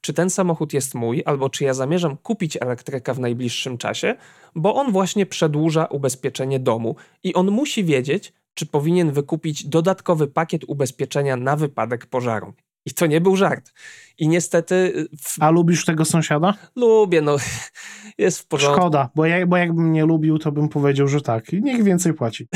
czy 0.00 0.12
ten 0.12 0.30
samochód 0.30 0.72
jest 0.72 0.94
mój, 0.94 1.22
albo 1.24 1.50
czy 1.50 1.64
ja 1.64 1.74
zamierzam 1.74 2.16
kupić 2.16 2.56
elektryka 2.56 3.14
w 3.14 3.20
najbliższym 3.20 3.78
czasie, 3.78 4.14
bo 4.54 4.74
on 4.74 4.92
właśnie 4.92 5.26
przedłuża 5.26 5.84
ubezpieczenie 5.84 6.60
domu 6.60 6.96
i 7.22 7.34
on 7.34 7.50
musi 7.50 7.84
wiedzieć, 7.84 8.32
czy 8.54 8.66
powinien 8.66 9.12
wykupić 9.12 9.68
dodatkowy 9.68 10.26
pakiet 10.26 10.64
ubezpieczenia 10.64 11.36
na 11.36 11.56
wypadek 11.56 12.06
pożaru. 12.06 12.54
I 12.86 12.94
to 12.94 13.06
nie 13.06 13.20
był 13.20 13.36
żart. 13.36 13.72
I 14.18 14.28
niestety. 14.28 14.74
Y, 14.74 15.08
w... 15.22 15.36
A 15.40 15.50
lubisz 15.50 15.84
tego 15.84 16.04
sąsiada? 16.04 16.54
Lubię, 16.76 17.20
no. 17.20 17.36
Jest 18.18 18.38
w 18.38 18.46
porządku. 18.46 18.80
Szkoda, 18.80 19.10
bo, 19.14 19.26
ja, 19.26 19.46
bo 19.46 19.56
jakbym 19.56 19.92
nie 19.92 20.04
lubił, 20.04 20.38
to 20.38 20.52
bym 20.52 20.68
powiedział, 20.68 21.08
że 21.08 21.20
tak. 21.20 21.52
Niech 21.52 21.82
więcej 21.82 22.14
płaci. 22.14 22.48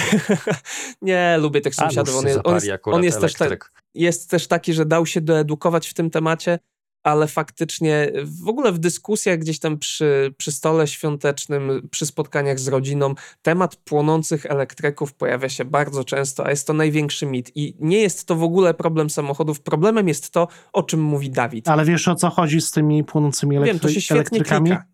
nie, 1.03 1.37
lubię 1.41 1.61
tych 1.61 1.74
sąsiadów. 1.74 2.16
On, 2.16 2.26
jest, 2.26 2.41
on 2.45 2.55
jest, 2.55 2.68
on 2.85 3.05
jest 3.05 3.20
też, 3.20 3.35
tak, 3.35 3.72
jest 3.95 4.31
też 4.31 4.47
taki, 4.47 4.72
że 4.72 4.87
dał 4.87 5.07
się 5.07 5.20
doedukować 5.20 5.89
w 5.89 5.95
tym 5.95 6.11
temacie 6.11 6.59
ale 7.03 7.28
faktycznie 7.28 8.12
w 8.24 8.48
ogóle 8.48 8.72
w 8.72 8.78
dyskusjach 8.78 9.38
gdzieś 9.38 9.59
tam 9.59 9.78
przy, 9.78 10.34
przy 10.36 10.53
stole 10.53 10.86
świątecznym, 10.86 11.88
przy 11.90 12.07
spotkaniach 12.07 12.59
z 12.61 12.68
rodziną, 12.68 13.14
temat 13.42 13.76
płonących 13.76 14.46
elektryków 14.46 15.14
pojawia 15.14 15.48
się 15.48 15.64
bardzo 15.64 16.05
często, 16.05 16.46
a 16.46 16.51
jest 16.51 16.66
to 16.66 16.72
największy 16.72 17.26
mit. 17.26 17.53
I 17.55 17.76
nie 17.80 17.98
jest 17.98 18.26
to 18.26 18.36
w 18.36 18.42
ogóle 18.42 18.74
problem 18.74 19.11
samochodów. 19.11 19.61
Problemem 19.61 20.09
jest 20.09 20.30
to, 20.30 20.48
o 20.72 20.82
czym 20.82 21.01
mówi 21.01 21.30
Dawid. 21.30 21.68
Ale 21.68 21.84
wiesz 21.84 22.09
o 22.09 22.14
co 22.14 22.30
chodzi 22.30 22.61
z 22.61 22.70
tymi 22.70 23.05
płonącymi 23.05 23.57
elektry- 23.57 23.64
Wiem, 23.66 23.78
to 23.78 23.88
się 23.88 24.14
elektrykami? 24.14 24.70
Klika. 24.70 24.84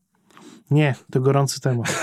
Nie, 0.70 0.94
to 1.12 1.20
gorący 1.20 1.60
temat. 1.60 2.00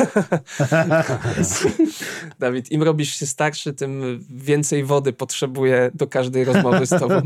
Dawid, 2.40 2.72
im 2.72 2.84
robisz 2.84 3.16
się 3.16 3.26
starszy, 3.26 3.74
tym 3.74 4.20
więcej 4.30 4.84
wody 4.84 5.14
potrzebuje 5.14 5.92
do 5.94 6.08
każdej 6.08 6.44
rozmowy 6.44 6.86
z 6.86 6.90
tobą. 6.90 7.22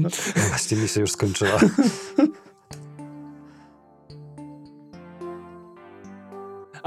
Właśnie 0.49 0.77
mi 0.77 0.87
się 0.87 1.01
już 1.01 1.11
skończyła. 1.11 1.59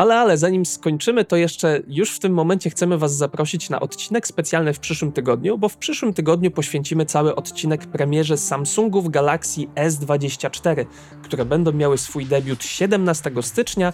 Ale, 0.01 0.19
ale, 0.19 0.39
zanim 0.39 0.67
skończymy, 0.67 1.25
to 1.25 1.37
jeszcze 1.37 1.81
już 1.89 2.11
w 2.11 2.19
tym 2.19 2.33
momencie 2.33 2.71
chcemy 2.71 2.99
Was 2.99 3.17
zaprosić 3.17 3.71
na 3.71 3.81
odcinek 3.81 4.27
specjalny 4.27 4.73
w 4.75 4.79
przyszłym 4.79 5.13
tygodniu, 5.13 5.59
bo 5.59 5.69
w 5.69 5.77
przyszłym 5.77 6.15
tygodniu 6.15 6.51
poświęcimy 6.51 7.07
cały 7.07 7.35
odcinek 7.37 7.87
premierze 7.87 8.37
Samsungów 8.37 9.11
Galaxy 9.11 9.61
S24, 9.61 10.85
które 11.23 11.45
będą 11.45 11.73
miały 11.73 11.99
swój 11.99 12.27
debiut 12.27 12.65
17 12.65 13.31
stycznia 13.41 13.93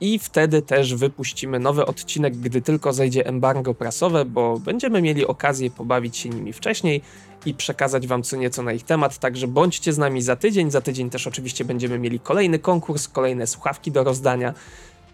i 0.00 0.18
wtedy 0.18 0.62
też 0.62 0.94
wypuścimy 0.94 1.58
nowy 1.58 1.86
odcinek, 1.86 2.36
gdy 2.36 2.62
tylko 2.62 2.92
zejdzie 2.92 3.26
embargo 3.26 3.74
prasowe, 3.74 4.24
bo 4.24 4.58
będziemy 4.58 5.02
mieli 5.02 5.26
okazję 5.26 5.70
pobawić 5.70 6.16
się 6.16 6.28
nimi 6.28 6.52
wcześniej 6.52 7.02
i 7.46 7.54
przekazać 7.54 8.06
Wam 8.06 8.22
co 8.22 8.36
nieco 8.36 8.62
na 8.62 8.72
ich 8.72 8.82
temat. 8.82 9.18
Także 9.18 9.46
bądźcie 9.46 9.92
z 9.92 9.98
nami 9.98 10.22
za 10.22 10.36
tydzień. 10.36 10.70
Za 10.70 10.80
tydzień 10.80 11.10
też 11.10 11.26
oczywiście 11.26 11.64
będziemy 11.64 11.98
mieli 11.98 12.20
kolejny 12.20 12.58
konkurs, 12.58 13.08
kolejne 13.08 13.46
słuchawki 13.46 13.92
do 13.92 14.04
rozdania. 14.04 14.54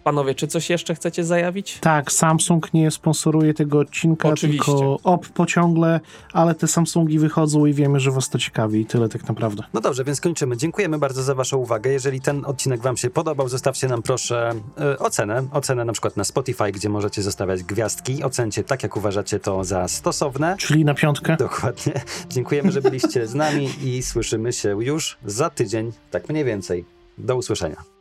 Panowie, 0.05 0.35
czy 0.35 0.47
coś 0.47 0.69
jeszcze 0.69 0.95
chcecie 0.95 1.23
zajawić? 1.23 1.77
Tak, 1.79 2.11
Samsung 2.11 2.73
nie 2.73 2.91
sponsoruje 2.91 3.53
tego 3.53 3.79
odcinka, 3.79 4.29
Oczywiście. 4.29 4.65
tylko 4.65 4.99
Oppo 5.03 5.45
ciągle, 5.45 5.99
ale 6.33 6.55
te 6.55 6.67
Samsungi 6.67 7.19
wychodzą 7.19 7.65
i 7.65 7.73
wiemy, 7.73 7.99
że 7.99 8.11
was 8.11 8.29
to 8.29 8.39
ciekawi 8.39 8.81
i 8.81 8.85
tyle 8.85 9.09
tak 9.09 9.27
naprawdę. 9.27 9.63
No 9.73 9.81
dobrze, 9.81 10.03
więc 10.03 10.21
kończymy. 10.21 10.57
Dziękujemy 10.57 10.97
bardzo 10.97 11.23
za 11.23 11.35
Waszą 11.35 11.57
uwagę. 11.57 11.91
Jeżeli 11.91 12.21
ten 12.21 12.45
odcinek 12.45 12.81
Wam 12.81 12.97
się 12.97 13.09
podobał, 13.09 13.49
zostawcie 13.49 13.87
nam 13.87 14.01
proszę 14.01 14.51
e, 14.79 14.99
ocenę. 14.99 15.47
Ocenę 15.51 15.85
na 15.85 15.93
przykład 15.93 16.17
na 16.17 16.23
Spotify, 16.23 16.71
gdzie 16.71 16.89
możecie 16.89 17.21
zostawiać 17.21 17.63
gwiazdki. 17.63 18.23
Ocencie 18.23 18.63
tak, 18.63 18.83
jak 18.83 18.97
uważacie 18.97 19.39
to 19.39 19.63
za 19.63 19.87
stosowne. 19.87 20.55
Czyli 20.59 20.85
na 20.85 20.93
piątkę. 20.93 21.37
Dokładnie. 21.39 21.93
Dziękujemy, 22.29 22.71
że 22.71 22.81
byliście 22.81 23.27
z 23.27 23.35
nami 23.35 23.69
i 23.83 24.03
słyszymy 24.03 24.53
się 24.53 24.83
już 24.83 25.17
za 25.25 25.49
tydzień, 25.49 25.91
tak 26.11 26.29
mniej 26.29 26.43
więcej. 26.43 26.85
Do 27.17 27.35
usłyszenia. 27.35 27.94